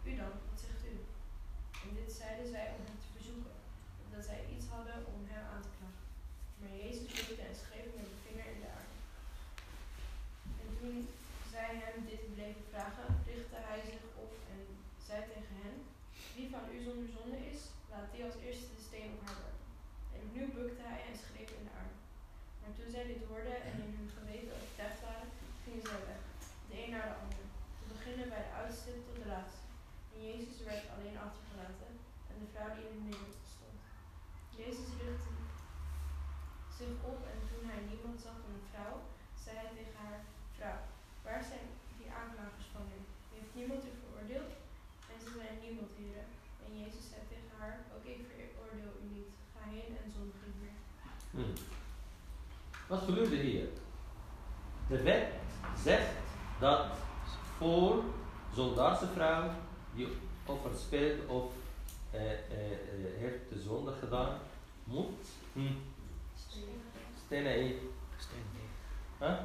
U 0.08 0.10
dan, 0.20 0.34
wat 0.50 0.60
zegt 0.66 0.84
u? 0.92 0.94
En 1.84 1.90
dit 2.00 2.10
zeiden 2.20 2.48
zij 2.54 2.66
om 2.76 2.82
hem 2.88 2.98
te 3.02 3.10
verzoeken, 3.16 3.54
omdat 4.04 4.24
zij 4.30 4.40
iets 4.54 4.66
hadden 4.74 4.98
om 5.12 5.20
hem 5.32 5.44
aan 5.52 5.64
te 5.66 5.74
klagen. 5.76 6.06
Maar 6.58 6.74
Jezus 6.82 7.10
bukte 7.16 7.44
en 7.48 7.56
schreef 7.62 7.88
met 7.96 8.08
de 8.12 8.18
vinger 8.24 8.48
in 8.54 8.60
de 8.64 8.70
aarde. 8.78 8.96
En 10.62 10.70
toen 10.78 10.96
zij 11.54 11.70
hem 11.84 11.96
dit 12.10 12.22
bleven 12.34 12.64
vragen, 12.70 13.08
richtte 13.30 13.58
hij 13.68 13.80
zich 13.90 14.04
op 14.24 14.32
en 14.52 14.60
zei 15.06 15.18
tegen 15.32 15.56
hen, 15.62 15.76
wie 16.36 16.52
van 16.54 16.64
u 16.74 16.76
zonder 16.86 17.08
zonde 17.16 17.40
is, 17.52 17.60
laat 17.90 18.08
die 18.12 18.24
als 18.24 18.38
eerste 18.44 18.68
de 18.74 18.82
steen 18.88 19.14
op 19.16 19.22
haar 19.26 19.40
werpen. 19.44 19.68
En 20.14 20.20
opnieuw 20.26 20.50
bukte 20.58 20.84
hij 20.90 21.00
en 21.08 21.16
schreef 21.22 21.50
in 21.58 21.66
de 21.66 21.74
aarde. 21.80 21.98
Maar 22.60 22.72
toen 22.76 22.90
zij 22.94 23.04
dit 23.12 23.22
hoorden 23.30 23.58
en 23.68 23.76
in 23.84 23.92
hun 23.98 24.10
geweten 24.18 24.52
overtuigd 24.56 25.00
waren, 25.08 25.28
gingen 25.64 25.84
zij 25.88 26.02
weg, 26.10 26.22
de 26.68 26.74
een 26.82 26.92
naar 26.94 27.08
de 27.10 27.20
ander, 27.22 27.44
te 27.78 27.84
beginnen 27.94 28.28
bij 28.32 28.42
de 28.46 28.54
oudste 28.60 28.90
tot 29.06 29.18
de 29.22 29.28
laatste. 29.34 29.62
En 30.13 30.13
Jezus 30.28 30.58
werd 30.70 30.84
alleen 30.94 31.18
achtergelaten 31.26 31.90
en 32.30 32.36
de 32.42 32.48
vrouw 32.52 32.70
die 32.74 32.86
in 32.88 32.96
het 32.96 33.06
midden 33.08 33.32
stond. 33.54 33.80
Jezus 34.60 34.88
richtte 35.00 35.32
zich 36.78 36.94
op 37.12 37.20
en 37.32 37.40
toen 37.48 37.64
hij 37.70 37.80
niemand 37.92 38.16
zag 38.24 38.36
van 38.44 38.54
de 38.56 38.64
vrouw, 38.70 38.96
zei 39.44 39.54
hij 39.62 39.72
tegen 39.78 39.98
haar, 40.04 40.20
vrouw, 40.56 40.80
waar 41.26 41.42
zijn 41.50 41.66
die 41.98 42.08
aanklagers 42.20 42.68
van 42.74 42.84
u? 42.96 42.98
Heeft 43.34 43.54
niemand 43.58 43.82
u 43.88 43.92
veroordeeld? 44.02 44.52
En 45.10 45.18
ze 45.22 45.28
zei, 45.36 45.48
niemand, 45.64 45.90
heren. 46.00 46.26
En 46.64 46.70
Jezus 46.82 47.04
zei 47.10 47.20
tegen 47.32 47.52
haar, 47.58 47.76
ook 47.94 48.04
ik 48.12 48.20
veroordeel 48.30 48.94
u 49.02 49.06
niet. 49.16 49.30
Ga 49.52 49.62
heen 49.74 49.90
en 50.00 50.08
zondig 50.16 50.40
niet 50.46 50.60
meer. 50.64 50.78
Hmm. 51.34 51.54
Wat 52.90 53.02
gebeurde 53.06 53.36
hier? 53.36 53.68
De 54.88 55.02
wet 55.02 55.26
zegt 55.86 56.12
dat 56.60 56.86
voor 57.58 58.04
zondaarse 58.54 59.06
vrouw 59.06 59.50
die 59.94 60.08
of 61.26 61.52
eh, 62.10 62.20
eh, 62.20 62.30
eh, 62.30 63.18
heeft 63.18 63.48
de 63.52 63.60
zonde 63.60 63.92
gedaan, 64.00 64.38
Moet. 64.84 65.28
Hm. 65.52 65.60
Stenen 67.26 67.52
eten. 67.52 67.88
Huh? 69.18 69.38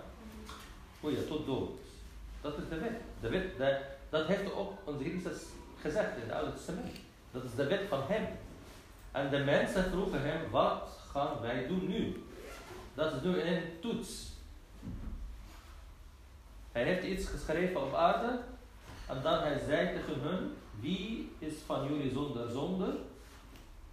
Goeie, 1.00 1.28
tot 1.28 1.45
dood. 1.45 1.70
Dat 2.41 2.58
is 2.58 2.70
de 2.70 2.80
wet. 2.80 3.02
De 3.22 3.30
wet 3.30 3.58
de, 3.58 3.82
dat 4.10 4.28
heeft 4.28 4.54
ook 4.54 4.72
onze 4.84 5.04
Jezus 5.04 5.41
gezegd 5.82 6.16
in 6.16 6.22
het 6.22 6.32
Oude 6.32 6.54
Testament. 6.54 6.95
Dat 7.32 7.43
is 7.43 7.56
de 7.56 7.68
wet 7.68 7.88
van 7.88 8.02
hem. 8.08 8.28
En 9.12 9.30
de 9.30 9.38
mensen 9.38 9.84
vroegen 9.84 10.22
hem, 10.22 10.50
wat 10.50 11.00
gaan 11.12 11.41
wij 11.41 11.68
doen 11.68 11.88
nu? 11.88 12.24
Dat 12.93 13.14
is 13.14 13.22
nu 13.22 13.41
een 13.41 13.64
toets. 13.82 14.28
Hij 16.72 16.84
heeft 16.84 17.04
iets 17.04 17.28
geschreven 17.28 17.82
op 17.86 17.93
aarde. 17.93 18.39
En 19.10 19.22
dan 19.22 19.39
hij 19.43 19.60
zei 19.60 19.93
tegen 19.99 20.22
hun, 20.22 20.55
wie 20.80 21.32
is 21.39 21.53
van 21.66 21.88
jullie 21.88 22.12
zonder 22.12 22.49
zonde? 22.49 22.99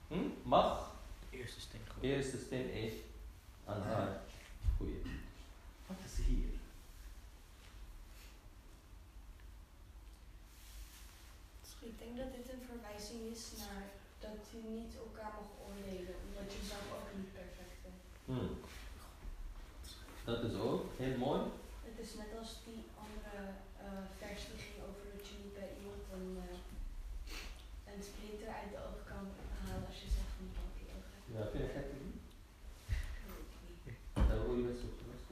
Hm? 0.08 0.28
Mag 0.42 0.94
Eerste 1.30 1.60
steen. 1.60 1.80
gooien. 1.88 2.16
eerste 2.16 2.38
steen 2.38 2.68
even 2.70 3.02
aan 3.64 3.80
haar. 3.82 4.20
Goeie. 4.76 5.02
Wat 5.86 5.96
is 6.04 6.24
hier? 6.26 6.54
Ik 11.90 11.98
denk 11.98 12.16
dat 12.22 12.30
dit 12.36 12.46
een 12.52 12.64
verwijzing 12.72 13.20
is 13.34 13.42
naar 13.62 13.84
dat 14.24 14.38
je 14.50 14.60
niet 14.78 14.92
elkaar 15.04 15.32
mag 15.40 15.50
oordelen, 15.66 16.16
omdat 16.26 16.48
je 16.54 16.60
zelf 16.72 16.86
ook 16.96 17.08
niet 17.18 17.32
perfect 17.40 17.76
bent. 17.84 18.02
Hm. 18.30 18.52
Dat 20.28 20.40
is 20.48 20.54
ook 20.68 20.84
heel 21.02 21.16
mooi. 21.26 21.40
Het 21.88 21.98
is 22.04 22.10
net 22.20 22.32
als 22.40 22.50
die 22.68 22.82
andere 23.04 23.40
eh, 23.84 24.04
vers 24.20 24.40
die 24.48 24.60
ging 24.64 24.78
over 24.88 25.04
dat 25.14 25.24
je 25.28 25.34
niet 25.42 25.54
bij 25.60 25.70
iemand 25.78 26.02
een, 26.16 26.30
eh, 26.46 26.58
een 27.90 28.02
splinter 28.08 28.50
uit 28.60 28.70
de 28.74 28.80
oog 28.86 29.00
kan 29.12 29.24
halen 29.62 29.86
als 29.90 29.98
je 30.02 30.08
zelf 30.16 30.32
niet 30.42 30.56
op 30.66 30.72
je 30.80 30.86
oog 30.96 31.06
hebt. 31.14 31.26
Ja, 31.34 31.42
vind 31.52 31.64
je 31.66 31.70
gek? 31.76 31.88
niet? 32.06 32.22
Weet 33.30 33.76
ik 33.76 33.82
niet. 33.86 34.00
Daar 34.28 34.40
hoor 34.44 34.56
je 34.60 34.66
best 34.70 34.84
op 34.88 34.96
geweest. 35.00 35.26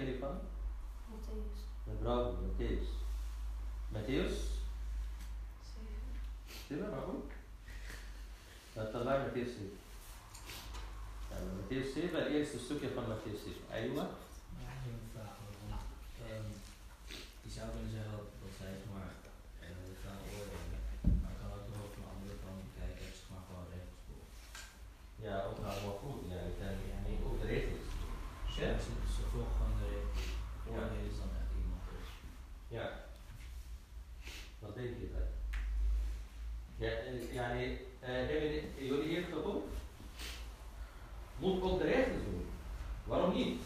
Evangelie 0.00 0.18
van? 0.18 0.40
Matthäus 1.12 1.58
De 1.84 1.92
bravo, 2.00 2.38
Matthäus. 2.42 2.88
Matthäus? 3.92 4.34
7. 5.74 5.86
Zeven, 6.68 6.90
maar 6.90 7.06
goed. 7.08 7.30
Dat 8.72 8.94
is 8.94 9.04
waar 9.04 9.20
Matthäus 9.24 9.52
7. 9.56 9.78
Ja, 11.30 11.36
Matthäus 11.58 11.92
7, 11.92 12.18
het 12.22 12.32
eerste 12.36 12.58
stukje 12.58 12.90
van 12.96 13.04
Matthäus 13.12 13.40
7. 13.44 13.60
Ayuba? 13.72 14.06
Ja, 14.60 14.68
ik 14.76 14.82
heb 14.86 14.94
een 15.02 15.12
vraag 15.14 15.34
ehm, 16.24 16.48
je 17.44 17.50
zou 17.56 17.66
kunnen 17.74 17.92
zeggen 17.96 18.12
dat, 18.40 18.52
zij 18.58 18.72
zeg 18.80 18.88
maar 18.94 19.12
eh, 19.62 19.74
de 19.88 19.96
vrouw 20.00 20.20
oordelen. 20.34 20.80
Maar 21.22 21.32
ik 21.34 21.40
kan 21.42 21.52
ook 21.56 21.68
nog 21.72 21.88
van 21.94 22.02
de 22.04 22.10
andere 22.14 22.36
kant 22.44 22.60
kijken, 22.78 23.06
zeg 23.18 23.28
maar 23.32 23.44
gewoon 23.48 23.66
regels. 23.74 24.28
Ja, 25.24 25.34
ook 25.48 25.58
allemaal 25.68 25.98
goed. 26.02 26.20
Ja, 26.32 26.38
ik 26.48 26.58
niet 27.08 27.24
ook 27.28 27.40
de 27.42 27.48
regels. 27.54 27.90
Ja, 28.60 28.78
ze, 28.78 28.90
ze 29.14 29.22
volgen 29.32 29.52
gewoon 29.56 29.78
de 29.78 29.86
regels. 29.94 30.24
Ja. 30.64 30.70
Oordelen 30.70 31.10
is 31.10 31.18
dan 31.22 31.30
echt 31.40 31.52
iemand. 31.60 31.82
Dus. 31.90 32.08
Ja. 32.76 32.86
Wat 34.58 34.74
denk 34.74 34.98
je 35.00 35.10
daar? 35.14 35.30
Ja, 36.80 36.88
eh, 36.88 37.32
ja 37.34 37.52
nee, 37.52 37.78
eh, 38.00 38.08
hebben 38.08 38.50
jullie 38.86 39.08
hier 39.08 39.24
gehoord? 39.32 39.64
Moet 41.38 41.62
ook 41.62 41.78
de 41.78 41.84
regels 41.84 42.22
doen. 42.24 42.46
Waarom 43.04 43.34
niet? 43.34 43.62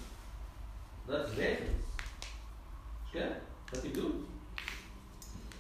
Dat 1.07 1.29
is 1.29 1.35
regels. 1.35 1.83
Ja, 3.13 3.29
wat 3.71 3.83
hij 3.83 3.93
doet. 3.93 4.15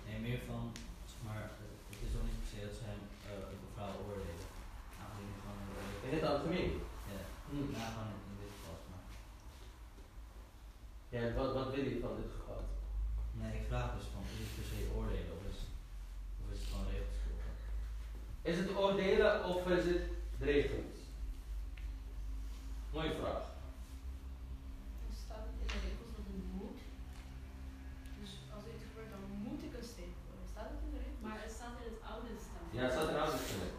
Nee, 0.07 0.19
meer 0.21 0.41
van, 0.47 0.73
zeg 1.11 1.19
maar, 1.27 1.43
het, 1.43 1.71
het 1.91 2.01
is 2.09 2.17
ook 2.17 2.27
niet 2.29 2.39
per 2.41 2.49
se 2.53 2.67
dat 2.67 2.77
zij 2.83 2.95
eh, 3.27 3.43
op 3.45 3.51
een 3.53 3.73
vrouw 3.75 3.95
oordelen. 4.07 4.47
Aangezien 5.03 5.35
gewoon 5.43 5.59
een 5.63 6.09
In 6.09 6.15
het 6.17 6.25
algemeen. 6.31 6.73
Ja, 7.13 7.21
Hm. 7.51 7.71
nou 7.77 7.89
gewoon 7.95 8.13
in, 8.17 8.23
in 8.31 8.37
dit 8.43 8.53
geval. 8.57 8.79
Maar. 8.91 9.05
Ja, 11.15 11.21
wat, 11.39 11.51
wat 11.59 11.75
wil 11.75 11.85
je 11.85 12.01
van 12.07 12.17
dit 12.21 12.33
geval? 12.39 12.63
Nee, 13.41 13.53
ik 13.61 13.67
vraag 13.71 13.89
dus 13.97 14.07
van, 14.13 14.23
is 14.33 14.39
het 14.45 14.55
per 14.57 14.67
se 14.71 14.79
oordelen 14.97 15.33
of 15.37 15.43
is, 15.53 15.61
of 16.41 16.47
is 16.55 16.59
het 16.61 16.69
gewoon 16.71 16.89
regels 16.95 17.19
volgen? 17.25 17.55
Is 18.51 18.57
het 18.63 18.71
oordelen 18.83 19.33
of 19.53 19.61
is 19.79 19.85
het 19.93 20.03
de 20.41 20.45
regels? 20.55 20.97
Mooie 22.93 23.15
vraag. 23.21 23.45
Er 25.11 25.17
staat 25.25 25.45
in 25.51 25.57
de 25.61 25.67
regels 25.87 26.11
dat 26.17 26.25
het 26.31 26.45
moet. 26.61 26.81
Dus 28.21 28.31
als 28.55 28.63
er 28.67 28.73
iets 28.77 28.87
gebeurt, 28.89 29.11
dan 29.15 29.23
moet 29.47 29.63
ik 29.67 29.73
een 29.79 29.89
steen 29.95 30.13
gooien. 30.23 30.49
Staat 30.55 30.69
het 30.73 30.81
in 30.87 30.91
de 30.95 31.01
regels? 31.05 31.23
Maar 31.27 31.39
het 31.45 31.53
staat 31.59 31.77
in 31.83 31.89
het 31.93 32.01
Oude 32.11 32.29
Testament. 32.39 32.71
Ja, 32.77 32.83
het 32.87 32.95
staat 32.97 33.11
er 33.13 33.21
altijd 33.25 33.51
in. 33.55 33.73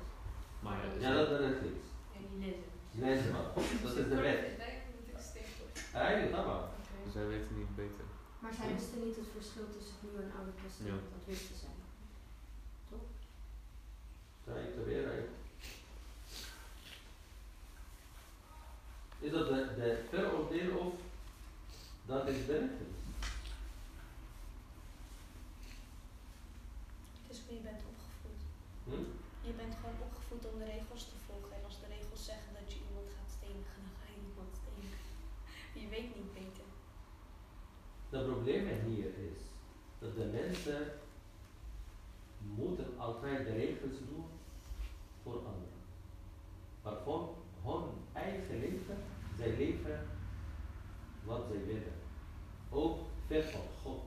Maar 0.66 0.78
het 0.84 0.92
is 0.96 1.02
Ja, 1.06 1.10
dat, 1.20 1.28
dat 1.34 1.42
is 1.56 1.60
iets. 1.72 1.88
Ja, 2.14 2.18
niet 2.30 2.42
lezen. 2.46 2.70
Lees 3.04 3.22
maar. 3.34 3.48
Dat 3.84 3.96
is 4.02 4.08
de 4.14 4.20
wet. 4.28 4.42
Nee, 4.64 4.76
moet 4.92 5.02
ik 5.04 5.10
een 5.16 5.26
steen 5.32 5.50
gooien. 5.56 5.76
Eigenlijk, 6.04 6.32
dat 6.36 6.46
maar. 6.50 6.64
Oké. 6.78 6.96
Zij 7.16 7.26
weten 7.34 7.54
niet 7.62 7.74
beter. 7.82 8.06
Maar 8.42 8.54
zij 8.60 8.68
wisten 8.76 9.00
niet 9.06 9.18
het 9.22 9.30
verschil 9.38 9.68
tussen 9.76 9.94
het 9.96 10.04
Nieuwe 10.04 10.22
en 10.26 10.34
Testament, 10.86 11.12
dat 11.12 11.26
wisten 11.26 11.56
zij. 11.56 11.70
Kijk, 14.46 14.76
er 14.76 14.86
weer 14.86 15.08
uit. 15.10 15.30
Is 19.20 19.32
dat 19.32 19.48
de, 19.48 19.74
de 19.76 20.04
veroordelen 20.10 20.80
of 20.80 20.94
dat 22.06 22.28
is 22.28 22.46
de 22.46 22.58
regels? 22.58 23.04
Dus 27.28 27.38
je 27.48 27.60
bent 27.64 27.82
opgevoed. 27.92 28.42
Hm? 28.84 29.08
Je 29.48 29.54
bent 29.54 29.76
gewoon 29.76 30.00
opgevoed 30.08 30.46
om 30.54 30.60
de 30.60 30.66
regels 30.66 31.04
te 31.04 31.18
volgen. 31.28 31.58
En 31.58 31.66
als 31.66 31.80
de 31.80 31.88
regels 31.88 32.26
zeggen 32.26 32.54
dat 32.60 32.74
je 32.74 32.80
iemand 32.88 33.08
gaat 33.16 33.32
stenigen, 33.38 33.80
dan 33.86 33.96
ga 34.00 34.06
je 34.14 34.22
iemand 34.30 34.52
stenigen. 34.62 35.04
Je 35.82 35.88
weet 35.96 36.16
niet 36.16 36.34
beter. 36.34 36.68
Het 38.10 38.26
probleem 38.26 38.66
hier 38.68 38.76
is 38.76 38.84
dat 38.86 39.05
de 40.16 40.26
mensen 40.26 40.92
moeten 42.40 42.88
altijd 42.98 43.46
de 43.46 43.54
regels 43.54 43.98
doen 44.10 44.26
voor 45.24 45.36
anderen. 45.36 45.74
Maar 46.84 46.94
voor 47.04 47.36
hun 47.64 47.90
eigen 48.14 48.60
leven, 48.60 48.98
zij 49.38 49.58
leven 49.58 50.08
wat 51.24 51.46
zij 51.50 51.66
willen. 51.66 51.94
Ook 52.70 53.00
ver 53.28 53.44
van 53.44 53.62
God. 53.84 54.02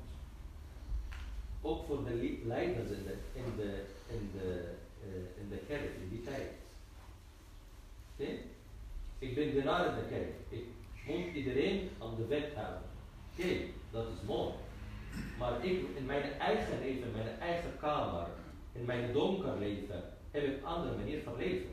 Ook 1.60 1.86
voor 1.86 2.04
de 2.04 2.14
le- 2.14 2.46
leiders 2.46 2.90
in 2.90 3.04
de, 3.04 3.16
in 3.32 3.56
de, 3.56 3.84
in 4.06 4.30
de, 4.32 4.74
eh, 5.02 5.42
in 5.42 5.48
de 5.48 5.56
kerk 5.66 5.94
in 6.02 6.08
die 6.08 6.22
tijd. 6.22 6.50
Oké? 8.12 8.30
Ik 9.18 9.34
ben 9.34 9.50
dienaar 9.50 9.86
in 9.88 9.94
de 10.02 10.08
kerk. 10.08 10.34
Ik 10.48 10.64
moet 11.06 11.34
iedereen 11.34 11.90
aan 11.98 12.16
de 12.16 12.26
wet 12.26 12.54
houden. 12.54 12.82
Oké, 13.32 13.56
dat 13.90 14.06
is 14.08 14.26
mooi. 14.26 14.52
Maar 15.38 15.64
ik 15.64 15.96
in 15.96 16.06
mijn 16.06 16.32
eigen 16.32 16.78
leven, 16.78 17.06
in 17.06 17.12
mijn 17.12 17.38
eigen 17.40 17.78
kamer, 17.80 18.26
in 18.72 18.84
mijn 18.84 19.12
donker 19.12 19.58
leven, 19.58 20.02
heb 20.30 20.42
ik 20.44 20.56
een 20.56 20.64
andere 20.64 20.96
manier 20.96 21.22
van 21.22 21.36
leven. 21.36 21.70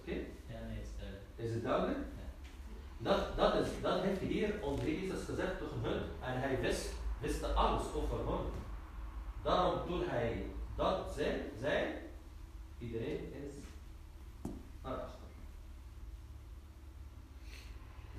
Oké? 0.00 0.12
Ja, 0.46 0.60
nee, 0.68 0.78
het 0.78 0.86
is 0.86 0.92
duidelijk. 0.98 1.24
Is 1.36 1.50
het 1.54 1.62
duidelijk? 1.62 1.98
Ja. 1.98 2.22
Dat, 2.98 3.36
dat, 3.36 3.54
is, 3.54 3.68
dat 3.82 4.02
heeft 4.02 4.20
hier 4.20 4.62
onze 4.62 4.84
Heer 4.84 5.00
Jezus 5.00 5.24
gezegd 5.24 5.58
tegen 5.58 5.80
hun. 5.82 6.02
En 6.20 6.40
hij 6.40 6.60
wist, 6.60 6.92
wist 7.20 7.54
alles 7.54 7.92
over 7.94 8.18
hun. 8.18 8.46
Daarom 9.42 9.86
toen 9.86 10.08
hij 10.08 10.46
dat 10.76 11.12
zei, 11.16 11.42
zei 11.60 11.94
iedereen 12.78 13.32
is 13.32 13.54
naar 14.82 14.94
achter. 14.94 15.18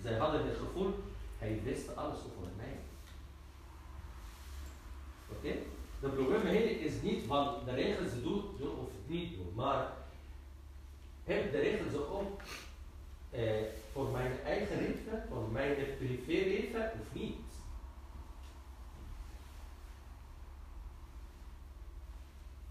Zij 0.01 0.17
hadden 0.17 0.47
het 0.47 0.57
gevoel, 0.57 0.93
hij 1.37 1.61
wist 1.63 1.95
alles 1.95 2.17
over 2.17 2.51
mij. 2.57 2.77
Oké? 5.29 5.57
De 6.01 6.09
probleem 6.09 6.45
hier 6.45 6.81
is 6.81 7.01
niet 7.01 7.14
van 7.25 7.65
de 7.65 7.73
regels 7.73 8.11
doen 8.21 8.79
of 8.79 8.89
niet 9.05 9.35
doen, 9.35 9.53
maar 9.55 9.91
heb 11.23 11.51
de 11.51 11.59
regels 11.59 11.93
ook 11.93 12.41
eh, 13.29 13.63
voor 13.91 14.09
mijn 14.09 14.39
eigen 14.43 14.77
leven, 14.77 15.23
voor 15.29 15.49
mijn 15.51 15.75
privéleven 15.97 16.91
of 17.01 17.13
niet? 17.13 17.35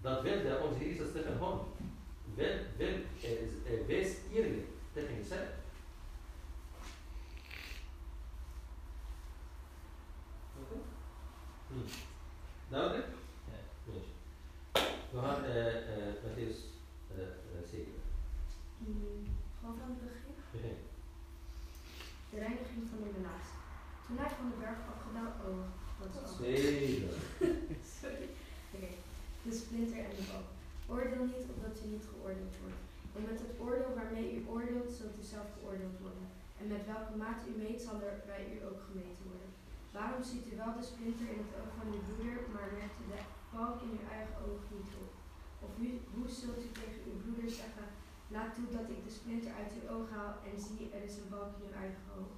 Dat 0.00 0.22
wilde 0.22 0.60
onze 0.62 0.78
Heer 0.78 0.88
Jezus 0.88 1.12
tegen 1.12 1.38
hen. 1.38 1.58
Wil, 2.34 2.56
wil, 2.76 2.88
eh, 3.22 3.78
eh, 3.78 3.86
wees 3.86 4.16
eerlijk 4.32 4.66
tegen 4.92 5.14
jezelf. 5.14 5.48
Oké? 10.60 10.80
Hm. 11.68 11.88
Duidelijk? 12.68 13.06
Ja. 13.50 13.58
Goed. 13.84 14.04
We 15.12 15.20
gaan 15.20 15.44
eh, 15.44 15.76
eh, 15.76 16.14
Matthäus 16.24 16.58
eh, 17.16 17.22
eh, 17.22 17.64
7. 17.70 17.92
Gewoon 19.60 19.76
van 19.78 19.88
het 19.88 20.00
begin. 20.06 20.34
Begin. 20.52 20.76
De 22.30 22.38
reiniging 22.38 22.82
van 22.90 23.00
de 23.02 23.10
relaas. 23.16 23.46
Toen 24.06 24.18
hij 24.18 24.30
van 24.38 24.48
de 24.50 24.56
berg 24.62 24.78
afgedaald... 24.94 25.34
Oh, 25.46 25.64
wat 25.98 26.08
is 26.08 26.20
dat? 26.20 26.36
7. 26.38 27.08
Sorry. 28.00 28.28
Oké. 28.74 28.90
de 29.46 29.52
splinter 29.60 29.98
en 30.08 30.14
de 30.18 30.24
balk. 30.30 30.48
Oordeel 30.92 31.24
niet, 31.24 31.46
opdat 31.52 31.82
u 31.84 31.86
niet 31.94 32.06
geoordeeld 32.12 32.56
wordt. 32.62 32.82
Want 33.12 33.26
met 33.30 33.40
het 33.44 33.54
oordeel 33.64 33.92
waarmee 33.94 34.34
u 34.36 34.38
oordeelt, 34.52 34.90
zult 34.98 35.18
u 35.20 35.24
zelf 35.34 35.48
geoordeeld 35.56 35.98
worden. 36.04 36.26
En 36.64 36.70
met 36.76 36.90
welke 36.94 37.16
maat 37.24 37.40
u 37.50 37.52
meet, 37.64 37.80
zal 37.86 37.98
er 38.08 38.16
bij 38.32 38.42
u 38.54 38.56
ook 38.68 38.80
gemeten 38.88 39.24
worden. 39.30 39.50
Waarom 39.96 40.22
ziet 40.30 40.46
u 40.50 40.52
wel 40.62 40.72
de 40.78 40.86
splinter 40.92 41.28
in 41.34 41.42
het 41.44 41.54
oog 41.60 41.70
van 41.78 41.88
uw 41.94 42.04
broeder, 42.08 42.36
maar 42.54 42.68
merkt 42.80 43.02
u 43.02 43.04
de 43.12 43.20
balk 43.54 43.76
in 43.84 43.94
uw 43.98 44.06
eigen 44.16 44.36
oog 44.46 44.62
niet 44.74 44.92
op? 45.04 45.12
Of 45.66 45.72
u, 45.84 45.88
hoe 46.14 46.28
zult 46.40 46.64
u 46.66 46.68
tegen 46.80 47.00
uw 47.08 47.18
broeder 47.22 47.50
zeggen, 47.60 47.86
laat 48.34 48.52
toe 48.56 48.68
dat 48.76 48.88
ik 48.94 49.00
de 49.06 49.14
splinter 49.18 49.52
uit 49.60 49.72
uw 49.78 49.86
oog 49.94 50.08
haal 50.16 50.34
en 50.50 50.56
zie, 50.66 50.84
er 50.96 51.04
is 51.08 51.16
een 51.18 51.32
balk 51.34 51.50
in 51.56 51.66
uw 51.68 51.76
eigen 51.84 52.04
oog. 52.18 52.32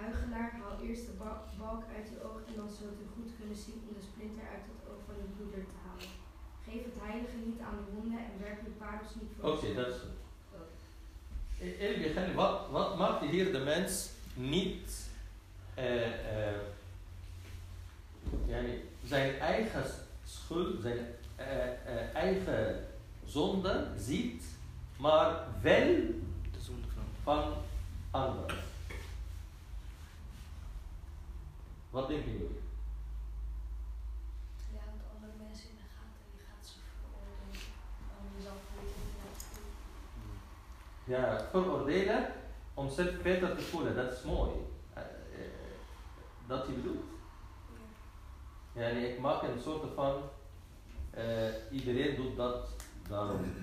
Huigelaar, 0.00 0.50
haal 0.60 0.76
eerst 0.86 1.06
de 1.08 1.14
ba- 1.22 1.44
balk 1.62 1.82
uit 1.96 2.08
uw 2.12 2.20
oog 2.28 2.38
en 2.48 2.56
dan 2.60 2.70
zult 2.78 3.02
u 3.04 3.06
goed 3.16 3.30
kunnen 3.38 3.58
zien 3.64 3.78
om 3.86 3.92
de 3.98 4.08
splinter 4.10 4.46
uit 4.54 4.64
het 4.70 4.82
oog 4.90 5.00
van 5.08 5.16
uw 5.22 5.32
broeder 5.36 5.64
te 5.72 5.78
halen. 5.86 6.12
Geef 6.66 6.82
het 6.88 6.98
heilige 7.06 7.38
niet 7.48 7.60
aan 7.66 7.78
de 7.80 7.86
honden 7.92 8.20
en 8.28 8.36
werp 8.44 8.60
uw 8.68 8.76
parels 8.82 9.14
niet 9.18 9.30
voor 9.32 9.44
Oké, 9.52 9.68
dat 9.80 9.90
is 9.94 10.00
het 10.06 10.25
wat, 12.34 12.70
wat 12.70 12.98
maakt 12.98 13.24
hier 13.30 13.52
de 13.52 13.58
mens 13.58 14.08
niet 14.34 15.04
yani 18.46 18.84
zijn 19.04 19.38
eigen 19.38 19.84
schuld, 20.24 20.82
zijn 20.82 21.06
eh, 21.36 22.14
eigen 22.14 22.86
zonde 23.24 23.88
ziet, 23.98 24.44
maar 24.96 25.46
wel 25.62 25.86
De 26.52 26.60
zonde 26.60 26.86
van. 26.94 27.04
van 27.22 27.54
anderen? 28.10 28.56
Wat 31.90 32.08
denken 32.08 32.32
jullie? 32.32 32.60
Ja, 34.72 34.80
want 34.90 35.02
andere 35.14 35.32
mensen 35.46 35.68
in 35.68 35.76
de 35.76 35.88
gaten, 35.94 36.24
die 36.32 36.42
gaat 36.48 36.66
ze 36.66 36.74
veroordelen. 36.88 37.60
Om 38.18 38.26
jezelf 38.36 38.60
beter 38.74 39.00
te 39.10 39.16
laten 39.22 39.46
voelen. 39.52 39.74
Ja, 41.06 41.46
veroordelen 41.50 42.26
om 42.74 42.90
zich 42.90 43.22
beter 43.22 43.56
te 43.56 43.62
voelen, 43.62 43.94
dat 43.96 44.12
is 44.12 44.22
mooi. 44.22 44.50
Eh, 44.94 45.00
eh, 45.02 45.06
dat 46.46 46.66
je 46.66 46.72
bedoelt. 46.72 47.04
Ja, 48.72 48.90
nee, 48.92 49.12
ik 49.12 49.18
maak 49.20 49.42
een 49.42 49.60
soort 49.62 49.94
van, 49.94 50.14
eh, 51.10 51.24
iedereen 51.70 52.16
doet 52.16 52.36
dat, 52.36 52.68
daarom 53.08 53.54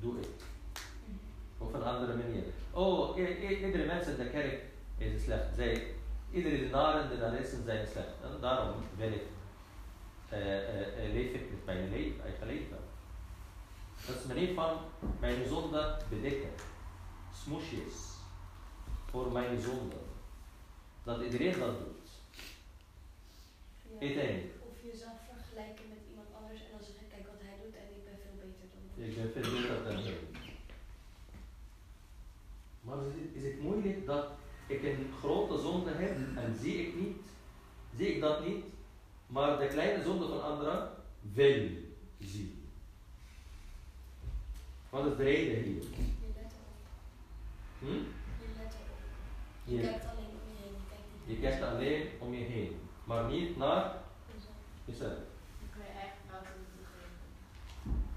doe 0.00 0.18
ik. 0.20 0.28
Op 1.58 1.74
een 1.74 1.82
andere 1.82 2.14
manier. 2.16 2.42
Oh, 2.72 3.18
i- 3.18 3.64
iedere 3.64 3.86
mens 3.86 4.06
in 4.06 4.16
de 4.16 4.30
kerk 4.30 4.62
is 4.98 5.22
slecht. 5.22 5.54
Zij, 5.56 5.94
iedere 6.30 6.68
naar 6.68 7.00
en 7.00 7.08
de 7.08 7.16
naristen 7.16 7.64
zijn 7.64 7.86
slecht. 7.86 8.22
En 8.22 8.40
daarom 8.40 8.74
wil 8.96 9.12
ik, 9.12 9.22
leef 11.12 11.32
ik 11.32 11.50
met 11.50 11.64
mijn 11.64 11.90
leven, 11.90 12.24
eigen 12.24 12.46
leven. 12.46 12.76
Dat 14.06 14.16
is 14.16 14.26
manier 14.26 14.54
van 14.54 14.78
mijn 15.20 15.48
zonde 15.48 15.98
bedekken. 16.08 16.50
Smoesjes. 17.34 17.94
Voor 19.10 19.32
mijn 19.32 19.60
zonde. 19.60 19.96
Dat 21.02 21.22
iedereen 21.22 21.58
dat 21.58 21.78
doet. 21.78 22.08
Ja. 24.00 24.26
Of 24.68 24.82
jezelf 24.82 25.18
vergelijken 25.34 25.84
met 25.88 25.98
iemand 26.10 26.28
anders 26.40 26.60
en 26.60 26.70
dan 26.70 26.80
zeggen, 26.86 27.08
kijk 27.08 27.26
wat 27.26 27.40
hij 27.40 27.56
doet 27.64 27.74
en 27.74 27.88
ik 27.96 28.04
ben 28.04 28.18
veel 28.22 28.36
beter 28.42 28.66
dan 28.72 28.82
hij. 28.94 29.08
Ik 29.08 29.14
ben 29.16 29.42
veel 29.42 29.52
beter 29.52 29.84
dan 29.84 30.02
hij. 30.02 30.18
Maar 32.80 32.96
is 33.06 33.14
het, 33.14 33.34
is 33.34 33.42
het 33.42 33.60
moeilijk 33.60 34.06
dat 34.06 34.26
ik 34.66 34.82
een 34.82 35.12
grote 35.18 35.58
zonde 35.58 35.90
heb 35.90 36.16
en 36.36 36.56
zie 36.60 36.86
ik 36.86 36.94
niet, 36.94 37.16
zie 37.96 38.14
ik 38.14 38.20
dat 38.20 38.46
niet, 38.46 38.64
maar 39.26 39.58
de 39.58 39.66
kleine 39.66 40.02
zonde 40.02 40.28
van 40.28 40.42
anderen 40.42 40.90
wel 41.34 41.68
zie. 42.18 42.55
Wat 44.96 45.06
is 45.06 45.16
de 45.16 45.22
reden 45.22 45.62
hier? 45.62 45.82
Je 45.82 46.28
let 46.36 46.52
erop. 46.56 46.78
Hm? 47.78 47.86
Je 48.42 48.48
let 48.56 48.72
erop. 48.80 49.00
Je 49.64 49.76
Je, 49.76 49.80
kijkt 49.82 50.04
alleen 50.12 50.32
om 50.38 50.44
je 50.50 50.56
heen, 50.62 50.76
je 51.24 51.40
kijkt 51.40 51.58
je 51.58 51.66
alleen 51.66 52.08
om 52.18 52.34
je 52.34 52.44
heen, 52.44 52.80
maar 53.04 53.24
niet 53.30 53.56
naar 53.56 53.94
Jezelf. 54.84 55.20
Dan 55.60 55.68
kan 55.74 55.82
je 55.88 55.94
eigen 56.02 56.20
fouten 56.28 56.54
niet 56.58 56.72
toegeven. 56.76 57.18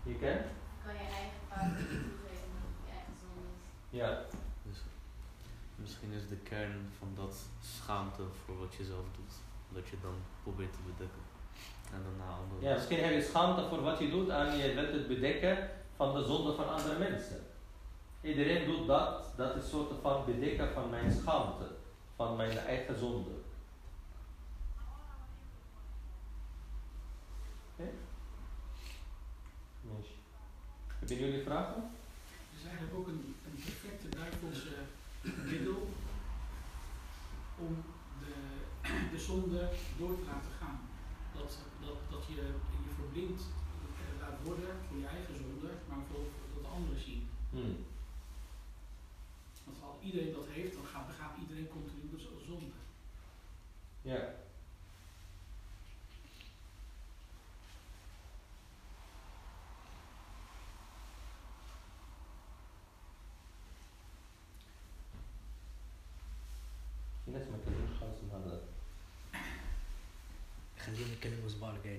Je 0.10 0.16
kent? 0.24 0.46
Dan 0.72 0.80
kan 0.86 0.94
je 1.02 1.08
eigen 1.20 1.42
fouten 1.50 1.86
niet 1.92 2.04
toegeven. 2.10 2.50
Je 2.86 2.92
eigen 2.98 3.16
zondes. 3.22 3.60
Ja. 4.00 4.10
Dus 4.68 4.80
misschien 5.76 6.12
is 6.20 6.28
de 6.34 6.40
kern 6.50 6.92
van 7.00 7.12
dat 7.22 7.36
schaamte 7.76 8.24
voor 8.46 8.58
wat 8.64 8.74
je 8.78 8.84
zelf 8.84 9.06
doet. 9.18 9.34
Dat 9.76 9.88
je 9.92 9.98
dan 10.02 10.18
probeert 10.44 10.74
te 10.74 10.84
bedekken. 10.92 11.24
En 11.94 12.00
daarna 12.06 12.30
anderen. 12.42 12.64
Ja, 12.68 12.74
misschien 12.74 13.04
heb 13.04 13.14
je 13.14 13.30
schaamte 13.30 13.68
voor 13.70 13.82
wat 13.82 14.00
je 14.00 14.10
doet 14.10 14.30
en 14.30 14.58
je 14.58 14.74
wilt 14.74 14.94
het 14.98 15.08
bedekken 15.08 15.78
van 16.00 16.14
de 16.14 16.24
zonde 16.24 16.54
van 16.54 16.70
andere 16.70 16.98
mensen. 16.98 17.46
Iedereen 18.22 18.66
doet 18.66 18.88
dat, 18.88 19.38
dat 19.38 19.56
is 19.56 19.64
een 19.64 19.70
soort 19.70 19.92
van 20.02 20.26
bedekken 20.26 20.74
van 20.74 20.90
mijn 20.90 21.12
schaamte, 21.12 21.66
van 22.16 22.36
mijn 22.36 22.58
eigen 22.58 23.00
zonde. 23.00 23.30
Meisje. 29.82 30.14
Hebben 30.88 31.18
jullie 31.18 31.44
vragen? 31.44 31.92
Het 32.50 32.60
is 32.60 32.68
eigenlijk 32.68 32.98
ook 32.98 33.08
een, 33.08 33.36
een 33.46 33.64
perfecte 33.64 34.10
duivelse 34.10 34.76
middel 35.22 35.88
om 37.58 37.84
de, 38.20 38.34
de 39.12 39.20
zonde 39.20 39.70
door 39.98 40.16
te 40.16 40.26
laten 40.26 40.52
gaan. 40.60 40.80
Dat, 41.34 41.58
dat, 41.80 41.98
dat 42.10 42.26
je 42.28 42.36
je 42.36 42.94
verblind 42.96 43.42
eh, 43.42 44.22
laat 44.22 44.38
worden 44.44 44.79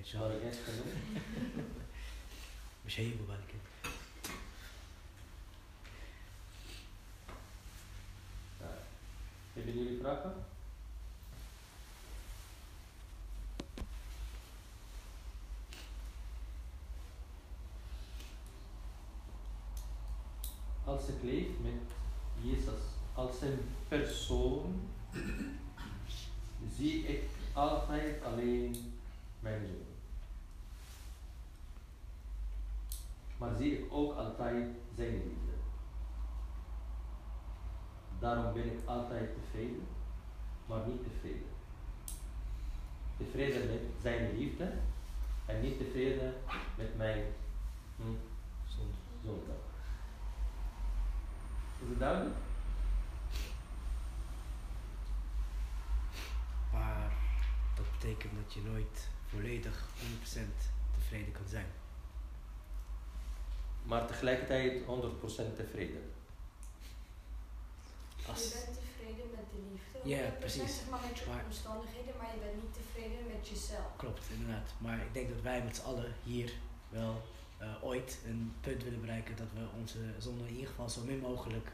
ان 0.00 0.04
شاء 0.04 0.22
الشهر 0.22 0.26
الله 0.26 0.36
الجاي 0.36 0.50
تكلموا 0.50 1.68
مش 2.86 3.00
هيجوا 3.00 3.26
بعد 3.28 3.40
كده 3.48 3.90
Hebben 9.54 9.74
jullie 9.74 9.98
vragen? 10.00 10.34
Als 20.84 21.08
ik 21.08 21.22
leef 21.22 21.46
met 21.62 21.72
Jezus 22.42 22.82
als 23.14 23.40
een 23.42 23.58
persoon, 23.88 24.80
zie 26.76 27.06
ik 27.06 27.22
altijd 27.52 28.22
alleen 28.22 28.92
mijn 29.40 29.66
zoon. 29.66 29.89
Maar 33.41 33.55
zie 33.55 33.77
ik 33.77 33.93
ook 33.93 34.13
altijd 34.13 34.67
zijn 34.95 35.13
liefde. 35.13 35.53
Daarom 38.19 38.53
ben 38.53 38.65
ik 38.65 38.79
altijd 38.85 39.29
tevreden, 39.33 39.87
maar 40.65 40.87
niet 40.87 41.03
tevreden. 41.03 41.49
Tevreden 43.17 43.67
met 43.67 43.81
zijn 44.01 44.37
liefde 44.37 44.73
en 45.45 45.61
niet 45.61 45.77
tevreden 45.77 46.33
met 46.77 46.97
mijn 46.97 47.23
hm, 47.95 48.03
Zonde. 49.23 49.53
Is 51.81 51.89
het 51.89 51.99
duidelijk? 51.99 52.35
Maar 56.71 57.11
dat 57.75 57.85
betekent 57.91 58.33
dat 58.43 58.53
je 58.53 58.61
nooit 58.61 59.09
volledig 59.27 59.85
100% 60.33 60.39
tevreden 60.97 61.31
kan 61.31 61.47
zijn. 61.47 61.80
Maar 63.91 64.07
tegelijkertijd 64.07 64.81
100% 64.81 64.85
tevreden. 65.55 66.01
Als, 68.27 68.43
Je 68.43 68.49
bent 68.65 68.77
tevreden 68.81 69.25
met 69.35 69.45
de 69.53 69.59
liefde. 69.71 70.09
Ja, 70.09 70.29
100% 70.35 70.39
precies. 70.39 70.75
zeg 70.77 70.89
maar 70.89 70.99
met 71.09 71.19
je 71.19 71.25
Maar- 71.29 71.43
omstandigheden, 71.45 72.13
maar 72.17 72.29
je 72.35 72.39
bent 72.45 72.55
niet 72.63 72.73
tevreden 72.73 73.19
met 73.33 73.47
jezelf. 73.49 73.91
klopt, 73.97 74.23
inderdaad. 74.35 74.69
Maar 74.77 74.97
ik 75.07 75.13
denk 75.13 75.29
dat 75.29 75.41
wij 75.41 75.63
met 75.63 75.75
z'n 75.75 75.81
allen 75.89 76.13
hier 76.23 76.51
wel 76.89 77.21
eh, 77.57 77.67
ooit 77.83 78.19
een 78.25 78.53
punt 78.61 78.83
willen 78.83 79.01
bereiken 79.01 79.35
dat 79.35 79.47
we 79.53 79.63
onze 79.79 79.97
zonde 80.17 80.43
in 80.47 80.53
ieder 80.53 80.67
geval 80.69 80.89
zo 80.89 81.01
min 81.03 81.19
mogelijk 81.19 81.67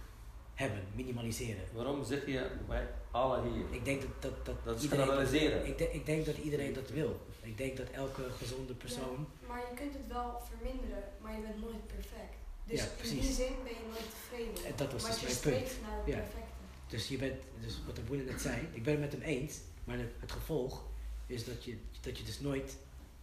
hebben, 0.54 0.84
minimaliseren. 0.96 1.64
Waarom 1.74 2.04
zeg 2.04 2.26
je 2.26 2.50
wij 2.68 2.88
alle 3.12 3.50
hier? 3.50 3.66
Ik 3.72 3.86
denk 3.86 4.02
dat 4.02 4.22
dat, 4.22 4.46
dat, 4.46 4.56
Dat 4.64 4.78
is 4.78 4.84
iedereen, 4.84 5.06
generaliseren. 5.06 5.66
ik, 5.68 5.78
denk- 5.78 5.92
ik 5.92 6.06
denk 6.06 6.26
dat 6.26 6.38
iedereen 6.38 6.74
dat 6.74 6.90
wil. 6.90 7.20
Ik 7.48 7.58
denk 7.58 7.78
dat 7.78 7.90
elke 7.90 8.24
gezonde 8.32 8.74
persoon. 8.74 9.28
Ja, 9.42 9.48
maar 9.48 9.60
je 9.60 9.74
kunt 9.76 9.94
het 9.94 10.08
wel 10.08 10.42
verminderen, 10.50 11.04
maar 11.22 11.34
je 11.36 11.42
bent 11.42 11.62
nooit 11.62 11.88
perfect. 11.88 12.36
Dus 12.64 12.80
Ja, 12.80 12.86
in 13.04 13.20
die 13.20 13.32
zin 13.34 13.54
ben 13.64 13.72
je 13.80 13.86
nooit 13.88 14.10
tevreden. 14.16 14.66
En 14.66 14.74
dat 14.76 14.92
was 14.92 15.04
dus 15.06 15.20
je 15.20 15.26
mijn 15.26 15.40
punt. 15.40 15.82
naar 15.82 15.98
het 15.98 16.08
Ja. 16.08 16.18
perfecte. 16.18 16.56
Dus 16.88 17.08
je 17.08 17.18
bent, 17.18 17.36
dus 17.60 17.82
wat 17.86 17.96
de 17.96 18.02
broeder 18.02 18.26
net 18.26 18.42
zei, 18.42 18.68
ik 18.72 18.84
ben 18.84 18.92
het 18.94 19.02
met 19.02 19.12
hem 19.12 19.22
eens, 19.22 19.58
maar 19.84 19.98
het, 19.98 20.12
het 20.20 20.32
gevolg 20.32 20.84
is 21.26 21.46
dat 21.46 21.64
je, 21.64 21.78
dat 22.02 22.18
je 22.18 22.24
dus 22.24 22.40
nooit 22.40 22.78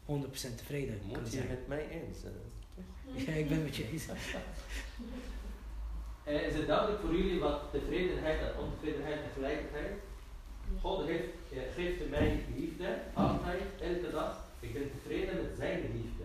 100% 0.07 0.55
tevreden 0.57 0.99
kan 1.12 1.20
Moet 1.22 1.31
je 1.33 1.37
zijn. 1.37 1.49
met 1.49 1.66
mij 1.68 1.89
eens 1.89 2.20
zijn? 2.20 2.35
Ja, 3.27 3.33
ik 3.33 3.49
ben 3.49 3.57
het 3.57 3.66
met 3.66 3.77
je 3.77 3.89
eens. 3.93 4.05
Eh, 6.25 6.47
is 6.47 6.55
het 6.55 6.66
duidelijk 6.66 7.01
voor 7.01 7.14
jullie 7.16 7.41
wat 7.41 7.61
tevredenheid 7.72 8.41
en 8.41 8.59
ontevredenheid 8.59 9.20
tegelijkertijd? 9.25 9.93
God 10.81 11.07
heeft, 11.07 11.29
eh, 11.53 11.59
geeft 11.75 12.11
mij 12.11 12.45
liefde, 12.57 12.99
altijd, 13.14 13.62
elke 13.81 14.11
dag. 14.11 14.45
Ik 14.61 14.72
ben 14.72 14.91
tevreden 14.91 15.37
met 15.37 15.57
zijn 15.57 15.81
liefde. 15.81 16.25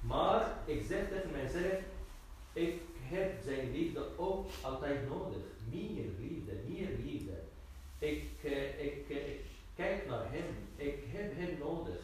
Maar 0.00 0.52
ik 0.64 0.84
zeg 0.88 1.08
tegen 1.08 1.30
mijzelf, 1.30 1.80
ik 2.52 2.80
heb 2.98 3.32
zijn 3.44 3.72
liefde 3.72 4.06
ook 4.16 4.50
altijd 4.62 5.08
nodig. 5.08 5.42
Meer 5.70 6.04
liefde, 6.18 6.52
meer 6.66 6.88
liefde. 7.04 7.42
Ik, 7.98 8.24
eh, 8.42 8.84
ik, 8.84 9.04
eh, 9.08 9.28
ik 9.28 9.40
kijk 9.74 10.06
naar 10.06 10.24
hem. 10.30 10.46
Ik 10.76 10.98
heb 11.06 11.32
hem 11.36 11.58
nodig. 11.58 12.00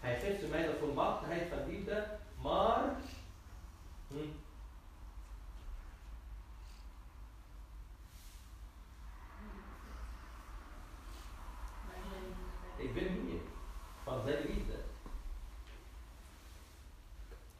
Hij 0.00 0.20
geeft 0.20 0.50
mij 0.50 0.66
de 0.66 0.76
volmaaktheid 0.80 1.42
van 1.48 1.70
liefde, 1.70 2.06
maar 2.42 2.96
hm, 4.08 4.16
Ik 12.78 12.94
ben 12.94 13.08
hier. 13.08 13.40
Van 14.04 14.22
zijn 14.24 14.46
liefde. 14.46 14.78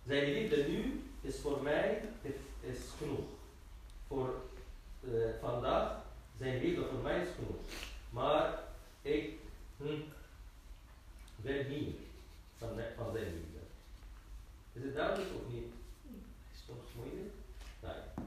Zijn 0.06 0.32
liefde 0.32 0.68
nu 0.68 1.02
is 1.20 1.40
voor 1.40 1.62
mij 1.62 2.08
is 2.60 2.78
genoeg. 2.98 3.26
Voor 4.06 4.34
uh, 5.00 5.28
vandaag, 5.40 6.02
zijn 6.38 6.62
liefde 6.62 6.86
voor 6.86 6.98
mij 6.98 7.22
is 7.22 7.28
genoeg. 7.34 7.60
Maar 8.10 8.58
ik 9.02 9.34
hm, 9.76 10.00
ben 11.36 11.66
hier 11.66 11.92
van, 12.56 12.68
van 12.96 13.12
zijn 13.12 13.24
liefde. 13.24 13.58
Is 14.72 14.82
het 14.82 14.94
duidelijk 14.94 15.30
of 15.34 15.52
niet? 15.52 15.72
Is 16.52 16.58
het 16.66 16.94
moeilijk? 16.94 17.32
Nee. 17.82 18.17